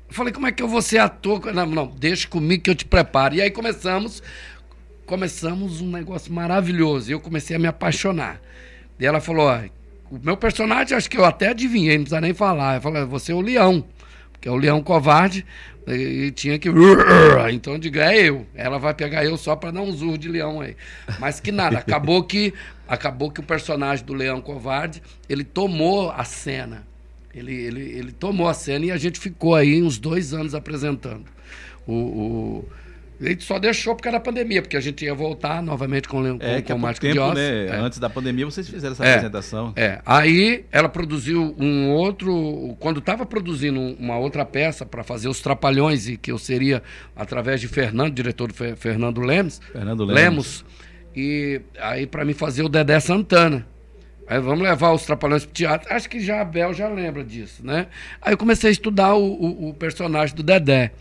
Eu 0.09 0.13
falei, 0.13 0.33
como 0.33 0.47
é 0.47 0.51
que 0.51 0.61
eu 0.63 0.67
vou 0.67 0.81
ser 0.81 0.97
ator? 0.97 1.53
Não, 1.53 1.65
não, 1.65 1.87
deixa 1.87 2.27
comigo 2.27 2.63
que 2.63 2.69
eu 2.69 2.75
te 2.75 2.85
preparo. 2.85 3.35
E 3.35 3.41
aí 3.41 3.51
começamos, 3.51 4.23
começamos 5.05 5.81
um 5.81 5.89
negócio 5.89 6.31
maravilhoso. 6.33 7.09
E 7.09 7.13
eu 7.13 7.19
comecei 7.19 7.55
a 7.55 7.59
me 7.59 7.67
apaixonar. 7.67 8.41
E 8.99 9.05
ela 9.05 9.19
falou, 9.21 9.47
ó, 9.47 9.59
o 10.09 10.19
meu 10.23 10.37
personagem, 10.37 10.95
acho 10.97 11.09
que 11.09 11.17
eu 11.17 11.25
até 11.25 11.49
adivinhei, 11.49 11.97
não 11.97 12.03
precisa 12.05 12.21
nem 12.21 12.33
falar. 12.33 12.75
Eu 12.77 12.81
falei, 12.81 13.03
você 13.05 13.31
é 13.31 13.35
o 13.35 13.41
leão, 13.41 13.85
porque 14.45 14.49
é 14.49 14.51
o 14.51 14.55
leão 14.55 14.81
covarde, 14.81 15.43
e 15.87 16.31
tinha 16.31 16.59
que... 16.59 16.69
Então 17.51 17.73
eu 17.73 17.79
digo, 17.79 17.97
é 17.97 18.17
eu. 18.17 18.45
Ela 18.53 18.77
vai 18.77 18.93
pegar 18.93 19.25
eu 19.25 19.37
só 19.37 19.55
para 19.55 19.71
dar 19.71 19.81
um 19.81 19.91
zurro 19.91 20.17
de 20.17 20.27
leão 20.27 20.61
aí. 20.61 20.75
Mas 21.19 21.39
que 21.39 21.51
nada, 21.51 21.79
acabou 21.79 22.23
que, 22.23 22.53
acabou 22.87 23.31
que 23.31 23.39
o 23.39 23.43
personagem 23.43 24.05
do 24.05 24.13
leão 24.13 24.39
covarde, 24.41 25.01
ele 25.27 25.43
tomou 25.43 26.11
a 26.11 26.23
cena. 26.23 26.85
Ele, 27.33 27.53
ele, 27.53 27.81
ele 27.81 28.11
tomou 28.11 28.47
a 28.47 28.53
cena 28.53 28.85
e 28.85 28.91
a 28.91 28.97
gente 28.97 29.19
ficou 29.19 29.55
aí 29.55 29.81
uns 29.81 29.97
dois 29.97 30.33
anos 30.33 30.53
apresentando. 30.53 31.25
O, 31.87 31.93
o... 31.93 32.69
Ele 33.19 33.39
só 33.39 33.57
deixou 33.57 33.95
por 33.95 34.03
causa 34.03 34.17
da 34.17 34.23
pandemia, 34.23 34.61
porque 34.61 34.75
a 34.75 34.79
gente 34.81 35.05
ia 35.05 35.13
voltar 35.15 35.63
novamente 35.63 36.07
com, 36.07 36.17
o 36.17 36.21
Leão- 36.21 36.37
É, 36.41 36.55
com, 36.57 36.61
que 36.63 36.71
com 36.73 36.77
o 36.77 36.81
Mágico 36.81 37.07
de 37.07 37.13
tempo, 37.13 37.25
Oz. 37.25 37.35
né? 37.35 37.67
É. 37.67 37.75
Antes 37.77 37.97
da 37.97 38.09
pandemia, 38.09 38.45
vocês 38.45 38.67
fizeram 38.67 38.93
essa 38.93 39.05
É. 39.05 39.09
apresentação. 39.11 39.73
É, 39.75 40.01
aí 40.05 40.65
ela 40.71 40.89
produziu 40.89 41.55
um 41.57 41.91
outro. 41.91 42.75
Quando 42.79 42.99
estava 42.99 43.25
produzindo 43.25 43.79
uma 43.99 44.17
outra 44.17 44.43
peça 44.43 44.85
para 44.85 45.03
fazer 45.03 45.29
os 45.29 45.39
Trapalhões, 45.39 46.07
e 46.09 46.17
que 46.17 46.31
eu 46.31 46.37
seria 46.37 46.83
através 47.15 47.61
de 47.61 47.67
Fernando, 47.69 48.13
diretor 48.13 48.49
do 48.49 48.53
Fe- 48.53 48.75
Fernando 48.75 49.21
Lemos, 49.21 49.61
Fernando 49.71 50.03
Lemos. 50.03 50.15
Lemos, 50.21 50.65
e 51.15 51.61
aí 51.79 52.05
para 52.05 52.25
mim 52.25 52.33
fazer 52.33 52.63
o 52.63 52.69
Dedé 52.69 52.99
Santana. 52.99 53.65
Aí 54.27 54.39
vamos 54.39 54.61
levar 54.63 54.91
os 54.91 55.05
Trapalhões 55.05 55.45
pro 55.45 55.53
teatro. 55.53 55.93
Acho 55.93 56.09
que 56.09 56.19
já 56.19 56.41
a 56.41 56.43
Bel 56.43 56.73
já 56.73 56.89
lembra 56.89 57.23
disso, 57.23 57.63
né? 57.65 57.87
Aí 58.21 58.33
eu 58.33 58.37
comecei 58.37 58.69
a 58.69 58.73
estudar 58.73 59.13
o, 59.13 59.23
o, 59.23 59.69
o 59.69 59.73
personagem 59.73 60.35
do 60.35 60.41
Dedé. 60.43 60.91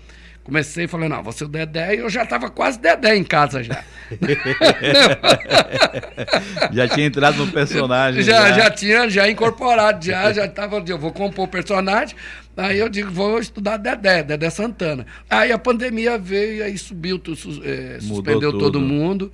Comecei 0.44 0.86
falando, 0.86 1.12
não, 1.12 1.22
você 1.22 1.42
o 1.42 1.48
Dedé, 1.48 1.94
e 1.94 2.00
eu 2.00 2.10
já 2.10 2.22
estava 2.22 2.50
quase 2.50 2.78
Dedé 2.78 3.16
em 3.16 3.24
casa 3.24 3.62
já. 3.62 3.82
já 6.70 6.86
tinha 6.86 7.06
entrado 7.06 7.38
no 7.38 7.50
personagem. 7.50 8.22
Já, 8.22 8.50
já, 8.50 8.58
já 8.58 8.70
tinha 8.70 9.08
já 9.08 9.30
incorporado, 9.30 10.04
já, 10.04 10.30
já 10.34 10.44
estava, 10.44 10.84
eu 10.86 10.98
vou 10.98 11.12
compor 11.12 11.46
o 11.46 11.48
personagem. 11.48 12.14
Aí 12.54 12.78
eu 12.78 12.90
digo, 12.90 13.10
vou 13.10 13.38
estudar 13.38 13.78
Dedé, 13.78 14.22
Dedé 14.22 14.50
Santana. 14.50 15.06
Aí 15.30 15.50
a 15.50 15.58
pandemia 15.58 16.18
veio, 16.18 16.62
aí 16.62 16.76
subiu, 16.76 17.18
é, 17.62 17.98
suspendeu 18.00 18.58
todo 18.58 18.78
mundo. 18.78 19.32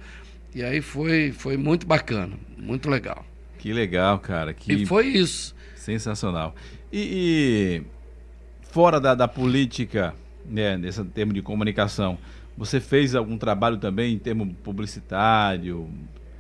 E 0.55 0.63
aí 0.63 0.81
foi, 0.81 1.33
foi 1.33 1.57
muito 1.57 1.89
bacana, 1.89 2.35
muito 2.57 2.89
legal. 2.89 3.27
Que 3.59 3.73
legal, 3.73 4.21
cara. 4.21 4.55
Que... 4.55 4.73
E 4.73 4.87
foi 4.87 5.09
isso. 5.09 5.57
Sensacional. 5.75 6.55
E, 6.93 7.83
e 7.83 8.71
fora 8.71 9.01
da, 9.01 9.15
da 9.15 9.27
política, 9.27 10.15
né, 10.51 10.77
nesse 10.77 11.03
termo 11.05 11.33
de 11.33 11.41
comunicação, 11.41 12.19
você 12.57 12.81
fez 12.81 13.15
algum 13.15 13.39
trabalho 13.39 13.79
também 13.79 14.15
em 14.15 14.19
termo 14.19 14.55
publicitário? 14.63 15.89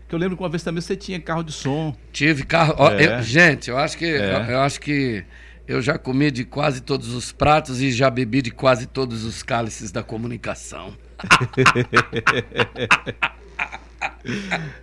Que 0.08 0.14
eu 0.14 0.18
lembro 0.18 0.36
que 0.36 0.42
uma 0.42 0.48
vez 0.48 0.62
também 0.62 0.80
você 0.80 0.96
tinha 0.96 1.20
carro 1.20 1.42
de 1.42 1.52
som. 1.52 1.94
Tive 2.12 2.44
carro. 2.44 2.74
É. 2.88 3.18
Eu, 3.18 3.22
gente, 3.22 3.70
eu 3.70 3.78
acho 3.78 3.96
que 3.96 4.04
é. 4.04 4.34
eu, 4.34 4.54
eu 4.54 4.60
acho 4.60 4.80
que 4.80 5.24
eu 5.68 5.80
já 5.80 5.96
comi 5.96 6.30
de 6.30 6.44
quase 6.44 6.80
todos 6.80 7.14
os 7.14 7.30
pratos 7.30 7.80
e 7.80 7.92
já 7.92 8.10
bebi 8.10 8.42
de 8.42 8.50
quase 8.50 8.86
todos 8.86 9.24
os 9.24 9.42
cálices 9.42 9.92
da 9.92 10.02
comunicação. 10.02 10.92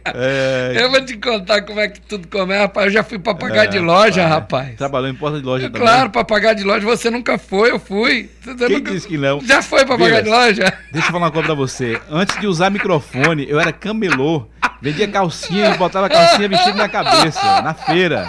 É... 0.05 0.73
Eu 0.75 0.89
vou 0.89 1.03
te 1.03 1.17
contar 1.17 1.61
como 1.61 1.79
é 1.79 1.87
que 1.87 1.99
tudo 2.01 2.27
começa, 2.27 2.61
rapaz. 2.61 2.87
Eu 2.87 2.93
já 2.93 3.03
fui 3.03 3.19
papagaio 3.19 3.67
é, 3.67 3.71
de 3.71 3.79
loja, 3.79 4.23
rapaz. 4.25 4.63
rapaz. 4.63 4.77
Trabalhou 4.77 5.09
em 5.09 5.15
porta 5.15 5.39
de 5.39 5.45
loja 5.45 5.65
é, 5.65 5.69
também? 5.69 5.81
Claro, 5.81 6.09
papagaio 6.09 6.55
de 6.55 6.63
loja. 6.63 6.85
Você 6.85 7.09
nunca 7.09 7.37
foi, 7.37 7.71
eu 7.71 7.79
fui. 7.79 8.29
Você 8.41 8.55
Quem 8.55 8.77
nunca... 8.77 8.91
disse 8.91 9.07
que 9.07 9.17
não? 9.17 9.41
Já 9.41 9.61
foi 9.61 9.85
papagaio 9.85 10.23
de 10.23 10.29
loja? 10.29 10.73
Deixa 10.91 11.07
eu 11.07 11.11
falar 11.11 11.25
uma 11.25 11.31
coisa 11.31 11.47
pra 11.47 11.55
você. 11.55 11.99
Antes 12.09 12.39
de 12.39 12.47
usar 12.47 12.69
microfone, 12.69 13.45
eu 13.49 13.59
era 13.59 13.71
camelô. 13.71 14.47
Vendia 14.81 15.07
calcinha 15.07 15.73
e 15.73 15.77
botava 15.77 16.07
calcinha 16.07 16.47
vestida 16.47 16.77
na 16.77 16.89
cabeça, 16.89 17.61
na 17.61 17.73
feira. 17.73 18.27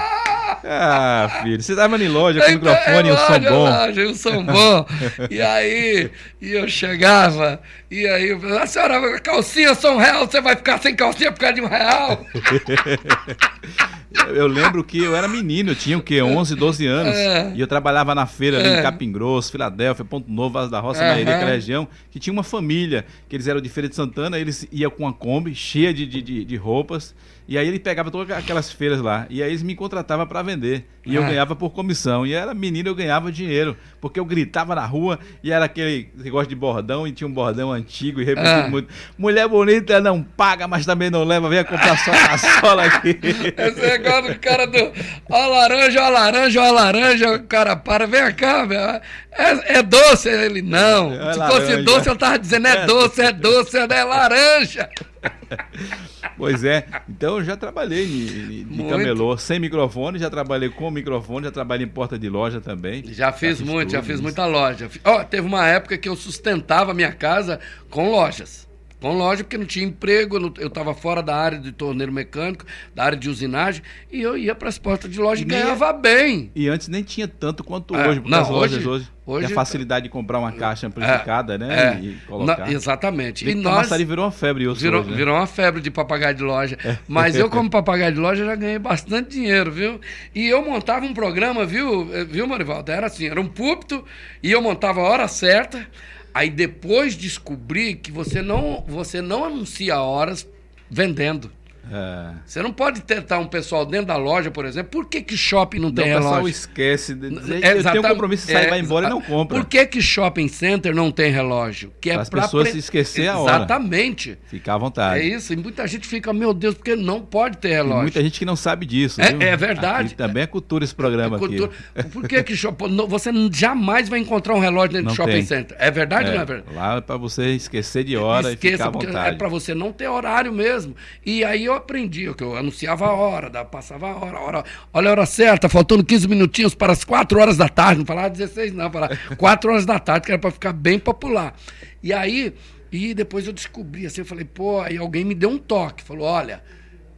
Ah, 0.64 1.40
filho, 1.42 1.62
você 1.62 1.74
tava 1.74 2.02
em 2.02 2.08
loja 2.08 2.40
com 2.40 2.50
o 2.50 2.54
microfone 2.54 3.08
e 3.08 3.12
o 3.12 3.16
som 3.16 3.40
bom. 3.40 3.70
Loja, 3.70 4.06
o 4.06 4.14
som 4.14 4.44
bom. 4.44 4.86
e 5.30 5.40
aí, 5.40 6.10
e 6.40 6.52
eu 6.52 6.68
chegava, 6.68 7.60
e 7.90 8.06
aí, 8.06 8.32
a 8.60 8.66
senhora, 8.66 9.20
calcinha 9.20 9.74
só 9.74 9.94
um 9.94 9.98
real, 9.98 10.26
você 10.26 10.40
vai 10.40 10.56
ficar 10.56 10.78
sem 10.78 10.94
calcinha 10.94 11.32
por 11.32 11.40
causa 11.40 11.54
de 11.54 11.60
um 11.60 11.68
real? 11.68 12.24
eu 14.34 14.46
lembro 14.46 14.82
que 14.82 15.02
eu 15.02 15.14
era 15.14 15.28
menino, 15.28 15.70
eu 15.70 15.76
tinha 15.76 15.98
o 15.98 16.02
quê? 16.02 16.22
11, 16.22 16.54
12 16.54 16.86
anos. 16.86 17.14
É. 17.14 17.52
E 17.54 17.60
eu 17.60 17.66
trabalhava 17.66 18.14
na 18.14 18.26
feira 18.26 18.58
ali 18.58 18.68
é. 18.68 18.78
em 18.78 18.82
Capim 18.82 19.12
Grosso, 19.12 19.50
Filadélfia, 19.50 20.04
Ponto 20.04 20.30
Novo, 20.30 20.54
Vaz 20.54 20.70
da 20.70 20.80
Roça, 20.80 21.02
uhum. 21.02 21.08
Maíra, 21.08 21.36
aquela 21.36 21.50
região, 21.50 21.86
que 22.10 22.18
tinha 22.18 22.32
uma 22.32 22.42
família, 22.42 23.04
que 23.28 23.36
eles 23.36 23.46
eram 23.46 23.60
de 23.60 23.68
Feira 23.68 23.88
de 23.88 23.94
Santana, 23.94 24.38
eles 24.38 24.66
iam 24.72 24.90
com 24.90 25.04
uma 25.04 25.12
Kombi 25.12 25.54
cheia 25.54 25.92
de, 25.92 26.06
de, 26.06 26.22
de, 26.22 26.44
de 26.44 26.56
roupas. 26.56 27.14
E 27.46 27.56
aí 27.56 27.66
ele 27.66 27.78
pegava 27.78 28.10
todas 28.10 28.36
aquelas 28.36 28.70
feiras 28.70 29.00
lá. 29.00 29.26
E 29.30 29.42
aí 29.42 29.50
eles 29.50 29.62
me 29.62 29.74
contratavam 29.74 30.26
para 30.26 30.42
vender. 30.48 30.82
E 31.08 31.14
eu 31.14 31.24
é. 31.24 31.28
ganhava 31.28 31.56
por 31.56 31.70
comissão. 31.70 32.26
E 32.26 32.34
era 32.34 32.52
menino, 32.52 32.90
eu 32.90 32.94
ganhava 32.94 33.32
dinheiro. 33.32 33.74
Porque 33.98 34.20
eu 34.20 34.24
gritava 34.26 34.74
na 34.74 34.84
rua 34.84 35.18
e 35.42 35.50
era 35.50 35.64
aquele 35.64 36.10
que 36.22 36.30
gosta 36.30 36.48
de 36.48 36.54
bordão 36.54 37.06
e 37.06 37.12
tinha 37.12 37.26
um 37.26 37.32
bordão 37.32 37.72
antigo 37.72 38.20
e 38.20 38.24
repetido 38.24 38.50
é. 38.50 38.68
muito. 38.68 38.92
Mulher 39.16 39.48
bonita 39.48 40.00
não 40.00 40.22
paga, 40.22 40.68
mas 40.68 40.84
também 40.84 41.08
não 41.08 41.24
leva. 41.24 41.48
Venha 41.48 41.64
comprar 41.64 41.96
só 41.96 42.10
a 42.12 42.38
sola 42.38 42.84
aqui. 42.84 43.18
Esse 43.24 43.80
negócio 43.80 44.34
do 44.34 44.38
cara 44.38 44.66
do 44.66 44.92
ó 45.30 45.46
laranja, 45.46 46.02
ó 46.02 46.08
laranja, 46.10 46.62
ó 46.62 46.70
laranja. 46.70 47.32
O 47.32 47.42
cara 47.44 47.74
para, 47.74 48.06
vem 48.06 48.32
cá, 48.34 48.66
meu. 48.66 48.78
É, 48.78 49.78
é 49.78 49.82
doce. 49.82 50.28
Ele, 50.28 50.60
não. 50.60 51.12
É 51.12 51.32
Se 51.32 51.38
laranja. 51.38 51.60
fosse 51.60 51.82
doce, 51.82 52.08
eu 52.08 52.16
tava 52.16 52.38
dizendo, 52.38 52.68
é, 52.68 52.76
é 52.76 52.86
doce, 52.86 53.22
é 53.22 53.32
doce, 53.32 53.78
é 53.78 54.04
laranja. 54.04 54.88
Pois 56.36 56.62
é, 56.62 56.86
então 57.08 57.38
eu 57.38 57.44
já 57.44 57.56
trabalhei 57.56 58.06
de, 58.06 58.64
de 58.64 58.84
camelô 58.84 59.36
sem 59.36 59.58
microfone, 59.58 60.18
já 60.18 60.30
trabalhei 60.30 60.68
com 60.68 60.88
microfone, 60.98 61.46
já 61.46 61.50
trabalhei 61.50 61.86
em 61.86 61.90
porta 61.90 62.18
de 62.18 62.28
loja 62.28 62.60
também. 62.60 63.02
Já 63.12 63.32
fiz, 63.32 63.60
muito, 63.60 63.92
já 63.92 64.02
fiz 64.02 64.20
muita 64.20 64.46
loja. 64.46 64.90
Ó, 65.04 65.20
oh, 65.20 65.24
teve 65.24 65.46
uma 65.46 65.66
época 65.66 65.96
que 65.96 66.08
eu 66.08 66.16
sustentava 66.16 66.90
a 66.90 66.94
minha 66.94 67.12
casa 67.12 67.58
com 67.90 68.10
lojas 68.10 68.67
com 69.00 69.16
loja, 69.16 69.44
porque 69.44 69.56
não 69.56 69.64
tinha 69.64 69.86
emprego, 69.86 70.52
eu 70.58 70.66
estava 70.66 70.92
fora 70.94 71.22
da 71.22 71.36
área 71.36 71.58
de 71.58 71.70
torneiro 71.70 72.12
mecânico, 72.12 72.64
da 72.94 73.04
área 73.04 73.16
de 73.16 73.28
usinagem, 73.28 73.82
e 74.10 74.20
eu 74.20 74.36
ia 74.36 74.54
para 74.54 74.68
as 74.68 74.78
portas 74.78 75.10
de 75.10 75.20
loja 75.20 75.42
e, 75.42 75.44
e 75.44 75.48
ganhava 75.48 75.92
bem. 75.92 76.50
E 76.54 76.68
antes 76.68 76.88
nem 76.88 77.02
tinha 77.02 77.28
tanto 77.28 77.62
quanto 77.62 77.94
é, 77.94 78.08
hoje, 78.08 78.20
porque 78.20 78.30
não, 78.30 78.42
as 78.42 78.48
lojas 78.48 78.78
hoje, 78.78 78.88
hoje, 78.88 79.08
hoje 79.24 79.52
a 79.52 79.54
facilidade 79.54 80.04
de 80.04 80.08
comprar 80.08 80.38
uma 80.40 80.50
caixa 80.50 80.86
amplificada, 80.88 81.54
é, 81.54 81.58
né? 81.58 81.94
É, 81.94 82.00
e 82.00 82.14
colocar. 82.26 82.58
Na, 82.58 82.72
exatamente. 82.72 83.48
E, 83.48 83.54
nós, 83.54 83.90
a 83.92 83.96
virou 83.98 84.24
uma 84.24 84.32
febre 84.32 84.66
hoje. 84.66 84.80
Virou, 84.80 85.00
hoje, 85.00 85.10
né? 85.10 85.16
virou 85.16 85.36
uma 85.36 85.46
febre 85.46 85.80
de 85.80 85.90
papagaio 85.90 86.34
de 86.34 86.42
loja. 86.42 86.76
É. 86.84 86.98
Mas 87.06 87.36
eu, 87.36 87.48
como 87.48 87.70
papagaio 87.70 88.12
de 88.12 88.18
loja, 88.18 88.44
já 88.44 88.54
ganhei 88.56 88.78
bastante 88.78 89.30
dinheiro, 89.30 89.70
viu? 89.70 90.00
E 90.34 90.46
eu 90.48 90.64
montava 90.64 91.06
um 91.06 91.14
programa, 91.14 91.64
viu, 91.64 92.08
viu, 92.28 92.46
Marivaldo? 92.48 92.90
Era 92.90 93.06
assim, 93.06 93.26
era 93.26 93.40
um 93.40 93.46
púlpito, 93.46 94.04
e 94.42 94.50
eu 94.50 94.60
montava 94.60 95.00
a 95.00 95.04
hora 95.04 95.28
certa, 95.28 95.86
Aí 96.32 96.50
depois 96.50 97.14
descobri 97.14 97.94
que 97.94 98.12
você 98.12 98.42
não, 98.42 98.84
você 98.86 99.20
não 99.20 99.44
anuncia 99.44 100.00
horas 100.00 100.46
vendendo. 100.90 101.50
É. 101.90 102.34
Você 102.44 102.62
não 102.62 102.72
pode 102.72 103.00
tentar 103.00 103.38
um 103.38 103.46
pessoal 103.46 103.86
dentro 103.86 104.06
da 104.06 104.16
loja, 104.16 104.50
por 104.50 104.64
exemplo. 104.64 104.90
Por 104.90 105.06
que, 105.06 105.22
que 105.22 105.36
shopping 105.36 105.78
não, 105.78 105.88
não 105.88 105.94
tem 105.94 106.06
relógio? 106.06 106.28
O 106.28 106.32
pessoal 106.32 106.48
esquece. 106.48 107.14
De 107.14 107.30
dizer, 107.30 107.64
é, 107.64 107.82
tem 107.82 108.00
um 108.00 108.02
compromisso, 108.02 108.46
sai, 108.46 108.66
é, 108.66 108.70
vai 108.70 108.80
embora 108.80 109.06
e 109.06 109.10
não 109.10 109.20
compra. 109.20 109.58
Por 109.58 109.66
que, 109.66 109.86
que 109.86 110.02
shopping 110.02 110.48
center 110.48 110.94
não 110.94 111.10
tem 111.10 111.30
relógio? 111.32 111.92
Que 112.00 112.10
é 112.10 112.16
As 112.16 112.28
pessoas 112.28 112.64
pre... 112.64 112.72
se 112.72 112.78
esquecer 112.78 113.28
a 113.28 113.38
hora. 113.38 113.56
Exatamente. 113.56 114.38
Ficar 114.46 114.74
à 114.74 114.78
vontade. 114.78 115.20
É 115.20 115.26
isso. 115.26 115.52
E 115.52 115.56
muita 115.56 115.86
gente 115.86 116.06
fica, 116.06 116.32
meu 116.32 116.52
Deus, 116.52 116.74
porque 116.74 116.94
não 116.94 117.20
pode 117.20 117.58
ter 117.58 117.68
relógio. 117.68 117.94
Tem 117.94 118.02
muita 118.02 118.22
gente 118.22 118.38
que 118.38 118.44
não 118.44 118.56
sabe 118.56 118.84
disso. 118.84 119.20
É, 119.20 119.28
é 119.40 119.56
verdade. 119.56 120.08
Aqui 120.08 120.14
também 120.14 120.42
é 120.42 120.46
cultura 120.46 120.84
esse 120.84 120.94
programa 120.94 121.36
é 121.36 121.38
cultura. 121.38 121.70
aqui. 121.94 122.08
Por 122.10 122.28
que, 122.28 122.42
que 122.42 122.56
shopping... 122.56 122.96
você 123.08 123.30
jamais 123.52 124.08
vai 124.08 124.18
encontrar 124.18 124.54
um 124.54 124.60
relógio 124.60 124.92
dentro 124.92 125.08
do 125.08 125.14
shopping 125.14 125.32
tem. 125.32 125.44
center? 125.44 125.76
É 125.80 125.90
verdade 125.90 126.28
ou 126.28 126.34
não 126.34 126.40
é, 126.40 126.42
é 126.42 126.46
verdade? 126.46 126.76
Lá 126.76 126.96
é 126.96 127.00
para 127.00 127.16
você 127.16 127.54
esquecer 127.54 128.04
de 128.04 128.16
hora 128.16 128.52
Esqueça, 128.52 128.68
e 128.68 128.72
ficar 128.72 128.86
à 128.86 128.90
vontade. 128.90 129.34
É 129.34 129.38
para 129.38 129.48
você 129.48 129.74
não 129.74 129.92
ter 129.92 130.08
horário 130.08 130.52
mesmo. 130.52 130.94
E 131.24 131.44
aí 131.44 131.64
eu 131.64 131.77
aprendi, 131.78 132.32
que 132.34 132.44
eu 132.44 132.56
anunciava 132.56 133.06
a 133.06 133.12
hora, 133.12 133.64
passava 133.64 134.10
a 134.10 134.16
hora, 134.16 134.38
a 134.38 134.40
hora. 134.40 134.64
Olha 134.92 135.08
a 135.08 135.10
hora 135.12 135.26
certa, 135.26 135.68
faltando 135.68 136.04
15 136.04 136.28
minutinhos 136.28 136.74
para 136.74 136.92
as 136.92 137.04
4 137.04 137.40
horas 137.40 137.56
da 137.56 137.68
tarde. 137.68 138.00
Não 138.00 138.06
falava 138.06 138.30
16, 138.30 138.72
não, 138.72 138.90
falava 138.90 139.16
4 139.36 139.70
horas 139.70 139.86
da 139.86 139.98
tarde, 139.98 140.26
que 140.26 140.32
era 140.32 140.40
para 140.40 140.50
ficar 140.50 140.72
bem 140.72 140.98
popular. 140.98 141.54
E 142.02 142.12
aí, 142.12 142.54
e 142.92 143.14
depois 143.14 143.46
eu 143.46 143.52
descobri 143.52 144.06
assim, 144.06 144.20
eu 144.20 144.24
falei, 144.24 144.44
pô, 144.44 144.80
aí 144.80 144.96
alguém 144.96 145.24
me 145.24 145.34
deu 145.34 145.50
um 145.50 145.58
toque, 145.58 146.02
falou: 146.02 146.26
olha, 146.26 146.62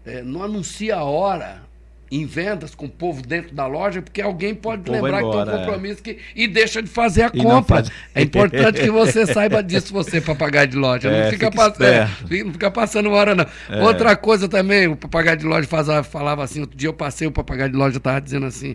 é, 0.04 0.22
não 0.22 0.42
anuncia 0.42 0.96
a 0.96 1.04
hora 1.04 1.69
em 2.10 2.26
vendas 2.26 2.74
com 2.74 2.86
o 2.86 2.88
povo 2.88 3.22
dentro 3.22 3.54
da 3.54 3.66
loja, 3.66 4.02
porque 4.02 4.20
alguém 4.20 4.52
pode 4.54 4.90
lembrar 4.90 5.20
embora, 5.20 5.42
que 5.42 5.44
tem 5.44 5.54
um 5.54 5.56
é. 5.56 5.64
compromisso 5.64 6.02
que, 6.02 6.18
e 6.34 6.48
deixa 6.48 6.82
de 6.82 6.88
fazer 6.88 7.22
a 7.22 7.30
e 7.32 7.42
compra. 7.42 7.76
Faz... 7.76 7.90
É 8.14 8.22
importante 8.22 8.80
que 8.80 8.90
você 8.90 9.26
saiba 9.26 9.62
disso, 9.62 9.92
você, 9.92 10.20
papagaio 10.20 10.66
de 10.66 10.76
loja. 10.76 11.08
É, 11.08 11.24
não, 11.24 11.30
fica 11.30 11.50
pass... 11.50 11.80
é, 11.80 12.08
não 12.44 12.52
fica 12.52 12.70
passando 12.70 13.10
hora, 13.10 13.34
não. 13.34 13.46
É. 13.68 13.82
Outra 13.82 14.16
coisa 14.16 14.48
também, 14.48 14.88
o 14.88 14.96
papagaio 14.96 15.36
de 15.36 15.46
loja 15.46 15.68
faz, 15.68 15.86
falava 16.08 16.42
assim, 16.42 16.60
outro 16.60 16.76
dia 16.76 16.88
eu 16.88 16.94
passei, 16.94 17.28
o 17.28 17.32
papagaio 17.32 17.70
de 17.70 17.76
loja 17.76 17.98
estava 17.98 18.20
dizendo 18.20 18.46
assim, 18.46 18.74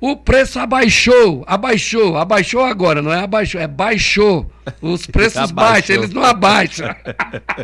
o 0.00 0.16
preço 0.16 0.58
abaixou, 0.58 1.44
abaixou, 1.46 2.16
abaixou 2.16 2.64
agora, 2.64 3.02
não 3.02 3.12
é 3.12 3.22
abaixou, 3.22 3.60
é 3.60 3.68
baixou. 3.68 4.50
Os 4.80 5.04
preços 5.06 5.50
baixam, 5.50 5.96
eles 5.96 6.10
não 6.10 6.24
abaixam. 6.24 6.88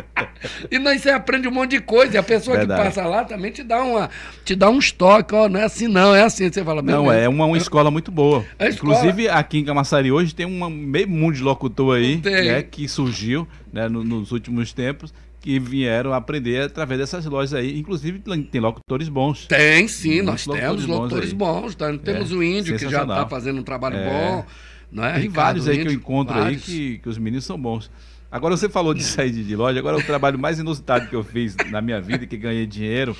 e 0.69 0.77
não, 0.77 0.95
você 0.95 1.09
aprende 1.09 1.47
um 1.47 1.51
monte 1.51 1.71
de 1.71 1.79
coisa. 1.79 2.13
E 2.13 2.17
a 2.17 2.23
pessoa 2.23 2.57
Verdade. 2.57 2.79
que 2.79 2.87
passa 2.87 3.07
lá 3.07 3.23
também 3.23 3.51
te 3.51 3.63
dá, 3.63 3.83
uma, 3.83 4.09
te 4.45 4.55
dá 4.55 4.69
um 4.69 4.77
estoque, 4.77 5.33
ó, 5.33 5.49
não 5.49 5.59
é 5.59 5.63
assim 5.63 5.87
não, 5.87 6.13
é 6.13 6.21
assim. 6.21 6.51
Você 6.51 6.63
fala, 6.63 6.83
Não, 6.83 7.11
é 7.11 7.27
uma, 7.27 7.45
uma 7.45 7.57
escola 7.57 7.89
muito 7.89 8.11
boa. 8.11 8.45
É 8.59 8.69
Inclusive, 8.69 9.27
aqui 9.29 9.57
em 9.57 9.65
Camaçari 9.65 10.11
hoje 10.11 10.35
tem 10.35 10.45
um 10.45 10.69
meio 10.69 11.09
mundo 11.09 11.35
de 11.35 11.41
locutor 11.41 11.97
aí, 11.97 12.21
né, 12.23 12.61
que 12.61 12.87
surgiu 12.87 13.47
né, 13.73 13.89
no, 13.89 14.03
nos 14.03 14.31
últimos 14.31 14.71
tempos 14.73 15.11
que 15.47 15.59
vieram 15.59 16.11
aprender 16.11 16.63
através 16.63 16.99
dessas 16.99 17.25
lojas 17.25 17.53
aí. 17.53 17.79
Inclusive, 17.79 18.21
tem 18.51 18.59
locutores 18.59 19.07
bons. 19.07 19.47
Tem, 19.47 19.87
sim, 19.87 20.21
nós 20.21 20.45
temos 20.45 20.85
locutores 20.85 21.31
bons. 21.31 21.61
bons 21.61 21.75
tá? 21.75 21.97
Temos 21.97 22.33
é, 22.33 22.35
o 22.35 22.43
Índio, 22.43 22.77
que 22.77 22.89
já 22.89 23.03
está 23.03 23.25
fazendo 23.29 23.61
um 23.61 23.63
trabalho 23.63 23.95
é. 23.95 24.09
bom. 24.09 24.45
Não 24.91 25.05
é? 25.05 25.13
Tem 25.13 25.21
Ricardo, 25.21 25.35
vários 25.35 25.67
aí 25.69 25.75
Índio, 25.75 25.87
que 25.87 25.93
eu 25.93 25.97
encontro 25.99 26.35
vários. 26.35 26.63
aí 26.63 26.65
que, 26.65 26.97
que 26.99 27.07
os 27.07 27.17
meninos 27.17 27.45
são 27.45 27.57
bons. 27.57 27.89
Agora, 28.29 28.57
você 28.57 28.67
falou 28.67 28.93
de 28.93 29.03
sair 29.07 29.31
de, 29.31 29.41
de 29.41 29.55
loja. 29.55 29.79
Agora, 29.79 29.95
o 29.95 30.03
trabalho 30.03 30.37
mais 30.37 30.59
inusitado 30.59 31.07
que 31.07 31.15
eu 31.15 31.23
fiz 31.23 31.55
na 31.71 31.79
minha 31.79 32.01
vida, 32.01 32.27
que 32.27 32.35
ganhei 32.35 32.65
dinheiro, 32.65 33.15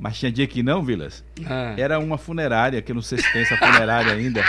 mas 0.00 0.18
tinha 0.18 0.32
dia 0.32 0.46
que 0.46 0.62
não, 0.62 0.82
Vilas, 0.82 1.22
ah. 1.44 1.74
era 1.76 1.98
uma 1.98 2.16
funerária, 2.16 2.80
que 2.80 2.92
não 2.94 3.02
sei 3.02 3.18
se 3.18 3.30
tem 3.30 3.42
essa 3.42 3.56
funerária 3.58 4.10
ainda. 4.10 4.42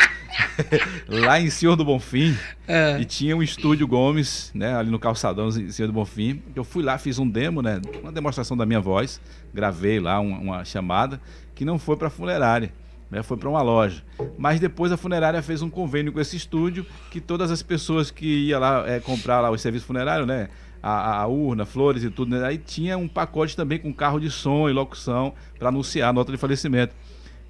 lá 1.08 1.41
em 1.41 1.49
Senhor 1.49 1.76
do 1.76 1.84
Bonfim. 1.84 2.38
É. 2.66 2.97
E 3.02 3.04
tinha 3.04 3.36
um 3.36 3.43
estúdio 3.43 3.86
Gomes, 3.86 4.49
né, 4.56 4.74
ali 4.74 4.89
no 4.89 4.97
calçadão 4.97 5.49
em 5.49 5.70
Senhor 5.70 5.88
do 5.88 5.93
Bonfim. 5.93 6.41
Eu 6.56 6.64
fui 6.64 6.82
lá, 6.82 6.97
fiz 6.97 7.20
um 7.20 7.28
demo, 7.28 7.62
né, 7.62 7.82
uma 8.02 8.14
demonstração 8.14 8.56
da 8.56 8.66
minha 8.66 8.80
voz, 8.80 9.20
gravei 9.54 9.99
lá 9.99 10.22
uma, 10.22 10.38
uma 10.38 10.66
chamada 10.66 11.20
que 11.54 11.66
não 11.66 11.78
foi 11.78 11.97
para 11.97 12.10
funerária. 12.10 12.72
Né, 13.10 13.22
foi 13.22 13.36
para 13.36 13.49
uma 13.49 13.62
loja. 13.62 14.02
Mas 14.38 14.58
depois 14.58 14.89
a 14.89 14.95
funerária 14.95 15.41
fez 15.41 15.62
um 15.62 15.70
convênio 15.70 16.14
com 16.14 16.22
esse 16.22 16.38
estúdio 16.38 16.86
que 17.10 17.20
todas 17.20 17.52
as 17.52 17.62
pessoas 17.62 18.10
que 18.10 18.47
iam 18.47 18.58
lá 18.62 18.88
é, 18.88 19.02
comprar 19.02 19.41
lá 19.41 19.49
o 19.49 19.58
serviço 19.58 19.86
funerário, 19.86 20.26
né? 20.26 20.47
A, 20.82 21.21
a, 21.21 21.27
urna, 21.27 21.65
flores 21.65 22.03
e 22.03 22.09
tudo, 22.09 22.36
né, 22.36 22.43
aí 22.43 22.57
tinha 22.57 22.97
um 22.97 23.07
pacote 23.07 23.55
também 23.55 23.77
com 23.77 23.93
carro 23.93 24.19
de 24.19 24.32
som 24.32 24.67
e 24.67 24.73
locução 24.73 25.34
para 25.59 25.69
anunciar 25.69 26.09
a 26.09 26.13
nota 26.13 26.32
de 26.32 26.38
falecimento. 26.38 26.95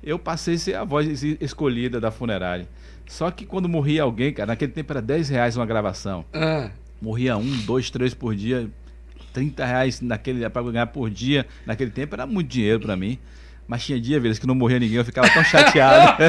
Eu 0.04 0.20
passei 0.20 0.56
a 0.56 0.58
ser 0.58 0.76
a 0.76 0.84
voz 0.84 1.24
escolhida 1.24 2.00
da 2.00 2.12
funerária. 2.12 2.68
Só 3.08 3.30
que 3.30 3.46
quando 3.46 3.70
morria 3.70 4.04
alguém, 4.04 4.34
cara, 4.34 4.48
naquele 4.48 4.72
tempo 4.72 4.92
era 4.92 5.02
10 5.02 5.30
reais 5.30 5.56
uma 5.56 5.66
gravação. 5.66 6.26
Ah. 6.34 6.72
Morria 7.02 7.38
um, 7.38 7.58
dois, 7.66 7.90
três 7.90 8.14
por 8.14 8.36
dia. 8.36 8.70
30 9.34 9.66
reais 9.66 10.02
naquele 10.02 10.50
para 10.50 10.64
ganhar 10.64 10.88
por 10.88 11.10
dia. 11.10 11.46
Naquele 11.66 11.92
tempo 11.92 12.16
era 12.16 12.26
muito 12.26 12.48
dinheiro 12.48 12.80
para 12.80 12.96
mim. 12.96 13.20
Mas 13.72 13.86
tinha 13.86 14.02
dia, 14.02 14.20
vezes 14.20 14.38
que 14.38 14.46
não 14.46 14.54
morria 14.54 14.78
ninguém, 14.78 14.98
eu 14.98 15.06
ficava 15.06 15.30
tão 15.30 15.42
chateado. 15.46 16.22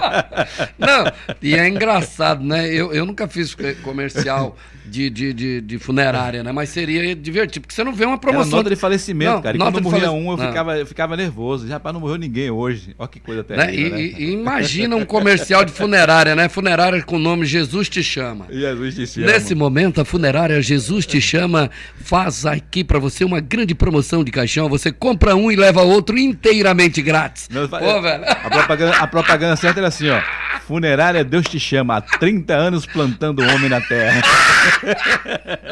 não, 0.78 1.12
e 1.42 1.54
é 1.54 1.68
engraçado, 1.68 2.42
né? 2.42 2.66
Eu, 2.72 2.90
eu 2.90 3.04
nunca 3.04 3.28
fiz 3.28 3.54
comercial 3.82 4.56
de, 4.86 5.10
de, 5.10 5.34
de, 5.34 5.60
de, 5.60 5.78
funerária, 5.78 6.42
né? 6.42 6.52
Mas 6.52 6.70
seria 6.70 7.14
divertido, 7.14 7.64
porque 7.64 7.74
você 7.74 7.84
não 7.84 7.92
vê 7.92 8.06
uma 8.06 8.16
promoção. 8.16 8.48
Era 8.48 8.56
nota 8.56 8.70
de 8.70 8.76
falecimento, 8.76 9.32
não, 9.32 9.42
cara. 9.42 9.56
E 9.58 9.60
quando 9.60 9.82
morria 9.82 10.06
fale... 10.06 10.12
um, 10.14 10.30
eu 10.32 10.38
ficava, 10.38 10.78
eu 10.78 10.86
ficava 10.86 11.16
nervoso. 11.18 11.68
Já, 11.68 11.78
não 11.92 12.00
morreu 12.00 12.16
ninguém 12.16 12.50
hoje. 12.50 12.94
Olha 12.98 13.08
que 13.08 13.20
coisa 13.20 13.44
né? 13.46 13.66
terrível, 13.66 13.90
né? 13.90 14.02
E, 14.02 14.12
né? 14.12 14.20
e, 14.20 14.32
imagina 14.32 14.96
um 14.96 15.04
comercial 15.04 15.66
de 15.66 15.72
funerária, 15.72 16.34
né? 16.34 16.48
Funerária 16.48 17.02
com 17.02 17.16
o 17.16 17.18
nome 17.18 17.44
Jesus 17.44 17.90
Te 17.90 18.02
Chama. 18.02 18.46
Jesus 18.50 18.94
Te 18.94 19.06
Chama. 19.06 19.26
Nesse 19.26 19.54
momento, 19.54 20.00
a 20.00 20.04
funerária 20.06 20.62
Jesus 20.62 21.04
Te 21.04 21.20
Chama 21.20 21.70
faz 21.96 22.46
aqui 22.46 22.82
para 22.82 22.98
você 22.98 23.22
uma 23.22 23.40
grande 23.40 23.74
promoção 23.74 24.24
de 24.24 24.30
caixão. 24.30 24.66
Você 24.70 24.90
compra 24.90 25.36
um 25.36 25.52
e 25.52 25.56
leva 25.56 25.82
outro 25.82 26.16
inteiro 26.16 26.53
inteiramente 26.54 27.02
grátis. 27.02 27.48
Pô, 27.48 28.00
velho. 28.00 28.24
A 28.24 28.50
propaganda, 28.50 28.96
a 28.96 29.06
propaganda 29.06 29.56
certa 29.56 29.80
era 29.80 29.88
assim, 29.88 30.08
ó. 30.08 30.20
Funerária 30.66 31.22
Deus 31.22 31.46
te 31.46 31.60
chama, 31.60 31.96
há 31.98 32.00
30 32.00 32.54
anos 32.54 32.86
plantando 32.86 33.42
homem 33.42 33.68
na 33.68 33.80
terra. 33.80 34.22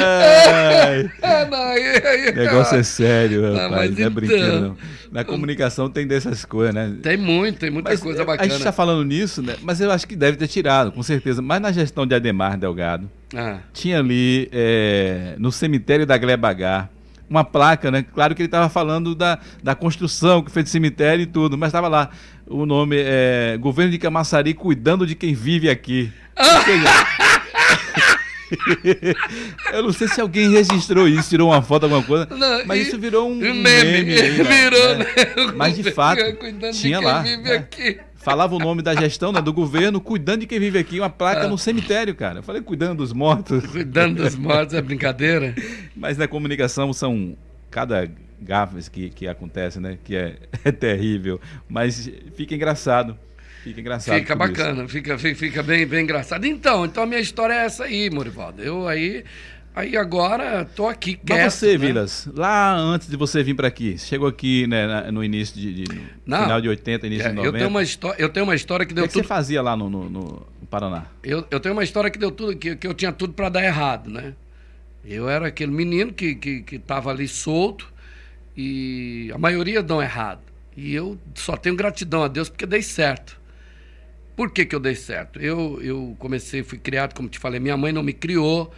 Ai, 0.00 1.10
o 2.30 2.34
negócio 2.34 2.78
é 2.78 2.82
sério, 2.82 3.54
rapaz. 3.54 3.96
Não, 3.96 4.06
é 4.06 4.10
brinquedo, 4.10 4.44
então, 4.44 4.60
não. 4.60 4.76
Na 5.10 5.24
comunicação 5.24 5.88
tem 5.88 6.06
dessas 6.06 6.44
coisas, 6.44 6.74
né? 6.74 6.96
Tem 7.02 7.16
muito, 7.16 7.58
tem 7.58 7.70
muita 7.70 7.90
mas, 7.90 8.00
coisa 8.00 8.24
bacana. 8.24 8.42
A 8.42 8.48
gente 8.48 8.58
está 8.58 8.72
falando 8.72 9.04
nisso, 9.04 9.42
né? 9.42 9.56
Mas 9.62 9.80
eu 9.80 9.90
acho 9.90 10.06
que 10.06 10.14
deve 10.14 10.36
ter 10.36 10.48
tirado, 10.48 10.92
com 10.92 11.02
certeza. 11.02 11.40
Mas 11.40 11.60
na 11.60 11.72
gestão 11.72 12.06
de 12.06 12.14
Ademar 12.14 12.58
Delgado, 12.58 13.10
ah. 13.34 13.58
tinha 13.72 13.98
ali 13.98 14.48
é, 14.52 15.34
no 15.38 15.50
cemitério 15.50 16.06
da 16.06 16.16
Gleba 16.18 16.50
H 16.50 16.88
uma 17.28 17.44
placa, 17.44 17.90
né? 17.90 18.02
Claro 18.02 18.34
que 18.34 18.42
ele 18.42 18.46
estava 18.46 18.68
falando 18.68 19.14
da, 19.14 19.38
da 19.62 19.74
construção 19.74 20.42
que 20.42 20.50
fez 20.50 20.64
de 20.64 20.70
cemitério 20.70 21.22
e 21.22 21.26
tudo, 21.26 21.58
mas 21.58 21.68
estava 21.68 21.88
lá 21.88 22.10
o 22.46 22.64
nome 22.64 22.96
é 22.98 23.58
Governo 23.60 23.92
de 23.92 23.98
Camaçari 23.98 24.54
cuidando 24.54 25.06
de 25.06 25.14
quem 25.14 25.34
vive 25.34 25.68
aqui. 25.68 26.10
Ah. 26.34 27.18
eu 29.72 29.82
não 29.82 29.92
sei 29.92 30.08
se 30.08 30.20
alguém 30.20 30.50
registrou 30.50 31.06
isso, 31.08 31.28
tirou 31.28 31.50
uma 31.50 31.62
foto, 31.62 31.84
alguma 31.84 32.02
coisa, 32.02 32.26
não, 32.30 32.64
mas 32.66 32.78
e, 32.78 32.82
isso 32.82 32.98
virou 32.98 33.28
um, 33.28 33.34
meme. 33.34 33.62
meme 33.62 34.20
aí, 34.20 34.30
virou, 34.42 34.96
né? 34.96 35.04
né? 35.04 35.52
Mas 35.54 35.76
de 35.76 35.90
fato, 35.90 36.22
tinha 36.72 37.00
lá. 37.00 37.22
Né? 37.22 37.66
Falava 38.16 38.54
o 38.54 38.58
nome 38.58 38.82
da 38.82 38.94
gestão, 38.94 39.32
né, 39.32 39.40
do 39.40 39.52
governo, 39.52 40.00
cuidando 40.00 40.40
de 40.40 40.46
quem 40.46 40.58
vive 40.58 40.78
aqui, 40.78 40.98
uma 40.98 41.08
placa 41.08 41.44
ah. 41.44 41.48
no 41.48 41.56
cemitério, 41.56 42.14
cara. 42.14 42.40
Eu 42.40 42.42
falei, 42.42 42.60
cuidando 42.60 42.98
dos 42.98 43.12
mortos. 43.12 43.64
Cuidando 43.66 44.22
dos 44.22 44.34
mortos 44.34 44.74
é 44.74 44.82
brincadeira. 44.82 45.54
Mas 45.96 46.18
na 46.18 46.26
comunicação 46.26 46.92
são 46.92 47.36
cada 47.70 48.10
gafes 48.40 48.88
que, 48.88 49.10
que 49.10 49.26
acontece, 49.26 49.80
né? 49.80 49.98
Que 50.04 50.16
é, 50.16 50.36
é 50.64 50.72
terrível. 50.72 51.40
Mas 51.68 52.10
fica 52.34 52.54
engraçado. 52.54 53.16
Fica 53.68 53.80
engraçado. 53.80 54.18
Fica 54.18 54.34
bacana, 54.34 54.88
fica, 54.88 55.18
fica 55.18 55.62
bem, 55.62 55.86
bem 55.86 56.04
engraçado. 56.04 56.44
Então, 56.46 56.84
então 56.84 57.02
a 57.02 57.06
minha 57.06 57.20
história 57.20 57.54
é 57.54 57.64
essa 57.64 57.84
aí, 57.84 58.10
Morivaldo. 58.10 58.62
Eu 58.62 58.86
aí. 58.88 59.24
Aí 59.74 59.96
agora 59.96 60.64
tô 60.64 60.88
aqui 60.88 61.14
quieto. 61.14 61.44
Mas 61.44 61.54
você, 61.54 61.78
né? 61.78 61.86
Vilas, 61.86 62.28
lá 62.34 62.74
antes 62.74 63.08
de 63.08 63.16
você 63.16 63.44
vir 63.44 63.54
para 63.54 63.68
aqui, 63.68 63.96
chegou 63.96 64.26
aqui 64.26 64.66
né, 64.66 65.08
no 65.12 65.22
início 65.22 65.54
de, 65.54 65.84
de 65.84 66.00
Não, 66.26 66.42
final 66.42 66.60
de 66.60 66.68
80, 66.68 67.06
início 67.06 67.26
é, 67.26 67.28
de 67.28 67.36
90. 67.36 67.48
Eu 67.48 67.58
tenho 67.58 67.70
uma 67.70 67.82
história, 67.82 68.22
eu 68.22 68.28
tenho 68.28 68.44
uma 68.44 68.54
história 68.56 68.84
que 68.84 68.92
deu 68.92 69.04
que 69.04 69.10
tudo. 69.10 69.20
O 69.20 69.22
que 69.22 69.28
você 69.28 69.34
fazia 69.34 69.62
lá 69.62 69.76
no, 69.76 69.88
no, 69.88 70.10
no 70.10 70.46
Paraná? 70.68 71.04
Eu, 71.22 71.46
eu 71.48 71.60
tenho 71.60 71.74
uma 71.74 71.84
história 71.84 72.10
que 72.10 72.18
deu 72.18 72.32
tudo, 72.32 72.56
que, 72.56 72.74
que 72.74 72.86
eu 72.88 72.94
tinha 72.94 73.12
tudo 73.12 73.34
para 73.34 73.48
dar 73.48 73.62
errado, 73.62 74.10
né? 74.10 74.34
Eu 75.04 75.28
era 75.28 75.46
aquele 75.46 75.70
menino 75.70 76.12
que, 76.12 76.34
que, 76.34 76.62
que 76.62 76.78
tava 76.78 77.10
ali 77.10 77.28
solto 77.28 77.88
e 78.56 79.30
a 79.32 79.38
maioria 79.38 79.80
dão 79.80 80.02
errado. 80.02 80.40
E 80.76 80.92
eu 80.92 81.16
só 81.34 81.56
tenho 81.56 81.76
gratidão 81.76 82.24
a 82.24 82.28
Deus 82.28 82.48
porque 82.48 82.66
dei 82.66 82.82
certo. 82.82 83.37
Por 84.38 84.52
que, 84.52 84.64
que 84.64 84.72
eu 84.72 84.78
dei 84.78 84.94
certo? 84.94 85.40
Eu, 85.40 85.80
eu 85.82 86.14
comecei, 86.16 86.62
fui 86.62 86.78
criado, 86.78 87.12
como 87.12 87.28
te 87.28 87.40
falei, 87.40 87.58
minha 87.58 87.76
mãe 87.76 87.90
não 87.90 88.04
me 88.04 88.12
criou 88.12 88.72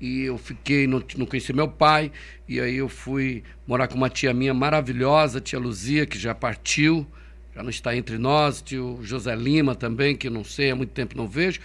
e 0.00 0.20
eu 0.20 0.38
fiquei, 0.38 0.86
não, 0.86 1.02
não 1.16 1.26
conheci 1.26 1.52
meu 1.52 1.66
pai, 1.66 2.12
e 2.46 2.60
aí 2.60 2.76
eu 2.76 2.88
fui 2.88 3.42
morar 3.66 3.88
com 3.88 3.96
uma 3.96 4.08
tia 4.08 4.32
minha 4.32 4.54
maravilhosa, 4.54 5.40
tia 5.40 5.58
Luzia, 5.58 6.06
que 6.06 6.16
já 6.16 6.32
partiu, 6.32 7.04
já 7.52 7.60
não 7.60 7.70
está 7.70 7.96
entre 7.96 8.18
nós, 8.18 8.62
tio 8.62 9.00
José 9.02 9.34
Lima 9.34 9.74
também, 9.74 10.14
que 10.14 10.30
não 10.30 10.44
sei, 10.44 10.70
há 10.70 10.76
muito 10.76 10.90
tempo 10.90 11.16
não 11.16 11.26
vejo. 11.26 11.58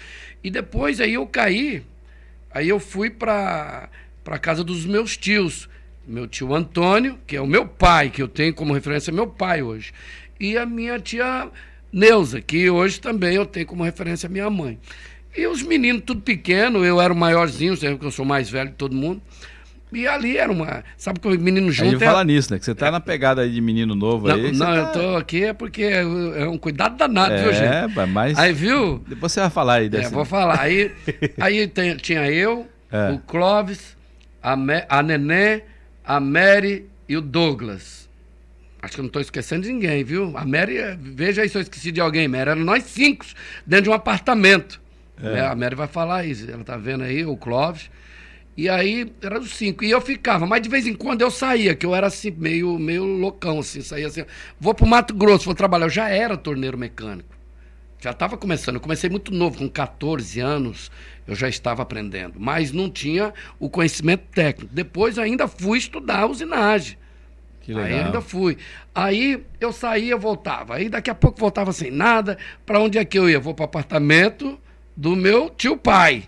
E 0.44 0.50
depois 0.50 1.00
aí 1.00 1.14
eu 1.14 1.28
caí, 1.28 1.84
aí 2.50 2.68
eu 2.68 2.80
fui 2.80 3.12
para 3.12 3.92
a 4.26 4.40
casa 4.40 4.64
dos 4.64 4.88
meus 4.88 5.16
tios, 5.16 5.70
meu 6.08 6.28
tio 6.28 6.56
Antônio, 6.56 7.20
que 7.28 7.36
é 7.36 7.42
o 7.42 7.46
meu 7.46 7.68
pai, 7.68 8.10
que 8.10 8.24
eu 8.24 8.28
tenho 8.28 8.56
como 8.56 8.74
referência 8.74 9.14
meu 9.14 9.28
pai 9.28 9.62
hoje, 9.62 9.94
e 10.40 10.58
a 10.58 10.66
minha 10.66 11.00
tia 11.00 11.52
Neuza, 11.96 12.42
que 12.42 12.70
hoje 12.70 13.00
também 13.00 13.38
eu 13.38 13.46
tenho 13.46 13.66
como 13.66 13.82
referência 13.82 14.28
a 14.28 14.30
minha 14.30 14.50
mãe. 14.50 14.78
E 15.34 15.48
os 15.48 15.64
meninos 15.64 16.04
tudo 16.06 16.20
pequeno, 16.20 16.84
eu 16.84 17.00
era 17.00 17.14
o 17.14 17.16
maiorzinho, 17.16 17.78
porque 17.78 18.06
eu 18.06 18.12
sou 18.12 18.26
mais 18.26 18.50
velho 18.50 18.70
de 18.70 18.76
todo 18.76 18.94
mundo. 18.94 19.22
E 19.94 20.06
ali 20.06 20.38
era 20.38 20.52
uma. 20.52 20.84
Sabe 20.98 21.22
que 21.22 21.28
o 21.30 21.40
menino 21.40 21.72
junto. 21.72 21.88
A 21.88 21.92
gente 21.92 22.04
é... 22.04 22.06
fala 22.06 22.22
nisso, 22.26 22.52
né? 22.52 22.60
Que 22.60 22.66
você 22.66 22.76
tá 22.76 22.88
é... 22.88 22.92
na 22.92 23.00
pegada 23.00 23.44
aí 23.44 23.50
de 23.50 23.62
menino 23.62 23.96
novo 23.96 24.28
não, 24.28 24.36
aí. 24.36 24.52
Não, 24.52 24.66
tá... 24.66 24.76
eu 24.76 24.92
tô 24.92 25.16
aqui 25.16 25.46
é 25.46 25.54
porque 25.54 25.84
é, 25.84 26.02
é 26.02 26.48
um 26.50 26.58
cuidado 26.58 26.98
danado, 26.98 27.34
é, 27.34 27.44
viu, 27.44 27.54
gente? 27.54 28.00
É, 28.00 28.06
mas. 28.06 28.38
Aí, 28.38 28.52
viu? 28.52 29.02
Depois 29.08 29.32
você 29.32 29.40
vai 29.40 29.50
falar 29.50 29.76
aí 29.76 29.88
desse. 29.88 30.08
É, 30.08 30.10
vou 30.10 30.26
falar. 30.26 30.60
Aí, 30.60 30.92
aí 31.40 31.66
tem, 31.66 31.96
tinha 31.96 32.30
eu, 32.30 32.68
é. 32.92 33.12
o 33.12 33.20
Clóvis, 33.20 33.96
a, 34.44 34.58
Me, 34.58 34.84
a 34.90 35.02
Nenê, 35.02 35.62
a 36.04 36.20
Mary 36.20 36.88
e 37.08 37.16
o 37.16 37.22
Douglas. 37.22 38.05
Acho 38.86 38.94
que 38.94 39.00
eu 39.00 39.04
não 39.04 39.08
estou 39.08 39.22
esquecendo 39.22 39.64
de 39.64 39.74
ninguém, 39.74 40.04
viu? 40.04 40.38
A 40.38 40.46
Mary, 40.46 40.78
veja 41.00 41.42
aí 41.42 41.50
se 41.50 41.58
eu 41.58 41.62
esqueci 41.62 41.92
de 41.92 42.00
alguém, 42.00 42.28
Mary. 42.28 42.52
Eram 42.52 42.64
nós 42.64 42.84
cinco 42.84 43.26
dentro 43.66 43.86
de 43.86 43.90
um 43.90 43.94
apartamento. 43.94 44.80
É. 45.18 45.34
Né? 45.34 45.42
A 45.42 45.56
Mary 45.56 45.74
vai 45.74 45.88
falar 45.88 46.24
isso. 46.24 46.50
Ela 46.50 46.64
tá 46.64 46.78
vendo 46.78 47.04
aí, 47.04 47.26
o 47.26 47.36
Clóvis. 47.36 47.90
E 48.56 48.70
aí, 48.70 49.12
eram 49.24 49.40
os 49.40 49.56
cinco. 49.56 49.84
E 49.84 49.90
eu 49.90 50.00
ficava, 50.00 50.46
mas 50.46 50.62
de 50.62 50.70
vez 50.70 50.86
em 50.86 50.94
quando 50.94 51.24
eu 51.24 51.32
saía, 51.32 51.74
que 51.74 51.84
eu 51.84 51.96
era 51.96 52.06
assim, 52.06 52.30
meio, 52.30 52.78
meio 52.78 53.04
loucão, 53.04 53.58
assim, 53.58 53.82
saía 53.82 54.06
assim. 54.06 54.24
Vou 54.60 54.76
pro 54.76 54.86
Mato 54.86 55.16
Grosso, 55.16 55.46
vou 55.46 55.56
trabalhar. 55.56 55.88
Eu 55.88 55.90
já 55.90 56.08
era 56.08 56.38
torneiro 56.38 56.78
mecânico. 56.78 57.36
Já 58.00 58.12
estava 58.12 58.38
começando. 58.38 58.76
Eu 58.76 58.82
comecei 58.82 59.10
muito 59.10 59.34
novo, 59.34 59.58
com 59.58 59.68
14 59.68 60.40
anos, 60.40 60.92
eu 61.28 61.34
já 61.34 61.50
estava 61.50 61.82
aprendendo. 61.82 62.36
Mas 62.40 62.72
não 62.72 62.88
tinha 62.88 63.34
o 63.58 63.68
conhecimento 63.68 64.26
técnico. 64.32 64.72
Depois 64.72 65.18
ainda 65.18 65.48
fui 65.48 65.80
estudar 65.80 66.28
usinagem. 66.28 67.00
Que 67.66 67.74
legal. 67.74 67.90
Aí 67.90 68.06
ainda 68.06 68.22
fui. 68.22 68.58
Aí 68.94 69.44
eu 69.60 69.74
saía, 69.74 70.16
voltava. 70.16 70.76
Aí 70.76 70.88
daqui 70.88 71.10
a 71.10 71.16
pouco 71.16 71.40
voltava 71.40 71.74
sem 71.74 71.90
nada. 71.90 72.38
Para 72.64 72.80
onde 72.80 73.00
é 73.00 73.04
que 73.04 73.18
eu 73.18 73.28
ia? 73.28 73.40
Vou 73.40 73.56
para 73.56 73.64
o 73.64 73.66
apartamento 73.66 74.60
do 74.96 75.16
meu 75.16 75.50
tio 75.50 75.76
pai, 75.76 76.26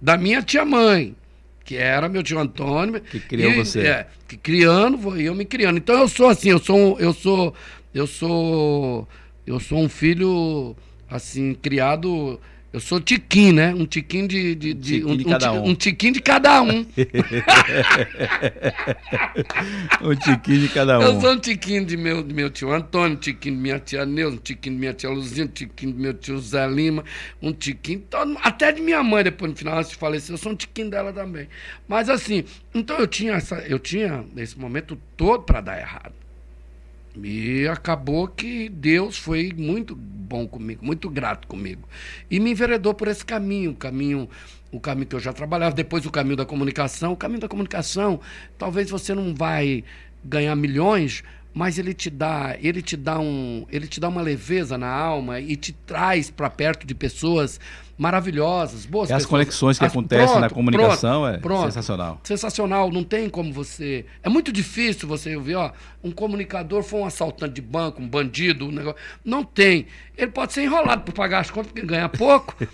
da 0.00 0.16
minha 0.16 0.40
tia 0.42 0.64
mãe, 0.64 1.16
que 1.64 1.76
era 1.76 2.08
meu 2.08 2.22
tio 2.22 2.38
Antônio. 2.38 3.00
Que 3.00 3.18
criou 3.18 3.50
e, 3.50 3.56
você. 3.56 3.80
É, 3.80 4.06
que 4.28 4.36
criando, 4.36 5.20
eu 5.20 5.34
me 5.34 5.44
criando. 5.44 5.78
Então 5.78 5.98
eu 5.98 6.08
sou 6.08 6.28
assim, 6.28 6.50
eu 6.50 6.60
sou, 6.60 7.00
eu 7.00 7.12
sou, 7.12 7.52
eu 7.92 8.06
sou, 8.06 9.08
eu 9.44 9.58
sou 9.58 9.78
um 9.80 9.88
filho 9.88 10.76
assim 11.10 11.52
criado 11.52 12.40
eu 12.76 12.80
sou 12.80 13.00
tiquinho, 13.00 13.54
né? 13.54 13.74
Um 13.74 13.86
tiquinho 13.86 14.28
de. 14.28 14.54
de, 14.54 14.74
de 14.74 15.02
um, 15.02 15.16
de 15.16 15.24
cada 15.24 15.50
um. 15.50 15.64
um 15.72 15.74
tiquinho 15.74 16.12
de 16.12 16.20
cada 16.20 16.60
um. 16.60 16.86
um 20.02 20.14
tiquinho 20.14 20.60
de 20.60 20.68
cada 20.68 20.98
um. 20.98 21.02
Eu 21.02 21.18
sou 21.18 21.32
um 21.32 21.38
tiquinho 21.38 21.86
de 21.86 21.96
meu, 21.96 22.22
de 22.22 22.34
meu 22.34 22.50
tio 22.50 22.70
Antônio, 22.70 23.16
um 23.16 23.18
tiquinho 23.18 23.54
de 23.54 23.62
minha 23.62 23.78
tia 23.78 24.04
Neuza, 24.04 24.36
um 24.36 24.40
tiquinho 24.40 24.74
de 24.74 24.80
minha 24.80 24.92
tia 24.92 25.08
Luzinha, 25.08 25.46
um 25.46 25.48
tiquinho 25.48 25.92
do 25.94 25.98
meu 25.98 26.12
tio 26.12 26.38
Zé 26.38 26.66
Lima, 26.66 27.02
um 27.40 27.50
tiquinho. 27.50 28.00
Todo, 28.10 28.36
até 28.42 28.70
de 28.70 28.82
minha 28.82 29.02
mãe, 29.02 29.24
depois 29.24 29.52
no 29.52 29.56
final, 29.56 29.78
antes 29.78 29.92
de 29.92 29.96
falecer, 29.96 30.34
eu 30.34 30.38
sou 30.38 30.52
um 30.52 30.56
tiquinho 30.56 30.90
dela 30.90 31.10
também. 31.14 31.48
Mas 31.88 32.10
assim, 32.10 32.44
então 32.74 32.98
eu 32.98 33.06
tinha, 33.06 33.32
essa, 33.32 33.56
eu 33.60 33.78
tinha 33.78 34.22
esse 34.36 34.58
momento 34.58 34.98
todo 35.16 35.44
para 35.44 35.62
dar 35.62 35.78
errado. 35.80 36.25
E 37.22 37.66
acabou 37.68 38.28
que 38.28 38.68
Deus 38.68 39.16
foi 39.16 39.52
muito 39.56 39.94
bom 39.94 40.46
comigo, 40.46 40.84
muito 40.84 41.08
grato 41.08 41.46
comigo. 41.46 41.88
E 42.30 42.38
me 42.40 42.50
enveredou 42.50 42.92
por 42.94 43.08
esse 43.08 43.24
caminho, 43.24 43.74
caminho 43.74 44.28
o 44.72 44.80
caminho 44.80 45.06
que 45.06 45.16
eu 45.16 45.20
já 45.20 45.32
trabalhava, 45.32 45.74
depois 45.74 46.04
o 46.04 46.10
caminho 46.10 46.36
da 46.36 46.44
comunicação. 46.44 47.12
O 47.12 47.16
caminho 47.16 47.40
da 47.40 47.48
comunicação, 47.48 48.20
talvez 48.58 48.90
você 48.90 49.14
não 49.14 49.34
vai 49.34 49.84
ganhar 50.24 50.54
milhões, 50.56 51.22
mas 51.58 51.78
ele 51.78 51.94
te 51.94 52.10
dá, 52.10 52.54
ele 52.60 52.82
te 52.82 52.98
dá 52.98 53.18
um, 53.18 53.64
ele 53.72 53.86
te 53.86 53.98
dá 53.98 54.10
uma 54.10 54.20
leveza 54.20 54.76
na 54.76 54.90
alma 54.90 55.40
e 55.40 55.56
te 55.56 55.72
traz 55.72 56.30
para 56.30 56.50
perto 56.50 56.86
de 56.86 56.94
pessoas 56.94 57.58
maravilhosas, 57.98 58.84
boas 58.84 59.08
e 59.08 59.12
as 59.14 59.22
pessoas. 59.22 59.30
conexões 59.30 59.78
que 59.78 59.84
As- 59.86 59.90
acontecem 59.90 60.26
pronto, 60.26 60.40
na 60.40 60.50
comunicação 60.50 61.22
pronto, 61.22 61.34
é 61.34 61.38
pronto. 61.38 61.64
sensacional. 61.64 62.20
Sensacional, 62.24 62.92
não 62.92 63.02
tem 63.02 63.30
como 63.30 63.54
você. 63.54 64.04
É 64.22 64.28
muito 64.28 64.52
difícil 64.52 65.08
você 65.08 65.34
ouvir, 65.34 65.54
ó, 65.54 65.72
um 66.04 66.10
comunicador 66.10 66.82
foi 66.82 67.00
um 67.00 67.06
assaltante 67.06 67.54
de 67.54 67.62
banco, 67.62 68.02
um 68.02 68.06
bandido, 68.06 68.66
um 68.66 68.70
negócio. 68.70 69.00
Não 69.24 69.42
tem. 69.42 69.86
Ele 70.14 70.30
pode 70.30 70.52
ser 70.52 70.62
enrolado 70.64 71.04
para 71.04 71.14
pagar 71.14 71.38
as 71.40 71.50
contas, 71.50 71.72
porque 71.72 71.86
ganha 71.86 72.06
pouco. 72.10 72.54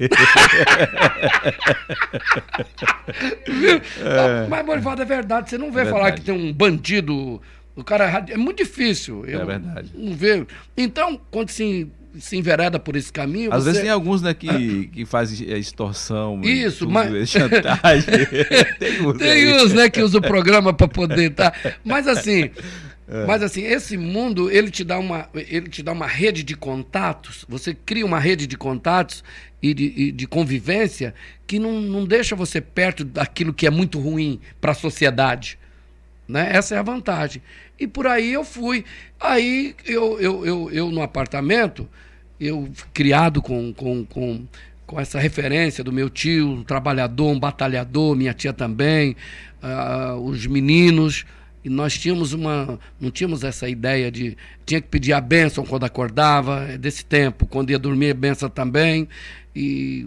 Viu? 3.46 3.80
Mas, 4.48 4.66
Bolivardo, 4.66 5.02
é 5.02 5.04
verdade. 5.04 5.50
Você 5.50 5.58
não 5.58 5.70
vê 5.70 5.82
É 5.82 5.86
falar 5.86 6.12
que 6.12 6.20
tem 6.20 6.34
um 6.34 6.52
bandido. 6.52 7.40
O 7.74 7.82
cara 7.82 8.24
é 8.28 8.36
muito 8.36 8.58
difícil. 8.58 9.24
Eu 9.26 9.40
É 9.40 9.44
verdade. 9.44 9.90
Não 9.94 10.14
vejo. 10.14 10.46
Então, 10.76 11.20
quando 11.30 11.50
se, 11.50 11.88
se 12.18 12.36
envereda 12.36 12.78
por 12.78 12.96
esse 12.96 13.12
caminho. 13.12 13.52
Às 13.52 13.64
você... 13.64 13.70
vezes 13.70 13.82
tem 13.82 13.90
alguns 13.90 14.20
né, 14.20 14.34
que, 14.34 14.88
que 14.88 15.04
fazem 15.06 15.50
é, 15.50 15.58
extorsão, 15.58 16.40
Isso, 16.42 16.80
tudo, 16.80 16.92
mas- 16.92 17.14
é 17.14 17.26
chantagem. 17.26 18.26
tem 18.78 19.06
uns 19.06 19.18
Tem 19.18 19.54
uns, 19.54 19.72
né, 19.72 19.88
que 19.88 20.02
usa 20.02 20.18
o 20.18 20.22
programa 20.22 20.72
para 20.72 20.88
poder 20.88 21.30
tá. 21.30 21.52
Mas 21.84 22.06
assim, 22.06 22.50
É. 23.12 23.26
mas 23.26 23.42
assim, 23.42 23.62
esse 23.64 23.96
mundo, 23.98 24.50
ele 24.50 24.70
te 24.70 24.82
dá 24.82 24.98
uma, 24.98 25.28
ele 25.34 25.68
te 25.68 25.82
dá 25.82 25.92
uma 25.92 26.06
rede 26.06 26.42
de 26.42 26.56
contatos. 26.56 27.44
Você 27.46 27.74
cria 27.74 28.06
uma 28.06 28.18
rede 28.18 28.46
de 28.46 28.56
contatos 28.56 29.22
e 29.60 29.74
de, 29.74 29.84
e 29.96 30.12
de 30.12 30.26
convivência 30.26 31.14
que 31.46 31.58
não, 31.58 31.80
não 31.80 32.06
deixa 32.06 32.34
você 32.34 32.60
perto 32.60 33.04
daquilo 33.04 33.52
que 33.52 33.66
é 33.66 33.70
muito 33.70 33.98
ruim 33.98 34.40
para 34.60 34.72
a 34.72 34.74
sociedade. 34.74 35.58
Né? 36.28 36.50
Essa 36.52 36.74
é 36.74 36.78
a 36.78 36.82
vantagem. 36.82 37.42
E 37.78 37.86
por 37.86 38.06
aí 38.06 38.32
eu 38.32 38.44
fui. 38.44 38.84
Aí 39.20 39.74
eu, 39.84 40.20
eu, 40.20 40.46
eu, 40.46 40.70
eu 40.70 40.90
no 40.90 41.02
apartamento, 41.02 41.88
eu 42.40 42.68
criado 42.92 43.42
com, 43.42 43.72
com, 43.72 44.04
com, 44.04 44.46
com 44.86 45.00
essa 45.00 45.18
referência 45.18 45.82
do 45.82 45.92
meu 45.92 46.08
tio, 46.08 46.48
um 46.48 46.62
trabalhador, 46.62 47.28
um 47.28 47.38
batalhador, 47.38 48.14
minha 48.16 48.32
tia 48.34 48.52
também, 48.52 49.16
ah, 49.62 50.16
os 50.20 50.46
meninos. 50.46 51.24
E 51.64 51.68
nós 51.68 51.96
tínhamos 51.96 52.32
uma. 52.32 52.78
Não 53.00 53.10
tínhamos 53.10 53.44
essa 53.44 53.68
ideia 53.68 54.10
de. 54.10 54.36
Tinha 54.66 54.80
que 54.80 54.88
pedir 54.88 55.12
a 55.12 55.20
bênção 55.20 55.64
quando 55.64 55.84
acordava, 55.84 56.66
é 56.68 56.76
desse 56.76 57.04
tempo. 57.04 57.46
Quando 57.46 57.70
ia 57.70 57.78
dormir, 57.78 58.14
benção 58.14 58.48
também. 58.48 59.08
E, 59.54 60.04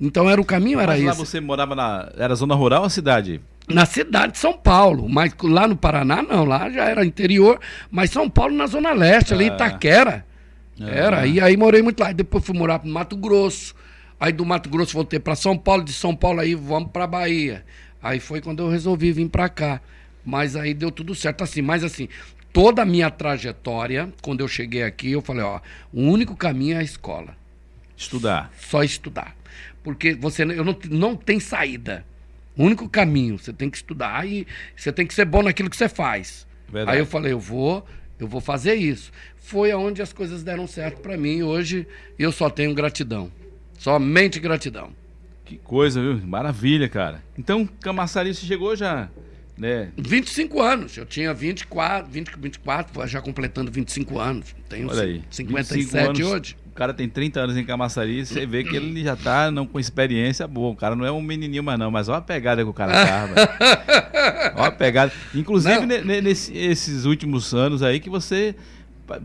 então 0.00 0.28
era 0.28 0.40
o 0.40 0.44
caminho, 0.44 0.80
era 0.80 0.92
Mas 0.92 1.04
lá 1.04 1.12
isso. 1.12 1.24
você 1.24 1.40
morava 1.40 1.76
na. 1.76 2.10
Era 2.16 2.34
zona 2.34 2.54
rural 2.54 2.82
ou 2.82 2.90
cidade? 2.90 3.40
Na 3.68 3.84
cidade 3.84 4.32
de 4.34 4.38
São 4.38 4.52
Paulo, 4.52 5.08
mas 5.08 5.34
lá 5.42 5.66
no 5.66 5.76
Paraná 5.76 6.22
não, 6.22 6.44
lá 6.44 6.70
já 6.70 6.84
era 6.84 7.04
interior, 7.04 7.58
mas 7.90 8.10
São 8.10 8.30
Paulo 8.30 8.54
na 8.54 8.66
Zona 8.66 8.92
Leste, 8.92 9.34
ali 9.34 9.46
em 9.46 9.50
Ah. 9.50 9.54
Itaquera. 9.54 10.26
Ah. 10.80 10.88
Era, 10.88 11.26
e 11.26 11.40
aí 11.40 11.56
morei 11.56 11.82
muito 11.82 11.98
lá. 12.00 12.12
Depois 12.12 12.44
fui 12.44 12.56
morar 12.56 12.80
no 12.84 12.92
Mato 12.92 13.16
Grosso. 13.16 13.74
Aí 14.20 14.32
do 14.32 14.44
Mato 14.46 14.68
Grosso 14.70 14.92
voltei 14.94 15.18
para 15.18 15.34
São 15.34 15.58
Paulo, 15.58 15.82
de 15.82 15.92
São 15.92 16.14
Paulo 16.14 16.40
aí 16.40 16.54
vamos 16.54 16.90
para 16.92 17.06
Bahia. 17.06 17.64
Aí 18.02 18.20
foi 18.20 18.40
quando 18.40 18.62
eu 18.62 18.68
resolvi 18.70 19.10
vir 19.12 19.28
para 19.28 19.48
cá. 19.48 19.80
Mas 20.24 20.54
aí 20.56 20.72
deu 20.72 20.90
tudo 20.90 21.14
certo 21.14 21.42
assim, 21.44 21.62
mas 21.62 21.82
assim, 21.84 22.08
toda 22.52 22.82
a 22.82 22.84
minha 22.84 23.10
trajetória, 23.10 24.12
quando 24.22 24.40
eu 24.40 24.48
cheguei 24.48 24.82
aqui, 24.82 25.12
eu 25.12 25.22
falei, 25.22 25.42
ó, 25.42 25.60
o 25.92 26.02
único 26.02 26.34
caminho 26.36 26.76
é 26.76 26.80
a 26.80 26.82
escola 26.82 27.36
Estudar. 27.96 28.50
só 28.58 28.82
estudar. 28.82 29.36
Porque 29.84 30.14
você 30.14 30.42
eu 30.42 30.64
não, 30.64 30.76
não 30.90 31.16
tem 31.16 31.38
saída. 31.40 32.04
O 32.56 32.64
único 32.64 32.88
caminho, 32.88 33.38
você 33.38 33.52
tem 33.52 33.68
que 33.68 33.76
estudar 33.76 34.26
e 34.26 34.46
você 34.76 34.90
tem 34.92 35.06
que 35.06 35.14
ser 35.14 35.24
bom 35.24 35.42
naquilo 35.42 35.68
que 35.68 35.76
você 35.76 35.88
faz. 35.88 36.46
Verdade. 36.68 36.96
Aí 36.96 37.02
eu 37.02 37.06
falei, 37.06 37.32
eu 37.32 37.40
vou, 37.40 37.86
eu 38.18 38.26
vou 38.26 38.40
fazer 38.40 38.74
isso. 38.74 39.12
Foi 39.36 39.70
aonde 39.70 40.00
as 40.00 40.12
coisas 40.12 40.42
deram 40.42 40.66
certo 40.66 41.00
para 41.00 41.16
mim. 41.16 41.42
Hoje 41.42 41.86
eu 42.18 42.32
só 42.32 42.48
tenho 42.48 42.74
gratidão. 42.74 43.30
Somente 43.78 44.40
gratidão. 44.40 44.90
Que 45.44 45.58
coisa, 45.58 46.00
viu? 46.00 46.26
Maravilha, 46.26 46.88
cara. 46.88 47.22
Então, 47.38 47.68
Camaçari, 47.80 48.34
você 48.34 48.44
chegou 48.44 48.74
já, 48.74 49.08
né? 49.56 49.92
25 49.96 50.60
anos. 50.60 50.96
Eu 50.96 51.06
tinha 51.06 51.32
24, 51.32 52.10
20, 52.10 52.32
24, 52.36 53.06
já 53.06 53.20
completando 53.20 53.70
25 53.70 54.18
anos. 54.18 54.56
Tenho 54.68 54.88
Olha 54.88 55.02
aí. 55.02 55.22
57 55.30 55.84
25 55.84 56.04
anos, 56.04 56.20
hoje. 56.20 56.56
O 56.76 56.78
cara 56.78 56.92
tem 56.92 57.08
30 57.08 57.40
anos 57.40 57.56
em 57.56 57.64
Camaçari, 57.64 58.26
você 58.26 58.44
vê 58.44 58.62
que 58.62 58.76
ele 58.76 59.02
já 59.02 59.16
tá 59.16 59.50
não, 59.50 59.66
com 59.66 59.80
experiência 59.80 60.46
boa. 60.46 60.72
O 60.72 60.76
cara 60.76 60.94
não 60.94 61.06
é 61.06 61.10
um 61.10 61.22
menininho 61.22 61.64
mais 61.64 61.78
não, 61.78 61.90
mas 61.90 62.06
olha 62.10 62.18
a 62.18 62.20
pegada 62.20 62.62
que 62.62 62.68
o 62.68 62.72
cara 62.74 62.92
tá. 62.92 64.52
Olha 64.56 64.66
a 64.68 64.70
pegada. 64.70 65.10
Inclusive, 65.34 65.74
Não. 65.80 65.86
ne- 65.86 66.02
ne- 66.02 66.20
nesse- 66.20 66.54
esses 66.54 67.06
últimos 67.06 67.54
anos 67.54 67.82
aí 67.82 67.98
que 67.98 68.10
você 68.10 68.54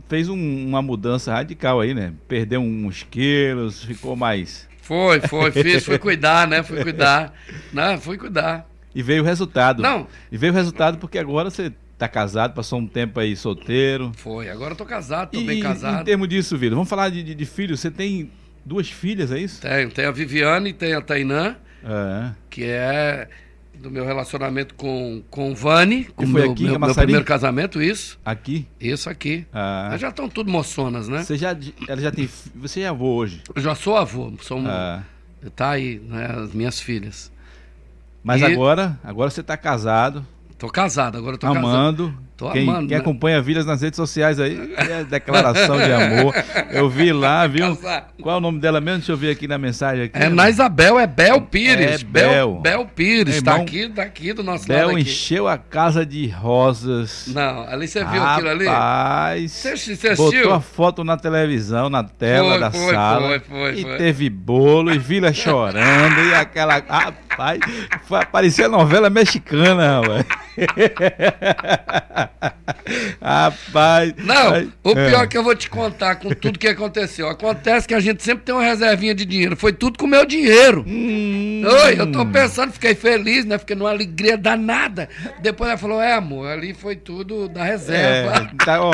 fez 0.08 0.30
um- 0.30 0.66
uma 0.66 0.82
mudança 0.82 1.34
radical 1.34 1.82
aí, 1.82 1.94
né? 1.94 2.14
Perdeu 2.26 2.62
uns 2.62 3.04
quilos, 3.04 3.84
ficou 3.84 4.16
mais... 4.16 4.66
Foi, 4.82 5.20
foi, 5.20 5.52
fiz, 5.52 5.84
fui 5.84 5.98
cuidar, 5.98 6.48
né? 6.48 6.64
Fui 6.64 6.82
cuidar. 6.82 7.34
Não, 7.74 8.00
fui 8.00 8.18
cuidar. 8.18 8.66
E 8.96 9.04
veio 9.04 9.24
o 9.24 9.26
resultado. 9.26 9.84
Não. 9.84 10.08
E 10.32 10.38
veio 10.38 10.54
o 10.54 10.56
resultado 10.56 10.98
porque 11.00 11.20
agora 11.20 11.50
você 11.50 11.74
tá 12.02 12.08
casado, 12.08 12.54
passou 12.54 12.80
um 12.80 12.88
tempo 12.88 13.20
aí 13.20 13.36
solteiro. 13.36 14.12
Foi. 14.16 14.50
Agora 14.50 14.74
eu 14.74 14.78
tô 14.78 14.86
casado, 14.86 15.32
tô 15.32 15.40
e 15.40 15.44
bem 15.46 15.60
em 15.60 15.64
casado. 15.64 16.04
termos 16.06 16.28
disso, 16.28 16.58
Vida, 16.58 16.76
vamos 16.76 16.90
falar 16.90 17.10
de, 17.10 17.22
de, 17.24 17.34
de 17.36 17.46
filhos. 17.46 17.80
Você 17.80 17.90
tem 17.92 18.30
duas 18.66 18.90
filhas, 18.90 19.32
é 19.32 19.40
isso? 19.40 19.62
Tenho, 19.62 19.90
tem 19.92 20.06
a 20.06 20.12
Viviane 20.12 20.70
e 20.70 20.74
tem 20.74 20.94
a 20.94 21.02
Tainã, 21.02 21.56
É. 21.84 22.32
que 22.50 22.64
é 22.66 23.28
do 23.76 23.90
meu 23.90 24.06
relacionamento 24.06 24.76
com, 24.76 25.24
com 25.30 25.52
o 25.52 25.56
Vani, 25.56 26.04
com 26.16 26.28
foi 26.28 26.42
meu, 26.44 26.52
aqui 26.52 26.64
em 26.66 26.70
meu, 26.70 26.80
meu 26.80 26.94
primeiro 26.94 27.26
casamento, 27.26 27.82
isso. 27.82 28.20
Aqui? 28.24 28.68
Isso 28.80 29.10
aqui. 29.10 29.46
Ah. 29.52 29.86
Elas 29.90 30.02
já 30.02 30.10
estão 30.10 30.30
tudo 30.30 30.52
moçonas, 30.52 31.08
né? 31.08 31.24
Você 31.24 31.36
já, 31.36 31.58
ela 31.88 32.00
já 32.00 32.12
tem. 32.12 32.30
Você 32.56 32.82
é 32.82 32.88
avô 32.88 33.16
hoje. 33.16 33.42
Eu 33.56 33.62
já 33.62 33.74
sou 33.74 33.98
avô, 33.98 34.32
sou, 34.42 34.60
um- 34.60 34.68
Ah. 34.68 35.02
tá 35.56 35.72
aí, 35.72 36.00
né, 36.08 36.28
as 36.44 36.54
minhas 36.54 36.80
filhas. 36.80 37.32
Mas 38.24 38.42
E- 38.42 38.46
agora, 38.46 39.00
agora 39.04 39.32
você 39.32 39.42
está 39.42 39.58
casado, 39.58 40.24
Tô 40.62 40.70
casado, 40.70 41.18
agora 41.18 41.34
eu 41.34 41.40
tô 41.40 41.48
casado. 41.48 41.66
amando. 41.66 42.14
Tô 42.38 42.52
quem, 42.52 42.64
amando, 42.70 42.88
quem 42.88 42.98
né? 42.98 43.02
acompanha 43.02 43.42
Vidas 43.42 43.66
nas 43.68 43.82
redes 43.82 43.98
sociais 43.98 44.40
aí, 44.40 44.74
é 44.78 45.04
declaração 45.04 45.78
de 45.78 45.92
amor. 45.92 46.34
Eu 46.72 46.88
vi 46.90 47.12
lá, 47.12 47.46
viu? 47.48 47.76
Casado. 47.76 48.06
Qual 48.22 48.36
é 48.36 48.38
o 48.38 48.42
nome 48.42 48.60
dela 48.60 48.80
mesmo? 48.80 48.98
Deixa 49.00 49.12
eu 49.12 49.18
ver 49.18 49.32
aqui 49.32 49.48
na 49.48 49.58
mensagem. 49.58 50.04
Aqui. 50.06 50.18
É 50.20 50.30
na 50.30 50.50
Isabel, 50.52 51.00
é 51.00 51.06
Bel 51.08 51.42
Pires. 51.42 52.02
É 52.02 52.04
Bel, 52.04 52.30
Bel. 52.30 52.60
Bel 52.62 52.86
Pires, 52.86 53.42
tá 53.42 53.56
aqui, 53.56 53.90
tá 53.90 54.04
aqui 54.04 54.34
do 54.34 54.44
nosso 54.44 54.68
Bel 54.68 54.88
lado 54.88 54.98
aqui. 54.98 55.02
encheu 55.10 55.48
a 55.48 55.58
casa 55.58 56.06
de 56.06 56.28
rosas. 56.28 57.26
Não, 57.34 57.64
ali 57.68 57.88
você 57.88 58.04
viu 58.06 58.24
aquilo 58.24 58.50
ali? 58.50 58.66
Rapaz, 58.68 59.52
Você 59.52 59.70
assi- 59.70 59.96
você 59.96 60.08
assistiu? 60.10 60.42
botou 60.44 60.54
a 60.54 60.62
foto 60.62 61.04
na 61.04 61.18
televisão, 61.18 61.90
na 61.90 62.04
tela 62.04 62.52
Foi, 62.52 62.60
da 62.60 62.72
foi, 62.72 62.94
sala. 62.94 63.28
foi, 63.28 63.40
foi, 63.40 63.74
e 63.80 63.82
foi. 63.82 63.98
teve 63.98 64.30
bolo 64.30 64.92
e 64.94 65.00
Vila 65.00 65.34
chorando 65.34 66.20
e 66.30 66.34
aquela. 66.36 66.82
Rapaz, 67.32 67.60
foi, 68.08 68.26
parecia 68.26 68.68
novela 68.68 69.10
mexicana, 69.10 70.02
rapaz. 70.02 70.26
rapaz. 73.22 74.14
Não, 74.18 74.72
o 74.84 74.94
pior 74.94 75.24
é. 75.24 75.28
que 75.28 75.38
eu 75.38 75.44
vou 75.44 75.56
te 75.56 75.70
contar 75.70 76.16
com 76.16 76.30
tudo 76.30 76.60
que 76.60 76.68
aconteceu. 76.68 77.30
Acontece 77.30 77.88
que 77.88 77.94
a 77.94 78.00
gente 78.00 78.22
sempre 78.22 78.44
tem 78.44 78.54
uma 78.54 78.64
reservinha 78.64 79.16
de 79.16 79.26
dinheiro. 79.26 79.56
Foi 79.56 79.72
tudo 79.72 79.98
com 79.98 80.06
o 80.06 80.10
meu 80.10 80.26
dinheiro. 80.26 80.84
Hum. 80.86 81.64
Oi, 81.66 82.00
eu 82.00 82.12
tô 82.12 82.26
pensando, 82.26 82.74
fiquei 82.74 82.96
feliz, 82.96 83.46
né? 83.46 83.58
Fiquei 83.58 83.76
numa 83.76 83.92
alegria 83.92 84.38
danada. 84.38 85.08
Depois 85.42 85.70
ela 85.70 85.78
falou: 85.78 86.02
é, 86.02 86.14
amor, 86.14 86.48
ali 86.48 86.74
foi 86.74 86.98
tudo 86.98 87.48
da 87.48 87.64
reserva. 87.64 88.50
É, 88.52 88.66
tá, 88.66 88.82
ó, 88.82 88.92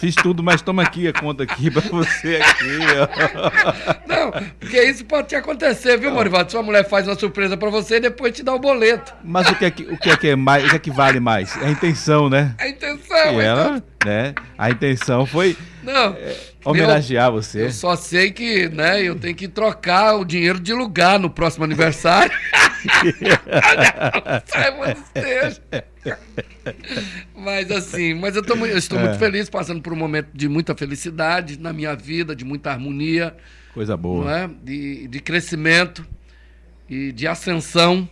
fiz 0.00 0.14
tudo, 0.14 0.42
mas 0.42 0.62
toma 0.62 0.82
aqui 0.82 1.06
a 1.06 1.12
conta 1.12 1.42
aqui 1.42 1.70
pra 1.70 1.82
você 1.82 2.36
aqui, 2.36 2.78
ó. 2.98 4.04
Não, 4.08 4.32
porque 4.58 4.82
isso 4.82 5.04
pode 5.04 5.28
te 5.28 5.36
acontecer, 5.36 5.98
viu, 5.98 6.10
Morivaldo? 6.10 6.50
Sua 6.50 6.62
mulher 6.62 6.88
faz 6.88 7.06
uma 7.06 7.14
surpresa 7.14 7.56
pra 7.56 7.68
você 7.68 7.73
e 7.96 8.00
depois 8.00 8.32
te 8.34 8.42
dá 8.42 8.54
o 8.54 8.58
boleto. 8.58 9.12
Mas 9.24 9.48
o 9.48 9.54
que 9.54 9.64
é 9.64 9.70
que, 9.70 9.82
o 9.84 9.96
que, 9.98 10.10
é, 10.10 10.16
que 10.16 10.28
é 10.28 10.36
mais, 10.36 10.64
o 10.64 10.70
que 10.70 10.76
é 10.76 10.78
que 10.78 10.90
vale 10.90 11.20
mais? 11.20 11.56
É 11.60 11.66
a 11.66 11.70
intenção, 11.70 12.28
né? 12.28 12.54
A 12.58 12.68
intenção. 12.68 13.16
E 13.16 13.20
então- 13.28 13.40
ela, 13.40 13.82
né? 14.04 14.34
A 14.58 14.70
intenção 14.70 15.24
foi 15.26 15.56
Não. 15.82 16.16
homenagear 16.64 17.28
Eu, 17.28 17.32
você. 17.32 17.64
eu 17.66 17.70
só 17.70 17.96
sei 17.96 18.30
que, 18.30 18.68
né, 18.68 19.02
eu 19.02 19.14
tenho 19.16 19.34
que 19.34 19.48
trocar 19.48 20.14
o 20.16 20.24
dinheiro 20.24 20.60
de 20.60 20.72
lugar 20.72 21.18
no 21.18 21.28
próximo 21.30 21.64
aniversário. 21.64 22.32
Você. 24.78 25.60
Mas 27.34 27.70
assim, 27.70 28.14
mas 28.14 28.36
eu, 28.36 28.42
tô 28.42 28.54
eu 28.54 28.76
estou 28.78 28.98
muito 28.98 29.14
É. 29.14 29.18
feliz, 29.18 29.48
passando 29.48 29.80
por 29.80 29.92
um 29.92 29.96
momento 29.96 30.28
de 30.34 30.48
muita 30.48 30.74
felicidade 30.74 31.58
na 31.58 31.72
minha 31.72 31.94
vida, 31.94 32.34
de 32.36 32.44
muita 32.44 32.70
harmonia, 32.70 33.34
Coisa 33.72 33.96
boa. 33.96 34.30
é? 34.30 34.50
de, 34.62 35.08
de 35.08 35.20
crescimento 35.20 36.06
e 36.88 37.12
de 37.12 37.26
ascensão. 37.26 38.08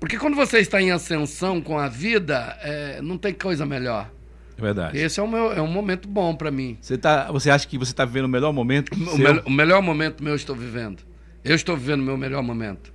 Porque 0.00 0.18
quando 0.18 0.36
você 0.36 0.58
está 0.58 0.80
em 0.80 0.90
ascensão 0.90 1.60
com 1.60 1.78
a 1.78 1.88
vida, 1.88 2.56
é, 2.62 3.02
não 3.02 3.18
tem 3.18 3.34
coisa 3.34 3.66
melhor. 3.66 4.10
É 4.56 4.60
verdade. 4.60 4.98
Esse 4.98 5.20
é, 5.20 5.22
o 5.22 5.28
meu, 5.28 5.52
é 5.52 5.62
um 5.62 5.68
momento 5.68 6.08
bom 6.08 6.34
para 6.34 6.50
mim. 6.50 6.76
Você, 6.80 6.98
tá, 6.98 7.30
você 7.30 7.50
acha 7.50 7.66
que 7.66 7.78
você 7.78 7.92
está 7.92 8.04
vivendo 8.04 8.24
o 8.24 8.28
melhor 8.28 8.52
momento? 8.52 8.92
O, 8.92 9.18
me, 9.18 9.42
o 9.46 9.50
melhor 9.50 9.80
momento 9.80 10.22
meu 10.22 10.32
eu 10.32 10.36
estou 10.36 10.54
vivendo. 10.54 11.02
Eu 11.44 11.54
estou 11.54 11.76
vivendo 11.76 12.00
o 12.00 12.04
meu 12.04 12.16
melhor 12.16 12.42
momento. 12.42 12.92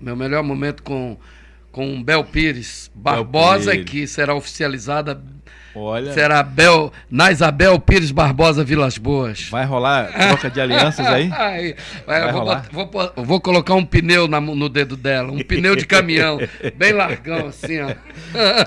Meu 0.00 0.16
melhor 0.16 0.42
momento 0.42 0.82
com, 0.82 1.16
com 1.74 2.00
Bel 2.00 2.22
Pires 2.22 2.88
Barbosa, 2.94 3.72
Bel 3.72 3.84
Pires. 3.84 3.90
que 3.90 4.06
será 4.06 4.32
oficializada 4.32 5.20
Olha. 5.74 6.12
Será 6.12 6.40
Bel, 6.40 6.92
na 7.10 7.32
Isabel 7.32 7.80
Pires 7.80 8.12
Barbosa 8.12 8.62
Vilas 8.62 8.96
Boas. 8.96 9.48
Vai 9.50 9.64
rolar 9.64 10.06
troca 10.12 10.48
de 10.48 10.60
alianças 10.60 11.04
aí? 11.04 11.26
Vai, 11.34 11.74
vai 12.06 12.32
vou, 12.32 12.44
botar, 12.44 12.64
vou, 12.70 13.12
vou, 13.16 13.40
colocar 13.40 13.74
um 13.74 13.84
pneu 13.84 14.28
na, 14.28 14.40
no 14.40 14.68
dedo 14.68 14.96
dela, 14.96 15.32
um 15.32 15.38
pneu 15.38 15.74
de 15.74 15.84
caminhão, 15.84 16.38
bem 16.78 16.92
largão 16.92 17.48
assim, 17.48 17.80
ó. 17.80 17.88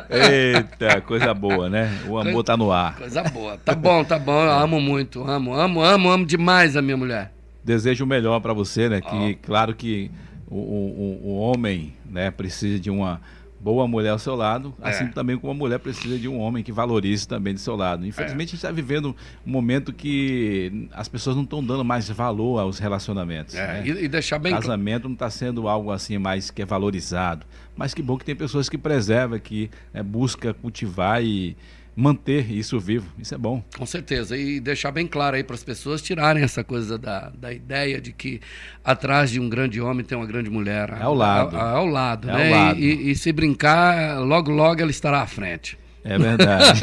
Eita, 0.09 0.99
coisa 0.99 1.33
boa, 1.33 1.69
né? 1.69 1.97
O 2.07 2.17
amor 2.17 2.33
coisa, 2.33 2.43
tá 2.43 2.57
no 2.57 2.73
ar. 2.73 2.97
Coisa 2.97 3.23
boa. 3.23 3.57
Tá 3.63 3.73
bom, 3.73 4.03
tá 4.03 4.19
bom. 4.19 4.43
Eu 4.43 4.51
amo 4.51 4.81
muito, 4.81 5.23
amo, 5.23 5.53
amo, 5.53 5.81
amo, 5.81 6.09
amo 6.09 6.25
demais 6.25 6.75
a 6.75 6.81
minha 6.81 6.97
mulher. 6.97 7.31
Desejo 7.63 8.03
o 8.03 8.07
melhor 8.07 8.41
para 8.41 8.51
você, 8.51 8.89
né? 8.89 8.99
Que, 8.99 9.37
oh. 9.41 9.45
claro 9.45 9.73
que 9.73 10.11
o, 10.49 10.55
o, 10.55 11.21
o 11.23 11.37
homem 11.39 11.93
né, 12.09 12.31
precisa 12.31 12.79
de 12.79 12.89
uma 12.89 13.21
boa 13.59 13.87
mulher 13.87 14.11
ao 14.11 14.19
seu 14.19 14.35
lado, 14.35 14.73
é. 14.81 14.89
assim 14.89 15.07
também 15.07 15.37
como 15.37 15.51
a 15.51 15.55
mulher 15.55 15.79
precisa 15.79 16.17
de 16.17 16.27
um 16.27 16.39
homem 16.39 16.63
que 16.63 16.71
valorize 16.71 17.27
também 17.27 17.53
do 17.53 17.59
seu 17.59 17.75
lado. 17.75 18.05
Infelizmente, 18.05 18.49
é. 18.49 18.51
a 18.51 18.51
gente 18.51 18.55
está 18.55 18.71
vivendo 18.71 19.15
um 19.45 19.51
momento 19.51 19.91
que 19.91 20.87
as 20.93 21.07
pessoas 21.07 21.35
não 21.35 21.43
estão 21.43 21.63
dando 21.63 21.83
mais 21.83 22.09
valor 22.09 22.59
aos 22.59 22.79
relacionamentos. 22.79 23.55
É. 23.55 23.67
Né? 23.67 23.87
E, 23.87 24.05
e, 24.05 24.07
deixar 24.07 24.39
bem 24.39 24.53
Casamento 24.53 25.05
não 25.05 25.13
está 25.13 25.29
sendo 25.29 25.67
algo 25.67 25.91
assim 25.91 26.17
mais 26.17 26.51
que 26.51 26.61
é 26.61 26.65
valorizado. 26.65 27.45
Mas 27.75 27.93
que 27.93 28.01
bom 28.01 28.17
que 28.17 28.25
tem 28.25 28.35
pessoas 28.35 28.69
que 28.69 28.77
preservam, 28.77 29.39
que 29.39 29.69
né, 29.93 30.01
busca 30.03 30.53
cultivar 30.53 31.23
e 31.23 31.55
manter 31.97 32.51
isso 32.51 32.79
vivo. 32.79 33.11
Isso 33.17 33.33
é 33.33 33.37
bom. 33.39 33.63
Com 33.75 33.85
certeza. 33.85 34.37
E 34.37 34.59
deixar 34.59 34.91
bem 34.91 35.07
claro 35.07 35.35
aí 35.35 35.43
para 35.43 35.55
as 35.55 35.63
pessoas 35.63 35.99
tirarem 35.99 36.43
essa 36.43 36.63
coisa 36.63 36.95
da, 36.95 37.31
da 37.35 37.51
ideia 37.51 37.99
de 37.99 38.13
que 38.13 38.39
atrás 38.85 39.31
de 39.31 39.39
um 39.39 39.49
grande 39.49 39.81
homem 39.81 40.05
tem 40.05 40.15
uma 40.15 40.27
grande 40.27 40.47
mulher. 40.47 40.91
É 40.91 41.01
ao 41.01 41.15
lado. 41.15 41.57
Ao, 41.57 41.77
ao 41.77 41.85
lado, 41.87 42.29
é 42.29 42.33
né? 42.33 42.53
Ao 42.53 42.59
lado. 42.59 42.79
E, 42.79 43.09
e, 43.09 43.15
se 43.15 43.31
brincar, 43.31 44.19
logo, 44.19 44.51
logo 44.51 44.79
ela 44.79 44.91
estará 44.91 45.21
à 45.21 45.27
frente. 45.27 45.75
É 46.03 46.19
verdade. 46.19 46.79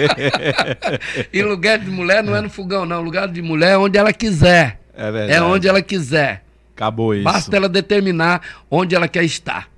e 1.30 1.42
lugar 1.42 1.78
de 1.78 1.90
mulher 1.90 2.24
não 2.24 2.34
é 2.34 2.40
no 2.40 2.48
fogão, 2.48 2.86
não. 2.86 3.02
Lugar 3.02 3.28
de 3.28 3.42
mulher 3.42 3.72
é 3.72 3.78
onde 3.78 3.98
ela 3.98 4.12
quiser. 4.12 4.80
É 4.94 5.12
verdade. 5.12 5.32
É 5.32 5.42
onde 5.42 5.68
ela 5.68 5.82
quiser. 5.82 6.42
Acabou 6.74 7.14
isso. 7.14 7.24
Basta 7.24 7.54
ela 7.54 7.68
determinar 7.68 8.40
onde 8.70 8.94
ela 8.94 9.06
quer 9.06 9.22
estar. 9.22 9.73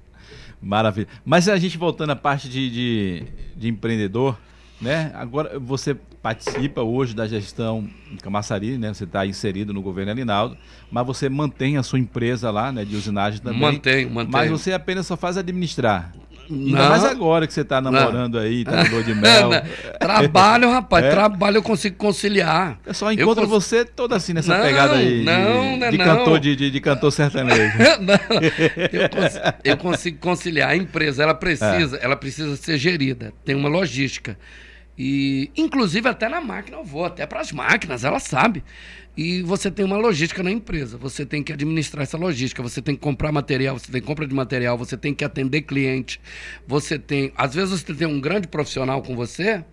Maravilha. 0.66 1.06
Mas 1.24 1.48
a 1.48 1.56
gente 1.56 1.78
voltando 1.78 2.10
à 2.10 2.16
parte 2.16 2.48
de, 2.48 2.70
de, 2.70 3.22
de, 3.56 3.68
empreendedor, 3.68 4.36
né? 4.80 5.12
Agora 5.14 5.60
você 5.60 5.94
participa 6.20 6.82
hoje 6.82 7.14
da 7.14 7.28
gestão 7.28 7.88
em 8.10 8.16
Camaçari, 8.16 8.76
né? 8.76 8.92
Você 8.92 9.04
está 9.04 9.24
inserido 9.24 9.72
no 9.72 9.80
governo 9.80 10.10
Alinaldo, 10.10 10.56
mas 10.90 11.06
você 11.06 11.28
mantém 11.28 11.76
a 11.76 11.84
sua 11.84 12.00
empresa 12.00 12.50
lá, 12.50 12.72
né? 12.72 12.84
De 12.84 12.96
usinagem 12.96 13.40
também. 13.40 13.60
Mantém, 13.60 14.10
mantém. 14.10 14.32
Mas 14.32 14.50
você 14.50 14.72
apenas 14.72 15.06
só 15.06 15.16
faz 15.16 15.36
administrar. 15.36 16.12
Ainda 16.50 16.78
não. 16.78 16.88
mais 16.88 17.04
agora 17.04 17.46
que 17.46 17.52
você 17.52 17.62
está 17.62 17.80
namorando 17.80 18.34
não. 18.34 18.40
aí, 18.40 18.64
tá 18.64 18.84
no 18.84 19.02
de 19.02 19.14
mel. 19.14 19.50
trabalho, 19.98 20.70
rapaz, 20.70 21.04
é? 21.04 21.10
trabalho 21.10 21.56
eu 21.56 21.62
consigo 21.62 21.96
conciliar. 21.96 22.78
Eu 22.86 22.94
só 22.94 23.12
encontro 23.12 23.44
eu 23.44 23.48
você 23.48 23.84
toda 23.84 24.16
assim 24.16 24.32
nessa 24.32 24.56
não, 24.56 24.64
pegada 24.64 24.94
aí. 24.94 25.24
Não, 25.24 25.78
de, 25.78 25.90
de 25.90 25.98
não. 25.98 26.04
Cantor, 26.04 26.38
de, 26.38 26.56
de, 26.56 26.70
de 26.70 26.80
cantor 26.80 27.12
sertanejo. 27.12 27.78
não, 28.00 28.14
eu, 28.92 29.08
cons 29.08 29.40
eu, 29.64 29.76
consigo 29.76 30.18
conciliar. 30.18 30.70
A 30.70 30.76
empresa, 30.76 31.22
ela 31.22 31.34
precisa, 31.34 31.96
é. 31.96 32.04
ela 32.04 32.16
precisa 32.16 32.56
ser 32.56 32.78
gerida. 32.78 33.32
Tem 33.44 33.54
uma 33.54 33.68
logística. 33.68 34.38
E, 34.98 35.50
inclusive, 35.56 36.08
até 36.08 36.28
na 36.28 36.40
máquina 36.40 36.78
eu 36.78 36.84
vou, 36.84 37.04
até 37.04 37.26
para 37.26 37.40
as 37.40 37.52
máquinas, 37.52 38.04
ela 38.04 38.18
sabe. 38.18 38.64
E 39.16 39.40
você 39.42 39.70
tem 39.70 39.84
uma 39.84 39.96
logística 39.96 40.42
na 40.42 40.50
empresa, 40.50 40.98
você 40.98 41.24
tem 41.24 41.42
que 41.42 41.52
administrar 41.52 42.02
essa 42.02 42.18
logística, 42.18 42.62
você 42.62 42.82
tem 42.82 42.94
que 42.94 43.00
comprar 43.00 43.32
material, 43.32 43.78
você 43.78 43.90
tem 43.90 44.02
compra 44.02 44.26
de 44.26 44.34
material, 44.34 44.76
você 44.76 44.96
tem 44.96 45.14
que 45.14 45.24
atender 45.24 45.62
cliente, 45.62 46.20
você 46.66 46.98
tem. 46.98 47.32
Às 47.34 47.54
vezes 47.54 47.80
você 47.80 47.94
tem 47.94 48.06
um 48.06 48.20
grande 48.20 48.46
profissional 48.46 49.00
com 49.00 49.16
você, 49.16 49.64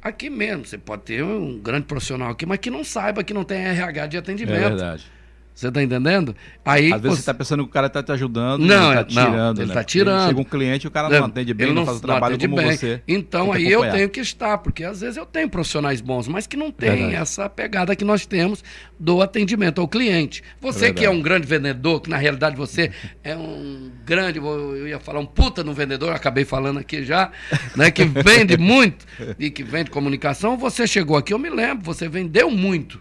aqui 0.00 0.30
mesmo, 0.30 0.64
você 0.64 0.78
pode 0.78 1.02
ter 1.02 1.24
um 1.24 1.58
grande 1.58 1.86
profissional 1.86 2.30
aqui, 2.30 2.46
mas 2.46 2.58
que 2.58 2.70
não 2.70 2.84
saiba 2.84 3.24
que 3.24 3.34
não 3.34 3.42
tem 3.42 3.64
RH 3.64 4.06
de 4.06 4.16
atendimento. 4.16 4.56
É 4.56 4.68
verdade. 4.68 5.13
Você 5.54 5.68
está 5.68 5.80
entendendo? 5.80 6.34
Aí, 6.64 6.92
Às 6.92 7.00
vezes 7.00 7.18
você 7.18 7.22
está 7.22 7.32
pensando 7.32 7.62
que 7.62 7.70
o 7.70 7.72
cara 7.72 7.86
está 7.86 8.02
te 8.02 8.10
ajudando, 8.10 8.60
não, 8.60 8.92
ele 8.92 9.02
está 9.02 9.04
tirando. 9.04 9.58
Ele 9.60 9.68
está 9.68 9.80
né? 9.80 9.84
tirando. 9.84 10.26
Chega 10.26 10.40
um 10.40 10.44
cliente 10.44 10.84
e 10.84 10.88
o 10.88 10.90
cara 10.90 11.08
não, 11.08 11.18
não 11.20 11.26
atende 11.26 11.54
bem, 11.54 11.68
ele 11.68 11.74
não, 11.74 11.82
não 11.82 11.86
faz 11.86 11.98
o 11.98 12.00
trabalho 12.00 12.36
como 12.36 12.56
bem. 12.56 12.76
você. 12.76 13.00
Então 13.06 13.52
aí 13.52 13.70
eu 13.70 13.88
tenho 13.92 14.08
que 14.08 14.18
estar, 14.18 14.58
porque 14.58 14.82
às 14.82 15.00
vezes 15.00 15.16
eu 15.16 15.24
tenho 15.24 15.48
profissionais 15.48 16.00
bons, 16.00 16.26
mas 16.26 16.48
que 16.48 16.56
não 16.56 16.72
tem 16.72 17.14
essa 17.14 17.48
pegada 17.48 17.94
que 17.94 18.04
nós 18.04 18.26
temos 18.26 18.64
do 18.98 19.22
atendimento 19.22 19.80
ao 19.80 19.86
cliente. 19.86 20.42
Você 20.60 20.86
é 20.86 20.92
que 20.92 21.04
é 21.04 21.10
um 21.10 21.22
grande 21.22 21.46
vendedor, 21.46 22.00
que 22.00 22.10
na 22.10 22.16
realidade 22.16 22.56
você 22.56 22.90
é 23.22 23.36
um 23.36 23.92
grande, 24.04 24.38
eu 24.38 24.88
ia 24.88 24.98
falar 24.98 25.20
um 25.20 25.26
puta 25.26 25.62
no 25.62 25.72
vendedor, 25.72 26.12
acabei 26.12 26.44
falando 26.44 26.80
aqui 26.80 27.04
já, 27.04 27.30
né, 27.76 27.92
que 27.92 28.04
vende 28.04 28.56
muito 28.56 29.06
e 29.38 29.50
que 29.50 29.62
vende 29.62 29.88
comunicação, 29.88 30.56
você 30.56 30.84
chegou 30.84 31.16
aqui, 31.16 31.32
eu 31.32 31.38
me 31.38 31.48
lembro, 31.48 31.84
você 31.84 32.08
vendeu 32.08 32.50
muito. 32.50 33.00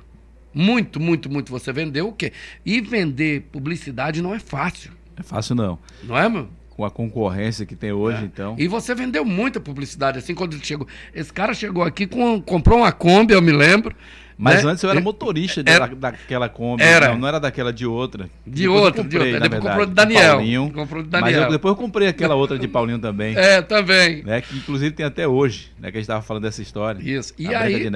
Muito, 0.54 1.00
muito, 1.00 1.30
muito. 1.30 1.52
Você 1.52 1.72
vendeu 1.74 2.10
o 2.10 2.14
quê? 2.14 2.32
E 2.66 2.80
vender 2.82 3.48
publicidade 3.52 4.22
não 4.22 4.34
é 4.34 4.40
fácil. 4.40 4.92
É 5.18 5.24
fácil 5.24 5.56
não. 5.56 5.80
Não 6.04 6.18
é, 6.18 6.28
meu? 6.30 6.48
Com 6.70 6.84
a 6.84 6.92
concorrência 6.92 7.66
que 7.66 7.76
tem 7.76 7.92
hoje, 7.92 8.24
é. 8.24 8.26
então. 8.26 8.56
E 8.58 8.68
você 8.68 8.96
vendeu 8.96 9.24
muita 9.24 9.60
publicidade, 9.60 10.18
assim, 10.18 10.34
quando 10.34 10.54
ele 10.54 10.66
chegou. 10.66 10.88
Esse 11.14 11.32
cara 11.32 11.54
chegou 11.54 11.84
aqui, 11.84 12.08
com, 12.08 12.42
comprou 12.42 12.80
uma 12.80 12.92
Kombi, 12.92 13.34
eu 13.34 13.42
me 13.42 13.52
lembro. 13.52 13.96
Mas 14.44 14.64
né? 14.64 14.72
antes 14.72 14.84
eu 14.84 14.90
era 14.90 15.00
motorista 15.00 15.64
era, 15.66 15.88
daquela 15.88 16.50
Kombi, 16.50 16.84
era. 16.84 17.10
Não, 17.10 17.20
não, 17.20 17.28
era 17.30 17.40
daquela 17.40 17.72
de 17.72 17.86
outra. 17.86 18.30
De 18.46 18.64
depois 18.64 18.82
outra, 18.82 19.04
comprei, 19.04 19.20
de 19.20 19.34
outra. 19.34 19.50
Depois 19.50 19.64
comprou 19.64 19.86
de 19.86 19.94
Daniel. 19.94 20.22
De 20.22 20.28
Paulinho, 20.28 20.72
comprou 20.74 21.04
de 21.04 21.10
Daniel. 21.10 21.32
Mas 21.32 21.44
eu, 21.46 21.52
depois 21.52 21.72
eu 21.72 21.76
comprei 21.78 22.08
aquela 22.10 22.36
outra 22.36 22.60
de 22.60 22.68
Paulinho 22.68 23.00
também. 23.00 23.38
É, 23.38 23.62
também. 23.62 24.22
Né, 24.24 24.42
que 24.42 24.58
inclusive 24.58 24.92
tem 24.92 25.06
até 25.06 25.26
hoje, 25.26 25.72
né? 25.80 25.92
Que 25.92 25.98
a 25.98 26.00
gente 26.00 26.04
estava 26.04 26.22
falando 26.22 26.44
dessa 26.44 26.62
história. 26.62 27.00
Isso. 27.02 27.34
E 27.40 27.56
aí, 27.56 27.90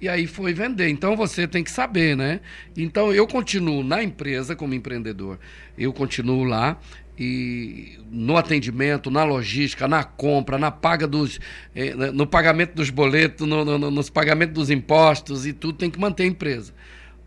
e 0.00 0.08
aí 0.08 0.26
foi 0.28 0.54
vender. 0.54 0.88
Então 0.88 1.16
você 1.16 1.48
tem 1.48 1.64
que 1.64 1.70
saber, 1.70 2.16
né? 2.16 2.40
Então 2.76 3.12
eu 3.12 3.26
continuo 3.26 3.82
na 3.82 4.00
empresa 4.00 4.54
como 4.54 4.74
empreendedor. 4.74 5.38
Eu 5.76 5.92
continuo 5.92 6.44
lá 6.44 6.78
e 7.18 7.98
no 8.10 8.36
atendimento, 8.36 9.10
na 9.10 9.24
logística, 9.24 9.88
na 9.88 10.04
compra, 10.04 10.56
na 10.56 10.70
paga 10.70 11.06
dos, 11.06 11.40
eh, 11.74 11.94
no 12.12 12.26
pagamento 12.26 12.74
dos 12.74 12.90
boletos, 12.90 13.46
no, 13.46 13.64
no, 13.64 13.90
nos 13.90 14.08
pagamentos 14.08 14.54
dos 14.54 14.70
impostos 14.70 15.44
e 15.44 15.52
tudo 15.52 15.78
tem 15.78 15.90
que 15.90 15.98
manter 15.98 16.22
a 16.22 16.26
empresa. 16.26 16.72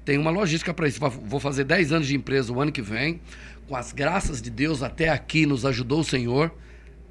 Tem 0.05 0.17
uma 0.17 0.31
logística 0.31 0.73
para 0.73 0.87
isso. 0.87 0.99
Vou 0.99 1.39
fazer 1.39 1.65
10 1.65 1.91
anos 1.91 2.07
de 2.07 2.15
empresa 2.15 2.53
o 2.53 2.61
ano 2.61 2.71
que 2.71 2.81
vem. 2.81 3.19
Com 3.67 3.75
as 3.75 3.91
graças 3.91 4.41
de 4.41 4.49
Deus, 4.49 4.81
até 4.81 5.09
aqui 5.09 5.45
nos 5.45 5.65
ajudou 5.65 5.99
o 5.99 6.03
Senhor, 6.03 6.51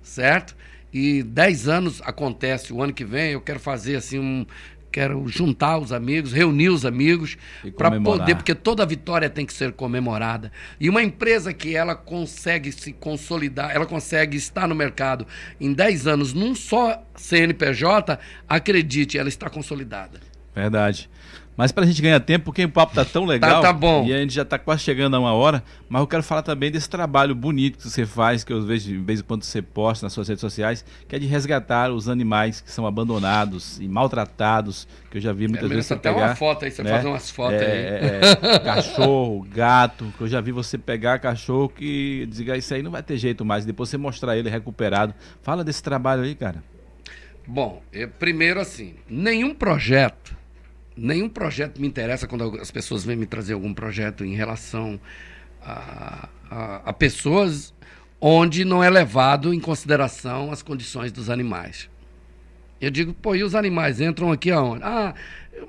certo? 0.03 0.57
E 0.93 1.22
10 1.22 1.68
anos 1.68 2.03
acontece 2.03 2.72
o 2.72 2.83
ano 2.83 2.93
que 2.93 3.05
vem. 3.05 3.33
Eu 3.33 3.41
quero 3.41 3.61
fazer 3.61 3.97
assim 3.97 4.18
um, 4.18 4.47
quero 4.91 5.26
juntar 5.28 5.78
os 5.78 5.93
amigos, 5.93 6.32
reunir 6.32 6.68
os 6.68 6.84
amigos 6.84 7.36
para 7.76 8.01
poder, 8.01 8.34
porque 8.34 8.55
toda 8.55 8.84
vitória 8.84 9.30
tem 9.30 9.47
que 9.47 9.53
ser 9.53 9.72
comemorada. 9.72 10.51
E 10.78 10.88
uma 10.88 11.03
empresa 11.03 11.53
que 11.53 11.76
ela 11.76 11.95
consegue 11.95 12.72
se 12.72 12.93
consolidar, 12.93 13.74
ela 13.74 13.86
consegue 13.86 14.36
estar 14.36 14.66
no 14.66 14.74
mercado 14.74 15.26
em 15.61 15.72
10 15.72 16.07
anos 16.07 16.32
num 16.32 16.55
só 16.55 17.03
CNPJ, 17.14 18.18
acredite, 18.49 19.18
ela 19.18 19.28
está 19.28 19.49
consolidada. 19.49 20.20
Verdade. 20.55 21.09
Mas 21.61 21.72
para 21.72 21.84
a 21.84 21.86
gente 21.86 22.00
ganhar 22.00 22.18
tempo, 22.20 22.46
porque 22.46 22.64
o 22.64 22.70
papo 22.70 22.94
tá 22.94 23.04
tão 23.04 23.26
legal. 23.26 23.61
Tá, 23.61 23.68
tá 23.68 23.72
bom. 23.74 24.06
E 24.06 24.14
a 24.14 24.16
gente 24.16 24.32
já 24.32 24.40
está 24.40 24.58
quase 24.58 24.82
chegando 24.82 25.14
a 25.14 25.20
uma 25.20 25.34
hora. 25.34 25.62
Mas 25.90 26.00
eu 26.00 26.06
quero 26.06 26.22
falar 26.22 26.40
também 26.40 26.70
desse 26.70 26.88
trabalho 26.88 27.34
bonito 27.34 27.76
que 27.76 27.86
você 27.86 28.06
faz, 28.06 28.42
que 28.42 28.50
eu 28.50 28.62
vejo 28.62 28.88
de 28.88 28.96
vez 28.96 29.20
em 29.20 29.22
quando 29.22 29.42
você 29.42 29.61
posta 29.61 30.06
nas 30.06 30.14
suas 30.14 30.26
redes 30.26 30.40
sociais, 30.40 30.82
que 31.06 31.14
é 31.14 31.18
de 31.18 31.26
resgatar 31.26 31.90
os 31.92 32.08
animais 32.08 32.62
que 32.62 32.72
são 32.72 32.86
abandonados 32.86 33.78
e 33.78 33.86
maltratados, 33.86 34.88
que 35.11 35.18
eu 35.18 35.20
já 35.20 35.34
vi 35.34 35.48
muitas 35.48 35.70
é, 35.70 35.74
vezes 35.74 35.84
você 35.84 35.92
até 35.92 36.11
pegar. 36.11 36.28
uma 36.28 36.34
foto 36.34 36.64
aí, 36.64 36.70
você 36.70 36.82
né? 36.82 36.90
faz 36.92 37.04
umas 37.04 37.30
fotos 37.30 37.61
é, 37.61 37.66
aí. 37.66 38.48
É, 38.48 38.54
é 38.54 38.58
cachorro, 38.64 39.46
gato, 39.54 40.14
que 40.16 40.24
eu 40.24 40.28
já 40.28 40.40
vi 40.40 40.52
você 40.52 40.78
pegar 40.78 41.18
cachorro 41.18 41.68
que 41.68 42.26
diga 42.30 42.56
isso 42.56 42.72
aí 42.72 42.82
não 42.82 42.90
vai 42.90 43.02
ter 43.02 43.18
jeito 43.18 43.44
mais. 43.44 43.66
Depois 43.66 43.90
você 43.90 43.98
mostrar 43.98 44.34
ele 44.34 44.48
recuperado. 44.48 45.12
Fala 45.42 45.62
desse 45.62 45.82
trabalho 45.82 46.22
aí, 46.22 46.34
cara. 46.34 46.64
Bom, 47.46 47.82
eu, 47.92 48.08
primeiro 48.08 48.58
assim, 48.61 48.94
nenhum 49.06 49.54
projeto 49.54 50.39
nenhum 51.01 51.28
projeto 51.28 51.80
me 51.80 51.88
interessa 51.88 52.26
quando 52.26 52.61
as 52.61 52.70
pessoas 52.70 53.05
vêm 53.05 53.16
me 53.16 53.26
trazer 53.26 53.55
algum 53.55 53.72
projeto 53.72 54.24
em 54.24 54.34
relação 54.34 55.01
a, 55.62 56.28
a, 56.51 56.76
a 56.90 56.92
pessoas 56.92 57.72
onde 58.20 58.64
não 58.64 58.84
é 58.84 58.90
levado 58.90 59.55
em 59.55 59.59
consideração 59.59 60.53
as 60.53 60.62
condições 60.62 61.11
dos 61.11 61.30
animais. 61.30 61.88
Eu 62.80 62.90
digo, 62.90 63.14
pô, 63.14 63.34
e 63.34 63.42
os 63.42 63.55
animais 63.55 64.01
entram 64.01 64.30
aqui 64.30 64.51
aonde? 64.51 64.82
Ah, 64.84 65.14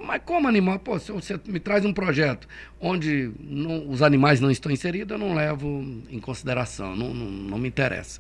mas 0.06 0.22
como 0.26 0.48
animal? 0.48 0.80
Pô, 0.80 1.00
se 1.00 1.12
você 1.12 1.40
me 1.46 1.60
traz 1.60 1.86
um 1.86 1.94
projeto 1.94 2.48
onde 2.80 3.32
não, 3.40 3.90
os 3.90 4.02
animais 4.02 4.40
não 4.40 4.52
estão 4.52 4.72
inseridos, 4.72 5.12
eu 5.12 5.18
não 5.18 5.34
levo 5.34 5.68
em 6.10 6.20
consideração, 6.20 6.96
não, 6.96 7.14
não, 7.14 7.26
não 7.26 7.58
me 7.58 7.68
interessa. 7.68 8.20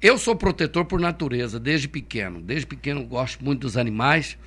eu 0.00 0.18
sou 0.18 0.36
protetor 0.36 0.84
por 0.84 1.00
natureza, 1.00 1.58
desde 1.58 1.88
pequeno. 1.88 2.40
Desde 2.40 2.66
pequeno 2.66 3.04
gosto 3.04 3.44
muito 3.44 3.60
dos 3.60 3.76
animais. 3.76 4.38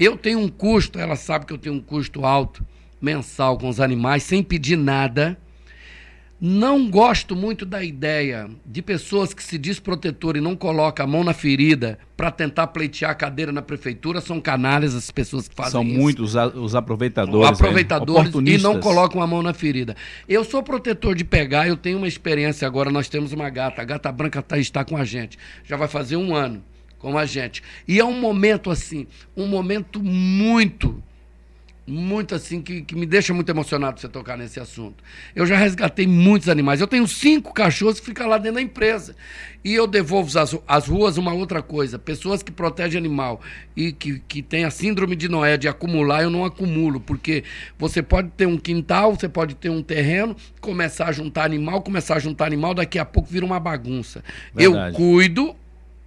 Eu 0.00 0.16
tenho 0.16 0.38
um 0.38 0.48
custo, 0.48 0.98
ela 0.98 1.14
sabe 1.14 1.44
que 1.44 1.52
eu 1.52 1.58
tenho 1.58 1.74
um 1.74 1.80
custo 1.80 2.24
alto 2.24 2.64
mensal 2.98 3.58
com 3.58 3.68
os 3.68 3.80
animais, 3.80 4.22
sem 4.22 4.42
pedir 4.42 4.76
nada. 4.76 5.36
Não 6.40 6.88
gosto 6.88 7.36
muito 7.36 7.66
da 7.66 7.84
ideia 7.84 8.48
de 8.64 8.80
pessoas 8.80 9.34
que 9.34 9.42
se 9.42 9.58
diz 9.58 9.78
protetor 9.78 10.38
e 10.38 10.40
não 10.40 10.56
coloca 10.56 11.02
a 11.02 11.06
mão 11.06 11.22
na 11.22 11.34
ferida 11.34 11.98
para 12.16 12.30
tentar 12.30 12.68
pleitear 12.68 13.10
a 13.10 13.14
cadeira 13.14 13.52
na 13.52 13.60
prefeitura. 13.60 14.22
São 14.22 14.40
canalhas 14.40 14.94
as 14.94 15.10
pessoas 15.10 15.46
que 15.46 15.54
fazem 15.54 15.72
São 15.72 15.84
isso. 15.84 16.00
muitos 16.00 16.34
os 16.34 16.74
aproveitadores. 16.74 17.50
Aproveitadores 17.50 18.34
aí, 18.34 18.54
e 18.54 18.58
não 18.58 18.80
colocam 18.80 19.20
a 19.20 19.26
mão 19.26 19.42
na 19.42 19.52
ferida. 19.52 19.94
Eu 20.26 20.44
sou 20.44 20.62
protetor 20.62 21.14
de 21.14 21.24
pegar, 21.24 21.68
eu 21.68 21.76
tenho 21.76 21.98
uma 21.98 22.08
experiência 22.08 22.66
agora. 22.66 22.90
Nós 22.90 23.06
temos 23.06 23.34
uma 23.34 23.50
gata, 23.50 23.82
a 23.82 23.84
gata 23.84 24.10
branca 24.10 24.40
tá, 24.40 24.56
está 24.56 24.82
com 24.82 24.96
a 24.96 25.04
gente. 25.04 25.38
Já 25.62 25.76
vai 25.76 25.88
fazer 25.88 26.16
um 26.16 26.34
ano 26.34 26.62
com 27.00 27.18
a 27.18 27.26
gente. 27.26 27.62
E 27.88 27.98
é 27.98 28.04
um 28.04 28.20
momento 28.20 28.70
assim, 28.70 29.08
um 29.36 29.46
momento 29.46 30.00
muito 30.00 31.02
muito 31.90 32.34
assim, 32.34 32.62
que, 32.62 32.82
que 32.82 32.94
me 32.94 33.04
deixa 33.04 33.34
muito 33.34 33.48
emocionado 33.48 34.00
você 34.00 34.08
tocar 34.08 34.38
nesse 34.38 34.60
assunto. 34.60 35.02
Eu 35.34 35.44
já 35.44 35.56
resgatei 35.56 36.06
muitos 36.06 36.48
animais. 36.48 36.80
Eu 36.80 36.86
tenho 36.86 37.06
cinco 37.06 37.52
cachorros 37.52 37.98
que 37.98 38.06
ficam 38.06 38.28
lá 38.28 38.38
dentro 38.38 38.54
da 38.54 38.62
empresa. 38.62 39.16
E 39.62 39.74
eu 39.74 39.86
devolvo 39.86 40.38
às, 40.38 40.56
às 40.66 40.86
ruas 40.86 41.18
uma 41.18 41.34
outra 41.34 41.60
coisa. 41.60 41.98
Pessoas 41.98 42.42
que 42.42 42.50
protegem 42.50 42.98
animal 42.98 43.40
e 43.76 43.92
que, 43.92 44.20
que 44.20 44.40
têm 44.40 44.64
a 44.64 44.70
síndrome 44.70 45.16
de 45.16 45.28
Noé 45.28 45.56
de 45.56 45.68
acumular, 45.68 46.22
eu 46.22 46.30
não 46.30 46.44
acumulo. 46.44 47.00
Porque 47.00 47.44
você 47.78 48.02
pode 48.02 48.30
ter 48.30 48.46
um 48.46 48.56
quintal, 48.56 49.14
você 49.14 49.28
pode 49.28 49.54
ter 49.54 49.68
um 49.68 49.82
terreno, 49.82 50.36
começar 50.60 51.08
a 51.08 51.12
juntar 51.12 51.44
animal, 51.44 51.82
começar 51.82 52.16
a 52.16 52.18
juntar 52.20 52.46
animal, 52.46 52.72
daqui 52.72 52.98
a 52.98 53.04
pouco 53.04 53.28
vira 53.28 53.44
uma 53.44 53.60
bagunça. 53.60 54.22
Verdade. 54.54 54.94
Eu 54.94 54.96
cuido, 54.96 55.56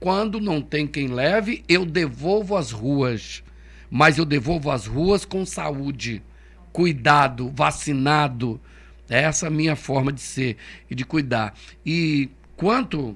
quando 0.04 0.40
não 0.42 0.62
tem 0.62 0.86
quem 0.86 1.08
leve, 1.08 1.64
eu 1.68 1.86
devolvo 1.86 2.58
às 2.58 2.72
ruas 2.72 3.42
mas 3.96 4.18
eu 4.18 4.26
devolvo 4.26 4.72
às 4.72 4.88
ruas 4.88 5.24
com 5.24 5.46
saúde, 5.46 6.20
cuidado, 6.72 7.54
vacinado. 7.56 8.60
É 9.08 9.22
essa 9.22 9.46
a 9.46 9.50
minha 9.52 9.76
forma 9.76 10.12
de 10.12 10.20
ser 10.20 10.58
e 10.90 10.96
de 10.96 11.06
cuidar. 11.06 11.54
E 11.86 12.28
quanto 12.58 13.16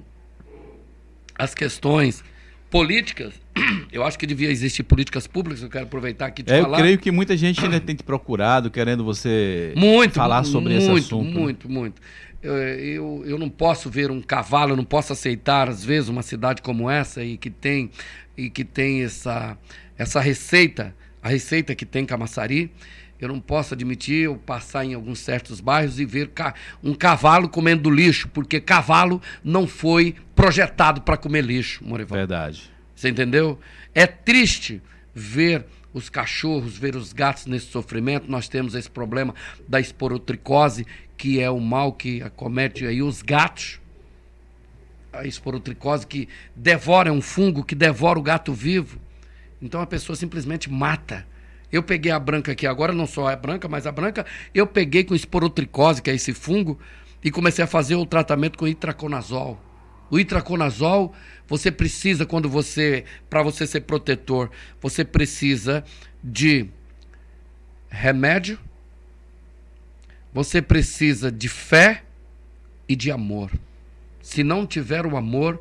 às 1.36 1.56
questões 1.56 2.22
políticas, 2.70 3.34
eu 3.90 4.04
acho 4.04 4.16
que 4.16 4.24
devia 4.24 4.52
existir 4.52 4.84
políticas 4.84 5.26
públicas, 5.26 5.64
eu 5.64 5.68
quero 5.68 5.86
aproveitar 5.86 6.26
aqui 6.26 6.44
de 6.44 6.52
é, 6.52 6.62
falar. 6.62 6.78
Eu 6.78 6.80
creio 6.80 6.98
que 6.98 7.10
muita 7.10 7.36
gente 7.36 7.60
ainda 7.64 7.80
tem 7.80 7.96
te 7.96 8.04
procurado, 8.04 8.70
querendo 8.70 9.02
você 9.02 9.72
muito, 9.76 10.14
falar 10.14 10.44
sobre 10.44 10.74
muito, 10.74 10.92
esse 10.92 11.06
assunto. 11.06 11.24
Muito, 11.24 11.40
muito, 11.40 11.68
muito. 11.68 12.02
Eu, 12.42 12.56
eu, 12.56 13.22
eu, 13.26 13.38
não 13.38 13.50
posso 13.50 13.90
ver 13.90 14.10
um 14.10 14.22
cavalo, 14.22 14.72
eu 14.72 14.76
não 14.76 14.84
posso 14.84 15.12
aceitar, 15.12 15.68
às 15.68 15.84
vezes, 15.84 16.08
uma 16.08 16.22
cidade 16.22 16.62
como 16.62 16.88
essa 16.88 17.24
e 17.24 17.36
que 17.36 17.50
tem, 17.50 17.90
e 18.36 18.48
que 18.48 18.64
tem 18.64 19.02
essa, 19.02 19.58
essa 19.96 20.20
receita, 20.20 20.94
a 21.20 21.28
receita 21.28 21.74
que 21.74 21.84
tem 21.84 22.06
Camaçari, 22.06 22.70
eu 23.20 23.28
não 23.28 23.40
posso 23.40 23.74
admitir 23.74 24.24
eu 24.24 24.36
passar 24.36 24.84
em 24.84 24.94
alguns 24.94 25.18
certos 25.18 25.60
bairros 25.60 25.98
e 25.98 26.04
ver 26.04 26.30
um 26.82 26.94
cavalo 26.94 27.48
comendo 27.48 27.90
lixo, 27.90 28.28
porque 28.28 28.60
cavalo 28.60 29.20
não 29.42 29.66
foi 29.66 30.14
projetado 30.36 31.00
para 31.02 31.16
comer 31.16 31.44
lixo, 31.44 31.84
Morival. 31.84 32.16
Verdade. 32.16 32.70
Você 32.94 33.08
entendeu? 33.08 33.58
É 33.92 34.06
triste 34.06 34.80
ver 35.12 35.64
os 35.92 36.08
cachorros, 36.08 36.76
ver 36.76 36.94
os 36.94 37.12
gatos 37.12 37.46
nesse 37.46 37.66
sofrimento. 37.66 38.30
Nós 38.30 38.48
temos 38.48 38.74
esse 38.74 38.90
problema 38.90 39.34
da 39.66 39.80
esporotricose, 39.80 40.86
que 41.18 41.40
é 41.40 41.50
o 41.50 41.60
mal 41.60 41.92
que 41.92 42.22
acomete 42.22 42.86
aí 42.86 43.02
os 43.02 43.20
gatos. 43.20 43.80
A 45.12 45.26
esporotricose 45.26 46.06
que 46.06 46.28
devora 46.54 47.08
é 47.08 47.12
um 47.12 47.20
fungo 47.20 47.64
que 47.64 47.74
devora 47.74 48.18
o 48.18 48.22
gato 48.22 48.52
vivo. 48.54 49.00
Então 49.60 49.80
a 49.80 49.86
pessoa 49.86 50.14
simplesmente 50.14 50.70
mata. 50.70 51.26
Eu 51.70 51.82
peguei 51.82 52.12
a 52.12 52.18
branca 52.18 52.52
aqui 52.52 52.66
agora, 52.66 52.92
não 52.92 53.06
só 53.06 53.28
a 53.28 53.36
branca, 53.36 53.68
mas 53.68 53.86
a 53.86 53.92
branca, 53.92 54.24
eu 54.54 54.66
peguei 54.66 55.04
com 55.04 55.14
esporotricose, 55.14 56.00
que 56.00 56.08
é 56.08 56.14
esse 56.14 56.32
fungo, 56.32 56.78
e 57.22 57.30
comecei 57.30 57.62
a 57.62 57.66
fazer 57.66 57.96
o 57.96 58.06
tratamento 58.06 58.56
com 58.56 58.66
itraconazol. 58.66 59.60
O 60.10 60.18
itraconazol, 60.18 61.12
você 61.46 61.70
precisa 61.70 62.24
quando 62.24 62.48
você, 62.48 63.04
para 63.28 63.42
você 63.42 63.66
ser 63.66 63.82
protetor, 63.82 64.50
você 64.80 65.04
precisa 65.04 65.84
de 66.24 66.70
remédio, 67.90 68.58
você 70.32 70.60
precisa 70.60 71.30
de 71.30 71.48
fé 71.48 72.02
e 72.88 72.94
de 72.94 73.10
amor. 73.10 73.50
Se 74.20 74.42
não 74.42 74.66
tiver 74.66 75.06
o 75.06 75.16
amor, 75.16 75.60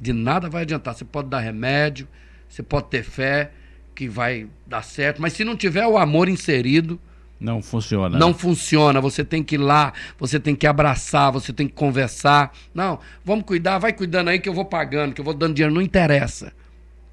de 0.00 0.12
nada 0.12 0.48
vai 0.48 0.62
adiantar. 0.62 0.94
Você 0.94 1.04
pode 1.04 1.28
dar 1.28 1.40
remédio, 1.40 2.08
você 2.48 2.62
pode 2.62 2.88
ter 2.88 3.02
fé 3.02 3.50
que 3.94 4.08
vai 4.08 4.46
dar 4.66 4.82
certo, 4.82 5.20
mas 5.20 5.32
se 5.32 5.44
não 5.44 5.56
tiver 5.56 5.86
o 5.86 5.98
amor 5.98 6.28
inserido, 6.28 7.00
não 7.40 7.62
funciona. 7.62 8.18
Não 8.18 8.34
funciona. 8.34 9.00
Você 9.00 9.24
tem 9.24 9.44
que 9.44 9.54
ir 9.54 9.58
lá, 9.58 9.92
você 10.18 10.40
tem 10.40 10.56
que 10.56 10.66
abraçar, 10.66 11.30
você 11.30 11.52
tem 11.52 11.68
que 11.68 11.74
conversar. 11.74 12.52
Não, 12.74 12.98
vamos 13.24 13.44
cuidar, 13.44 13.78
vai 13.78 13.92
cuidando 13.92 14.28
aí 14.28 14.40
que 14.40 14.48
eu 14.48 14.54
vou 14.54 14.64
pagando, 14.64 15.14
que 15.14 15.20
eu 15.20 15.24
vou 15.24 15.34
dando 15.34 15.54
dinheiro. 15.54 15.74
Não 15.74 15.82
interessa. 15.82 16.52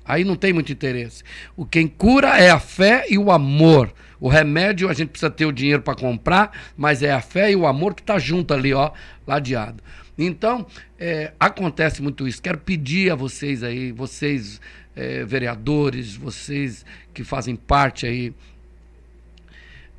Aí 0.03 0.24
não 0.24 0.36
tem 0.36 0.53
muito 0.53 0.72
interesse. 0.72 1.24
O 1.56 1.66
quem 1.66 1.88
cura 1.88 2.39
é 2.39 2.49
a 2.49 2.60
fé 2.60 3.06
e 3.10 3.18
o 3.18 3.32
amor. 3.32 3.93
O 4.26 4.28
remédio 4.28 4.89
a 4.89 4.93
gente 4.93 5.09
precisa 5.09 5.30
ter 5.30 5.45
o 5.45 5.51
dinheiro 5.51 5.84
para 5.84 5.93
comprar, 5.93 6.51
mas 6.76 7.03
é 7.03 7.13
a 7.13 7.21
fé 7.21 7.51
e 7.51 7.55
o 7.55 7.67
amor 7.67 7.93
que 7.93 8.01
está 8.01 8.17
junto 8.17 8.55
ali, 8.55 8.73
ó, 8.73 8.91
ladeado. 9.28 9.84
Então, 10.17 10.65
é, 10.97 11.32
acontece 11.39 12.01
muito 12.01 12.28
isso. 12.28 12.41
Quero 12.41 12.57
pedir 12.57 13.11
a 13.11 13.15
vocês 13.15 13.61
aí, 13.61 13.91
vocês 13.91 14.59
é, 14.95 15.23
vereadores, 15.23 16.15
vocês 16.15 16.84
que 17.13 17.23
fazem 17.23 17.55
parte 17.55 18.07
aí 18.07 18.34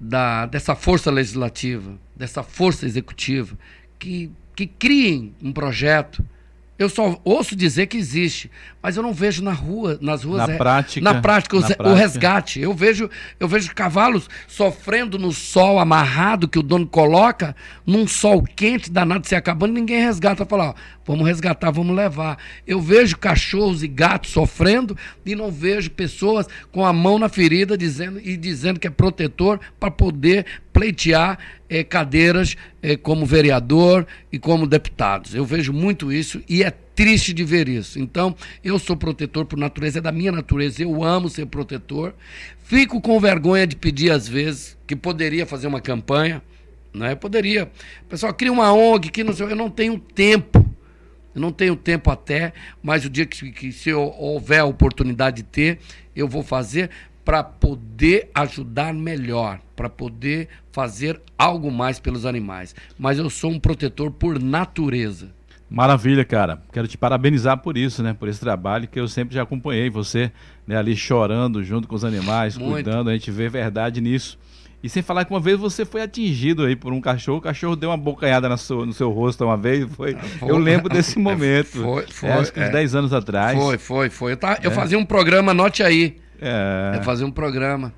da, 0.00 0.46
dessa 0.46 0.74
força 0.74 1.08
legislativa, 1.08 1.96
dessa 2.16 2.42
força 2.42 2.84
executiva, 2.84 3.56
que, 3.96 4.28
que 4.56 4.66
criem 4.66 5.36
um 5.40 5.52
projeto 5.52 6.26
eu 6.78 6.88
só 6.88 7.18
ouço 7.24 7.56
dizer 7.56 7.86
que 7.86 7.96
existe, 7.96 8.50
mas 8.82 8.96
eu 8.96 9.02
não 9.02 9.12
vejo 9.12 9.42
na 9.42 9.52
rua, 9.52 9.98
nas 10.00 10.24
ruas. 10.24 10.46
Na 10.46 10.54
é, 10.54 10.56
prática. 10.56 11.00
Na 11.00 11.20
prática, 11.22 11.56
na 11.56 11.60
o, 11.60 11.66
prática. 11.66 11.88
o 11.88 11.94
resgate. 11.94 12.60
Eu 12.60 12.74
vejo, 12.74 13.08
eu 13.40 13.48
vejo 13.48 13.74
cavalos 13.74 14.28
sofrendo 14.46 15.18
no 15.18 15.32
sol 15.32 15.78
amarrado 15.78 16.46
que 16.46 16.58
o 16.58 16.62
dono 16.62 16.86
coloca, 16.86 17.56
num 17.86 18.06
sol 18.06 18.42
quente, 18.42 18.90
danado 18.90 19.26
se 19.26 19.34
acabando, 19.34 19.72
ninguém 19.72 20.00
resgata. 20.00 20.44
Fala, 20.44 20.70
ó, 20.70 20.74
vamos 21.06 21.26
resgatar, 21.26 21.70
vamos 21.70 21.96
levar. 21.96 22.38
Eu 22.66 22.80
vejo 22.80 23.16
cachorros 23.16 23.82
e 23.82 23.88
gatos 23.88 24.30
sofrendo 24.32 24.96
e 25.24 25.34
não 25.34 25.50
vejo 25.50 25.90
pessoas 25.90 26.46
com 26.70 26.84
a 26.84 26.92
mão 26.92 27.18
na 27.18 27.28
ferida 27.28 27.76
dizendo 27.76 28.20
e 28.22 28.36
dizendo 28.36 28.78
que 28.78 28.86
é 28.86 28.90
protetor 28.90 29.58
para 29.80 29.90
poder 29.90 30.44
pleitear 30.76 31.38
é, 31.70 31.82
cadeiras 31.82 32.54
é, 32.82 32.98
como 32.98 33.24
vereador 33.24 34.06
e 34.30 34.38
como 34.38 34.66
deputados. 34.66 35.34
Eu 35.34 35.42
vejo 35.42 35.72
muito 35.72 36.12
isso 36.12 36.42
e 36.46 36.62
é 36.62 36.70
triste 36.70 37.32
de 37.32 37.42
ver 37.44 37.66
isso. 37.66 37.98
Então, 37.98 38.36
eu 38.62 38.78
sou 38.78 38.94
protetor 38.94 39.46
por 39.46 39.58
natureza, 39.58 40.00
é 40.00 40.02
da 40.02 40.12
minha 40.12 40.30
natureza, 40.30 40.82
eu 40.82 41.02
amo 41.02 41.30
ser 41.30 41.46
protetor. 41.46 42.14
Fico 42.62 43.00
com 43.00 43.18
vergonha 43.18 43.66
de 43.66 43.74
pedir 43.74 44.10
às 44.10 44.28
vezes 44.28 44.76
que 44.86 44.94
poderia 44.94 45.46
fazer 45.46 45.66
uma 45.66 45.80
campanha, 45.80 46.42
né? 46.92 47.14
Poderia. 47.14 47.70
O 48.02 48.08
pessoal 48.10 48.34
cria 48.34 48.52
uma 48.52 48.70
ONG 48.70 49.08
que 49.08 49.24
não 49.24 49.32
sei, 49.32 49.46
eu 49.46 49.56
não 49.56 49.70
tenho 49.70 49.98
tempo. 49.98 50.62
Eu 51.34 51.40
não 51.40 51.52
tenho 51.52 51.74
tempo 51.74 52.10
até, 52.10 52.52
mas 52.82 53.04
o 53.04 53.10
dia 53.10 53.24
que, 53.24 53.50
que 53.50 53.72
se 53.72 53.92
houver 53.92 54.62
oportunidade 54.62 55.36
de 55.36 55.42
ter, 55.42 55.78
eu 56.14 56.28
vou 56.28 56.42
fazer 56.42 56.90
para 57.26 57.42
poder 57.42 58.30
ajudar 58.32 58.94
melhor, 58.94 59.58
para 59.74 59.90
poder 59.90 60.48
fazer 60.70 61.20
algo 61.36 61.72
mais 61.72 61.98
pelos 61.98 62.24
animais. 62.24 62.72
Mas 62.96 63.18
eu 63.18 63.28
sou 63.28 63.50
um 63.50 63.58
protetor 63.58 64.12
por 64.12 64.40
natureza. 64.40 65.34
Maravilha, 65.68 66.24
cara. 66.24 66.62
Quero 66.72 66.86
te 66.86 66.96
parabenizar 66.96 67.58
por 67.58 67.76
isso, 67.76 68.00
né? 68.00 68.14
Por 68.14 68.28
esse 68.28 68.38
trabalho 68.38 68.86
que 68.86 69.00
eu 69.00 69.08
sempre 69.08 69.34
já 69.34 69.42
acompanhei 69.42 69.90
você, 69.90 70.30
né? 70.64 70.76
Ali 70.76 70.94
chorando 70.94 71.64
junto 71.64 71.88
com 71.88 71.96
os 71.96 72.04
animais, 72.04 72.56
Muito. 72.56 72.74
cuidando. 72.74 73.10
A 73.10 73.12
gente 73.12 73.32
vê 73.32 73.48
verdade 73.48 74.00
nisso. 74.00 74.38
E 74.80 74.88
sem 74.88 75.02
falar 75.02 75.24
que 75.24 75.32
uma 75.32 75.40
vez 75.40 75.58
você 75.58 75.84
foi 75.84 76.02
atingido 76.02 76.64
aí 76.64 76.76
por 76.76 76.92
um 76.92 77.00
cachorro, 77.00 77.38
o 77.38 77.40
cachorro 77.40 77.74
deu 77.74 77.90
uma 77.90 77.96
bocanhada 77.96 78.48
no 78.48 78.56
seu, 78.56 78.86
no 78.86 78.92
seu 78.92 79.10
rosto 79.10 79.44
uma 79.44 79.56
vez. 79.56 79.84
Foi, 79.96 80.14
foi. 80.14 80.48
Eu 80.48 80.58
lembro 80.58 80.88
desse 80.88 81.18
momento. 81.18 81.82
Foi, 81.82 82.06
foi. 82.06 82.28
É, 82.28 82.32
acho 82.34 82.52
que 82.52 82.60
uns 82.60 82.66
é. 82.66 82.70
10 82.70 82.94
anos 82.94 83.12
atrás. 83.12 83.58
Foi, 83.58 83.78
foi, 83.78 84.10
foi. 84.10 84.32
Eu, 84.34 84.38
eu 84.62 84.70
é. 84.70 84.74
fazia 84.74 84.96
um 84.96 85.04
programa, 85.04 85.50
anote 85.50 85.82
aí. 85.82 86.24
É. 86.40 86.96
Eu 86.96 87.02
fazia 87.02 87.26
um 87.26 87.30
programa. 87.30 87.92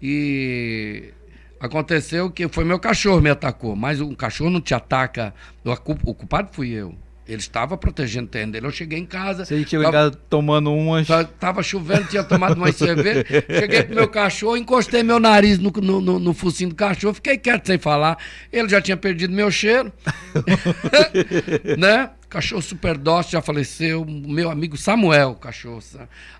E 0.00 1.12
aconteceu 1.60 2.30
que 2.30 2.48
foi 2.48 2.64
meu 2.64 2.78
cachorro 2.78 3.20
me 3.20 3.30
atacou, 3.30 3.76
mas 3.76 4.00
o 4.00 4.16
cachorro 4.16 4.50
não 4.50 4.60
te 4.60 4.74
ataca. 4.74 5.32
O 5.64 6.14
culpado 6.14 6.50
fui 6.52 6.70
eu. 6.70 6.94
Ele 7.26 7.38
estava 7.38 7.76
protegendo 7.76 8.26
o 8.26 8.28
terreno 8.28 8.52
dele. 8.52 8.66
Eu 8.66 8.72
cheguei 8.72 8.98
em 8.98 9.06
casa. 9.06 9.44
Você 9.44 9.64
chegou 9.64 9.90
tava, 9.90 10.10
tomando 10.10 10.72
umas. 10.72 11.06
Tava 11.38 11.62
chovendo, 11.62 12.08
tinha 12.08 12.24
tomado 12.24 12.56
uma 12.56 12.72
cerveja. 12.72 13.24
Cheguei 13.48 13.84
pro 13.84 13.94
meu 13.94 14.08
cachorro, 14.08 14.56
encostei 14.56 15.02
meu 15.02 15.20
nariz 15.20 15.58
no, 15.58 15.70
no, 15.70 16.00
no, 16.00 16.18
no, 16.18 16.34
focinho 16.34 16.70
do 16.70 16.74
cachorro, 16.74 17.14
fiquei 17.14 17.38
quieto 17.38 17.66
sem 17.66 17.78
falar. 17.78 18.18
Ele 18.52 18.68
já 18.68 18.80
tinha 18.80 18.96
perdido 18.96 19.32
meu 19.32 19.50
cheiro. 19.50 19.92
né? 21.78 22.10
Cachorro 22.28 22.62
super 22.62 22.98
dócil, 22.98 23.32
já 23.32 23.42
faleceu. 23.42 24.04
Meu 24.04 24.50
amigo 24.50 24.76
Samuel, 24.76 25.34
cachorro. 25.36 25.80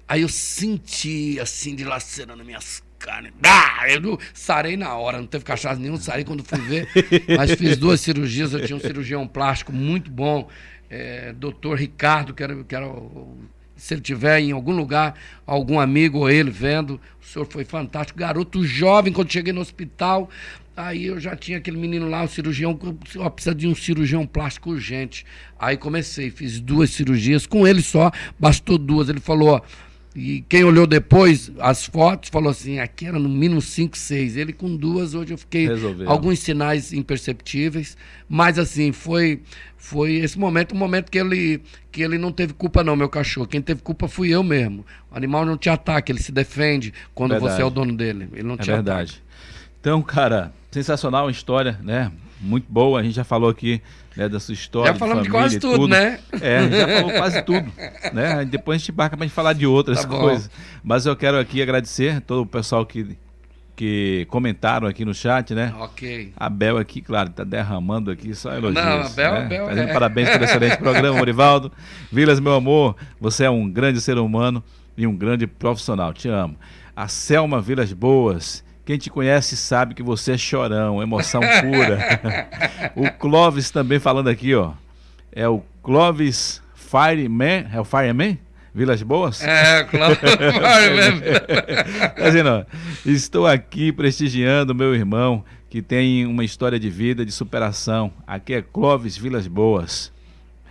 Aí 0.09 0.23
eu 0.23 0.29
senti, 0.29 1.39
assim, 1.39 1.77
dilacerando 1.77 2.45
minhas 2.45 2.83
carnes. 3.05 3.33
Ah, 3.43 3.85
eu 3.89 4.19
sarei 4.33 4.77
na 4.77 4.95
hora, 4.95 5.19
não 5.19 5.27
teve 5.27 5.45
cachaça 5.45 5.79
nenhum, 5.79 5.97
sarei 5.97 6.25
quando 6.25 6.45
fui 6.45 6.61
ver. 6.61 6.89
Mas 7.37 7.53
fiz 7.53 7.77
duas 7.77 8.01
cirurgias, 8.01 8.53
eu 8.53 8.65
tinha 8.65 8.77
um 8.77 8.81
cirurgião 8.81 9.27
plástico 9.27 9.73
muito 9.73 10.11
bom 10.11 10.49
é, 10.93 11.33
doutor 11.33 11.79
Ricardo, 11.79 12.35
que 12.35 12.43
era, 12.43 12.63
que 12.63 12.75
era 12.75 12.87
se 13.75 13.95
ele 13.95 14.03
tiver 14.03 14.41
em 14.41 14.53
algum 14.53 14.73
lugar, 14.73 15.15
algum 15.47 15.81
amigo 15.81 16.19
ou 16.19 16.31
ele 16.31 16.51
vendo, 16.51 17.01
o 17.21 17.25
senhor 17.25 17.47
foi 17.47 17.65
fantástico. 17.65 18.19
Garoto 18.19 18.65
jovem, 18.65 19.11
quando 19.11 19.33
cheguei 19.33 19.55
no 19.55 19.63
hospital, 19.63 20.29
aí 20.77 21.07
eu 21.07 21.19
já 21.19 21.35
tinha 21.35 21.57
aquele 21.57 21.79
menino 21.79 22.09
lá, 22.09 22.23
o 22.23 22.29
cirurgião, 22.29 22.79
ó, 23.17 23.31
precisa 23.31 23.55
de 23.55 23.67
um 23.67 23.75
cirurgião 23.75 24.27
plástico 24.27 24.71
urgente. 24.71 25.25
Aí 25.59 25.79
comecei, 25.79 26.31
fiz 26.31 26.61
duas 26.61 26.91
cirurgias, 26.91 27.47
com 27.47 27.67
ele 27.67 27.81
só, 27.81 28.13
bastou 28.39 28.77
duas. 28.77 29.09
Ele 29.09 29.21
falou, 29.21 29.49
ó, 29.49 29.61
e 30.15 30.45
quem 30.47 30.63
olhou 30.63 30.87
depois 30.87 31.51
as 31.59 31.87
fotos 31.87 32.29
falou 32.29 32.51
assim: 32.51 32.79
aqui 32.79 33.07
era 33.07 33.19
no 33.19 33.29
mínimo 33.29 33.63
5, 33.63 33.97
6. 33.97 34.37
Ele 34.37 34.53
com 34.53 34.77
duas, 34.77 35.15
hoje 35.15 35.33
eu 35.33 35.39
fiquei. 35.39 35.67
Resolveu. 35.67 36.09
Alguns 36.09 36.41
sinais 36.41 36.93
imperceptíveis. 36.93 37.97
Mas 38.29 38.59
assim, 38.59 38.93
foi 38.93 39.41
foi 39.77 40.15
esse 40.15 40.39
momento, 40.39 40.75
um 40.75 40.79
momento 40.79 41.11
que 41.11 41.19
ele, 41.19 41.61
que 41.91 42.03
ele 42.03 42.17
não 42.17 42.31
teve 42.31 42.53
culpa, 42.53 42.85
não, 42.85 42.95
meu 42.95 43.09
cachorro. 43.09 43.49
Quem 43.49 43.61
teve 43.61 43.83
culpa 43.83 44.07
fui 44.07 44.29
eu 44.29 44.43
mesmo. 44.43 44.87
O 45.11 45.17
animal 45.17 45.45
não 45.45 45.57
te 45.57 45.69
ataca, 45.69 46.13
ele 46.13 46.23
se 46.23 46.31
defende 46.31 46.95
quando 47.15 47.33
verdade. 47.33 47.55
você 47.57 47.63
é 47.63 47.65
o 47.65 47.71
dono 47.71 47.97
dele. 47.97 48.29
Ele 48.33 48.45
não 48.45 48.55
é 48.55 48.59
te 48.59 48.71
verdade. 48.71 49.13
Ataca. 49.13 49.33
Então, 49.81 50.01
cara, 50.01 50.53
sensacional 50.71 51.27
a 51.27 51.31
história, 51.31 51.81
né? 51.83 52.13
Muito 52.43 52.67
boa. 52.69 53.01
A 53.01 53.03
gente 53.03 53.15
já 53.15 53.25
falou 53.25 53.49
aqui 53.49 53.81
né, 54.17 54.29
da 54.29 54.41
sua 54.41 54.53
história. 54.53 54.93
Já 54.93 54.99
falamos 54.99 55.23
de, 55.23 55.29
de 55.29 55.33
quase 55.33 55.61
tudo, 55.61 55.75
tudo, 55.75 55.89
né? 55.89 56.19
É, 56.41 56.59
a 56.59 56.63
gente 56.63 56.77
já 56.77 56.89
falou 56.89 57.13
quase 57.13 57.43
tudo. 57.43 57.73
Né? 58.13 58.45
Depois 58.45 58.77
a 58.77 58.79
gente 58.79 58.91
embarca 58.91 59.17
para 59.17 59.27
gente 59.27 59.35
falar 59.35 59.53
de 59.53 59.67
outras 59.67 60.03
tá 60.03 60.09
coisas. 60.09 60.51
Mas 60.83 61.07
eu 61.07 61.15
quero 61.15 61.39
aqui 61.39 61.63
agradecer 61.63 62.21
todo 62.21 62.43
o 62.43 62.47
pessoal 62.47 62.85
que, 62.85 63.17
que 63.77 64.27
comentaram 64.29 64.89
aqui 64.89 65.05
no 65.05 65.15
chat, 65.15 65.55
né? 65.55 65.73
Ok. 65.79 66.33
A 66.37 66.49
Bel 66.49 66.79
aqui, 66.79 67.01
claro, 67.01 67.31
está 67.31 67.45
derramando 67.45 68.11
aqui 68.11 68.35
só 68.35 68.53
elogios. 68.53 68.85
Não, 68.85 69.03
a 69.03 69.09
Bel, 69.09 69.33
né? 69.33 69.45
Bel 69.47 69.67
Fazendo 69.67 69.89
é. 69.89 69.93
parabéns 69.93 70.31
pelo 70.31 70.45
excelente 70.45 70.77
programa, 70.79 71.17
Morivaldo. 71.19 71.71
Vilas, 72.11 72.41
meu 72.41 72.55
amor, 72.55 72.97
você 73.21 73.45
é 73.45 73.51
um 73.51 73.71
grande 73.71 74.01
ser 74.01 74.19
humano 74.19 74.63
e 74.97 75.07
um 75.07 75.17
grande 75.17 75.47
profissional. 75.47 76.13
Te 76.13 76.29
amo. 76.29 76.57
A 76.95 77.09
Selma 77.09 77.61
Vilas 77.61 77.93
Boas 77.93 78.63
quem 78.93 78.99
te 78.99 79.09
conhece 79.09 79.57
sabe 79.57 79.95
que 79.95 80.03
você 80.03 80.33
é 80.33 80.37
chorão, 80.37 81.03
emoção 81.03 81.41
pura. 81.41 82.51
o 82.95 83.11
Clóvis 83.11 83.71
também 83.71 83.99
falando 83.99 84.29
aqui, 84.29 84.55
ó. 84.55 84.73
É 85.35 85.49
o 85.49 85.63
Clóvis 85.83 86.63
Fireman. 86.75 87.69
É 87.73 87.81
o 87.81 87.85
Fireman? 87.85 88.39
Vilas 88.75 89.03
Boas? 89.03 89.43
É, 89.43 89.85
Clóvis 89.85 90.19
Fireman. 90.21 91.23
tá 92.15 92.25
dizendo, 92.25 92.51
ó, 92.51 92.65
estou 93.07 93.47
aqui 93.47 93.93
prestigiando 93.93 94.75
meu 94.75 94.95
irmão 94.95 95.43
que 95.71 95.81
tem 95.81 96.27
uma 96.27 96.45
história 96.45 96.79
de 96.79 96.91
vida, 96.91 97.25
de 97.25 97.33
superação. 97.33 98.13
Aqui 98.27 98.53
é 98.53 98.61
Clóvis 98.61 99.17
Vilas 99.17 99.47
Boas. 99.47 100.13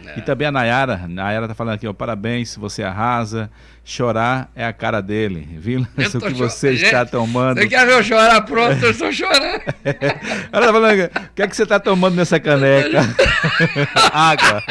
É. 0.05 0.19
E 0.19 0.22
também 0.22 0.47
a 0.47 0.51
Nayara. 0.51 1.07
Nayara 1.07 1.47
tá 1.47 1.55
falando 1.55 1.74
aqui, 1.74 1.88
ó, 1.88 1.93
parabéns, 1.93 2.55
você 2.55 2.84
arrasa. 2.84 3.49
Chorar 3.84 4.52
é 4.56 4.64
a 4.64 4.72
cara 4.72 5.02
dele. 5.02 5.48
Viu 5.58 5.82
o 5.98 6.20
que 6.22 6.34
você 6.34 6.78
cho... 6.78 6.86
está 6.86 7.04
tomando? 7.04 7.60
Você 7.60 7.68
quer 7.68 7.86
ver 7.88 7.94
eu 7.94 8.04
chorar? 8.04 8.42
Pronto, 8.42 8.84
eu 8.86 8.92
estou 8.92 9.12
chorando. 9.12 9.62
Ela 10.54 10.66
tá 10.68 10.72
falando, 10.72 11.04
o 11.04 11.10
que 11.34 11.42
é 11.42 11.48
que 11.48 11.56
você 11.56 11.64
está 11.64 11.80
tomando 11.80 12.16
nessa 12.16 12.40
caneca? 12.40 13.00
Água. 14.14 14.64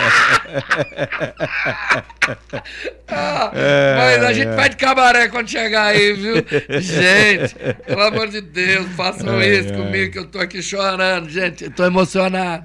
Ah, 3.09 3.51
é, 3.53 3.97
mas 3.97 4.25
a 4.25 4.33
gente 4.33 4.49
é. 4.49 4.55
vai 4.55 4.69
de 4.69 4.77
cabaré 4.77 5.27
quando 5.29 5.49
chegar 5.49 5.87
aí, 5.87 6.13
viu? 6.13 6.37
Gente, 6.81 7.57
pelo 7.85 8.03
amor 8.03 8.29
de 8.29 8.41
Deus, 8.41 8.87
façam 8.97 9.41
é, 9.41 9.49
isso 9.49 9.75
comigo, 9.75 10.13
que 10.13 10.19
eu 10.21 10.25
estou 10.25 10.41
aqui 10.41 10.63
chorando, 10.63 11.29
gente. 11.29 11.65
Estou 11.65 11.85
emocionado. 11.85 12.65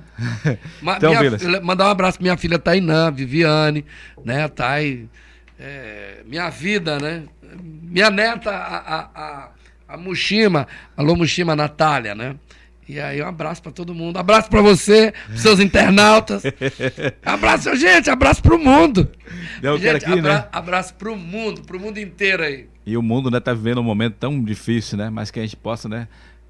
Então, 0.95 1.11
minha, 1.19 1.61
mandar 1.61 1.87
um 1.87 1.91
abraço 1.91 2.19
para 2.19 2.23
minha 2.23 2.37
filha 2.37 2.59
Tainã, 2.59 3.11
Viviane, 3.11 3.83
né? 4.23 4.47
Tá 4.47 4.73
aí 4.73 5.09
é, 5.59 6.21
minha 6.25 6.49
vida, 6.49 6.99
né? 6.99 7.23
Minha 7.61 8.09
neta, 8.09 8.51
a, 8.51 8.77
a, 8.77 8.99
a, 9.15 9.49
a 9.89 9.97
Mushima, 9.97 10.67
alô 10.95 11.15
Mushima 11.15 11.55
Natália, 11.55 12.13
né? 12.13 12.35
E 12.87 12.99
aí, 12.99 13.19
um 13.19 13.27
abraço 13.27 13.63
para 13.63 13.71
todo 13.71 13.95
mundo. 13.95 14.17
Abraço 14.17 14.47
para 14.47 14.61
você, 14.61 15.11
pros 15.25 15.41
seus 15.41 15.59
internautas. 15.59 16.43
abraço, 17.25 17.75
gente, 17.75 18.11
abraço 18.11 18.43
pro 18.43 18.59
mundo. 18.59 19.09
Deu 19.59 19.75
gente, 19.79 20.05
aqui, 20.05 20.19
abra, 20.19 20.33
né? 20.33 20.47
Abraço 20.51 20.93
pro 20.93 21.15
mundo, 21.15 21.63
pro 21.63 21.79
mundo 21.79 21.97
inteiro 21.97 22.43
aí. 22.43 22.69
E 22.85 22.95
o 22.95 23.01
mundo, 23.01 23.31
né, 23.31 23.39
tá 23.39 23.53
vivendo 23.53 23.79
um 23.79 23.83
momento 23.83 24.17
tão 24.19 24.43
difícil, 24.43 24.99
né? 24.99 25.09
Mas 25.09 25.31
que 25.31 25.39
a 25.39 25.41
gente 25.41 25.55
possa, 25.55 25.89
né, 25.89 26.07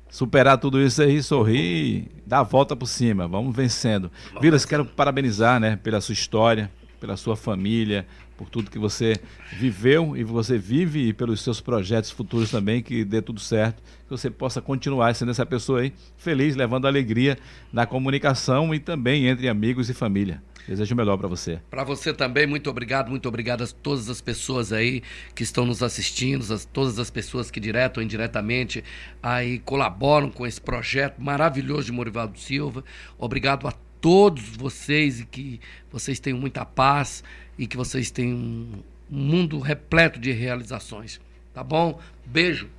superar 0.10 0.58
tudo 0.58 0.82
isso 0.82 1.02
aí, 1.02 1.24
sorrir, 1.24 2.10
dar 2.26 2.40
a 2.40 2.44
volta 2.44 2.76
por 2.76 2.88
cima. 2.88 3.30
Vamos 3.30 3.56
vencendo. 3.56 4.12
Vilas, 4.42 4.66
quero 4.66 4.84
parabenizar, 4.84 5.58
né, 5.58 5.80
pela 5.82 6.02
sua 6.02 6.14
história, 6.14 6.70
pela 7.00 7.16
sua 7.16 7.38
família, 7.38 8.06
por 8.38 8.50
tudo 8.50 8.72
que 8.72 8.80
você 8.80 9.16
viveu 9.54 10.16
e 10.16 10.24
você 10.24 10.58
vive 10.58 11.08
e 11.08 11.14
pelos 11.14 11.42
seus 11.42 11.62
projetos 11.62 12.12
futuros 12.12 12.52
também, 12.52 12.82
que 12.82 13.04
dê 13.04 13.22
tudo 13.22 13.40
certo, 13.40 13.82
que 13.82 14.10
você 14.10 14.30
possa 14.30 14.62
continuar 14.62 15.14
sendo 15.16 15.32
essa 15.32 15.46
pessoa 15.46 15.82
aí, 15.82 15.94
feliz, 16.18 16.56
levando 16.56 16.88
alegria 16.88 17.38
na 17.72 17.86
comunicação 17.86 18.74
e 18.74 18.80
também 18.80 19.28
entre 19.28 19.48
amigos 19.48 19.90
e 19.90 19.94
família. 19.94 20.42
Desejo 20.68 20.96
o 20.96 20.98
melhor 20.98 21.16
para 21.18 21.28
você. 21.28 21.60
Para 21.70 21.84
você 21.84 22.12
também, 22.12 22.48
muito 22.48 22.70
obrigado, 22.70 23.10
muito 23.10 23.30
obrigado 23.30 23.64
a 23.64 23.68
todas 23.68 24.10
as 24.10 24.20
pessoas 24.20 24.74
aí 24.74 25.04
que 25.36 25.44
estão 25.44 25.64
nos 25.64 25.84
assistindo, 25.84 26.42
as, 26.52 26.66
todas 26.66 26.98
as 26.98 27.12
pessoas 27.12 27.52
que 27.52 27.60
direto 27.60 27.98
ou 27.98 28.04
indiretamente 28.04 28.84
aí 29.22 29.60
colaboram 29.60 30.32
com 30.32 30.46
esse 30.46 30.60
projeto 30.60 31.22
maravilhoso 31.22 31.86
de 31.86 31.92
Morivaldo 31.92 32.40
Silva. 32.40 32.84
Obrigado 33.20 33.68
a 33.68 33.85
todos 34.02 34.44
vocês 34.58 35.20
e 35.20 35.26
que 35.26 35.60
vocês 35.92 36.20
tenham 36.20 36.40
muita 36.40 36.66
paz 36.66 37.24
e 37.58 37.68
que 37.68 37.78
vocês 37.78 38.12
tenham 38.12 38.38
um 38.38 38.84
mundo 39.10 39.60
repleto 39.60 40.20
de 40.20 40.32
realizações. 40.32 41.20
Tá 41.54 41.64
bom? 41.64 42.00
Beijo 42.26 42.70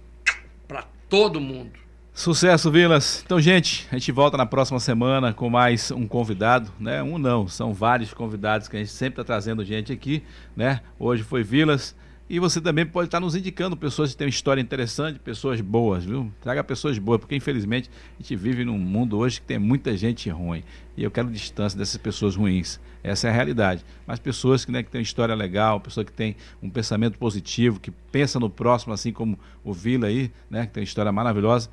para 0.69 0.83
todo 1.09 1.41
mundo. 1.41 1.73
Sucesso, 2.13 2.71
Vilas. 2.71 3.23
Então, 3.27 3.39
gente, 3.39 3.87
a 3.93 3.99
gente 3.99 4.11
volta 4.11 4.39
na 4.39 4.47
próxima 4.47 4.81
semana 4.81 5.35
com 5.35 5.51
mais 5.51 5.91
um 5.91 6.07
convidado, 6.07 6.73
né? 6.81 7.03
Um 7.03 7.19
não, 7.19 7.47
são 7.47 7.75
vários 7.75 8.15
convidados 8.15 8.69
que 8.69 8.77
a 8.77 8.79
gente 8.79 8.91
sempre 8.91 9.21
está 9.21 9.35
trazendo 9.35 9.63
gente 9.63 9.93
aqui, 9.93 10.23
né? 10.57 10.81
Hoje 10.99 11.23
foi 11.23 11.43
Vilas. 11.43 11.95
E 12.29 12.41
você 12.41 12.61
também 12.61 12.85
pode 12.85 13.07
estar 13.07 13.21
nos 13.21 13.37
indicando 13.37 13.77
pessoas 13.77 14.11
que 14.11 14.17
têm 14.17 14.27
uma 14.27 14.31
história 14.31 14.61
interessante, 14.61 15.17
pessoas 15.21 15.61
boas, 15.61 16.05
viu? 16.05 16.33
Traga 16.41 16.65
pessoas 16.65 16.99
boas, 16.99 17.21
porque 17.21 17.37
infelizmente 17.37 17.89
a 18.19 18.23
gente 18.23 18.35
vive 18.35 18.65
num 18.65 18.77
mundo 18.77 19.17
hoje 19.17 19.41
que 19.41 19.47
tem 19.47 19.61
muita 19.61 19.97
gente 19.97 20.29
ruim. 20.29 20.65
E 20.97 21.05
eu 21.05 21.11
quero 21.11 21.31
distância 21.31 21.79
dessas 21.79 21.97
pessoas 21.99 22.35
ruins. 22.35 22.81
Essa 23.01 23.29
é 23.29 23.31
a 23.31 23.33
realidade. 23.33 23.85
Mas 24.05 24.19
pessoas 24.19 24.65
que, 24.65 24.73
né, 24.73 24.83
que 24.83 24.91
têm 24.91 24.99
uma 24.99 25.05
história 25.05 25.37
legal, 25.37 25.79
pessoas 25.79 26.05
que 26.05 26.13
têm 26.13 26.35
um 26.61 26.69
pensamento 26.69 27.17
positivo, 27.17 27.79
que 27.79 27.93
pensa 27.93 28.41
no 28.41 28.51
próximo, 28.51 28.93
assim 28.93 29.13
como 29.13 29.39
o 29.63 29.73
Vila 29.73 30.09
aí, 30.09 30.33
né? 30.51 30.67
Que 30.67 30.73
tem 30.73 30.81
uma 30.81 30.87
história 30.87 31.13
maravilhosa. 31.13 31.71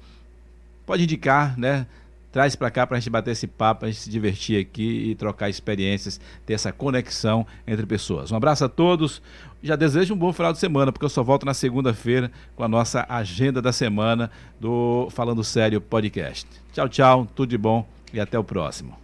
Pode 0.85 1.01
indicar, 1.01 1.57
né? 1.57 1.87
Traz 2.33 2.55
para 2.55 2.71
cá 2.71 2.85
para 2.87 2.97
a 2.97 2.99
gente 2.99 3.11
bater 3.11 3.31
esse 3.31 3.45
papo, 3.45 3.85
a 3.85 3.87
gente 3.87 4.01
se 4.01 4.09
divertir 4.09 4.59
aqui 4.59 5.11
e 5.11 5.15
trocar 5.15 5.49
experiências, 5.49 6.19
ter 6.45 6.53
essa 6.53 6.73
conexão 6.73 7.45
entre 7.65 7.85
pessoas. 7.85 8.31
Um 8.31 8.35
abraço 8.35 8.65
a 8.65 8.69
todos. 8.69 9.21
Já 9.61 9.75
desejo 9.75 10.15
um 10.15 10.17
bom 10.17 10.33
final 10.33 10.51
de 10.51 10.57
semana, 10.57 10.91
porque 10.91 11.05
eu 11.05 11.09
só 11.09 11.23
volto 11.23 11.45
na 11.45 11.53
segunda-feira 11.53 12.31
com 12.55 12.63
a 12.63 12.67
nossa 12.67 13.05
agenda 13.07 13.61
da 13.61 13.71
semana 13.71 14.31
do 14.59 15.07
Falando 15.11 15.43
Sério 15.43 15.79
Podcast. 15.79 16.47
Tchau, 16.73 16.89
tchau, 16.89 17.27
tudo 17.35 17.51
de 17.51 17.57
bom 17.57 17.87
e 18.11 18.19
até 18.19 18.37
o 18.37 18.43
próximo. 18.43 18.97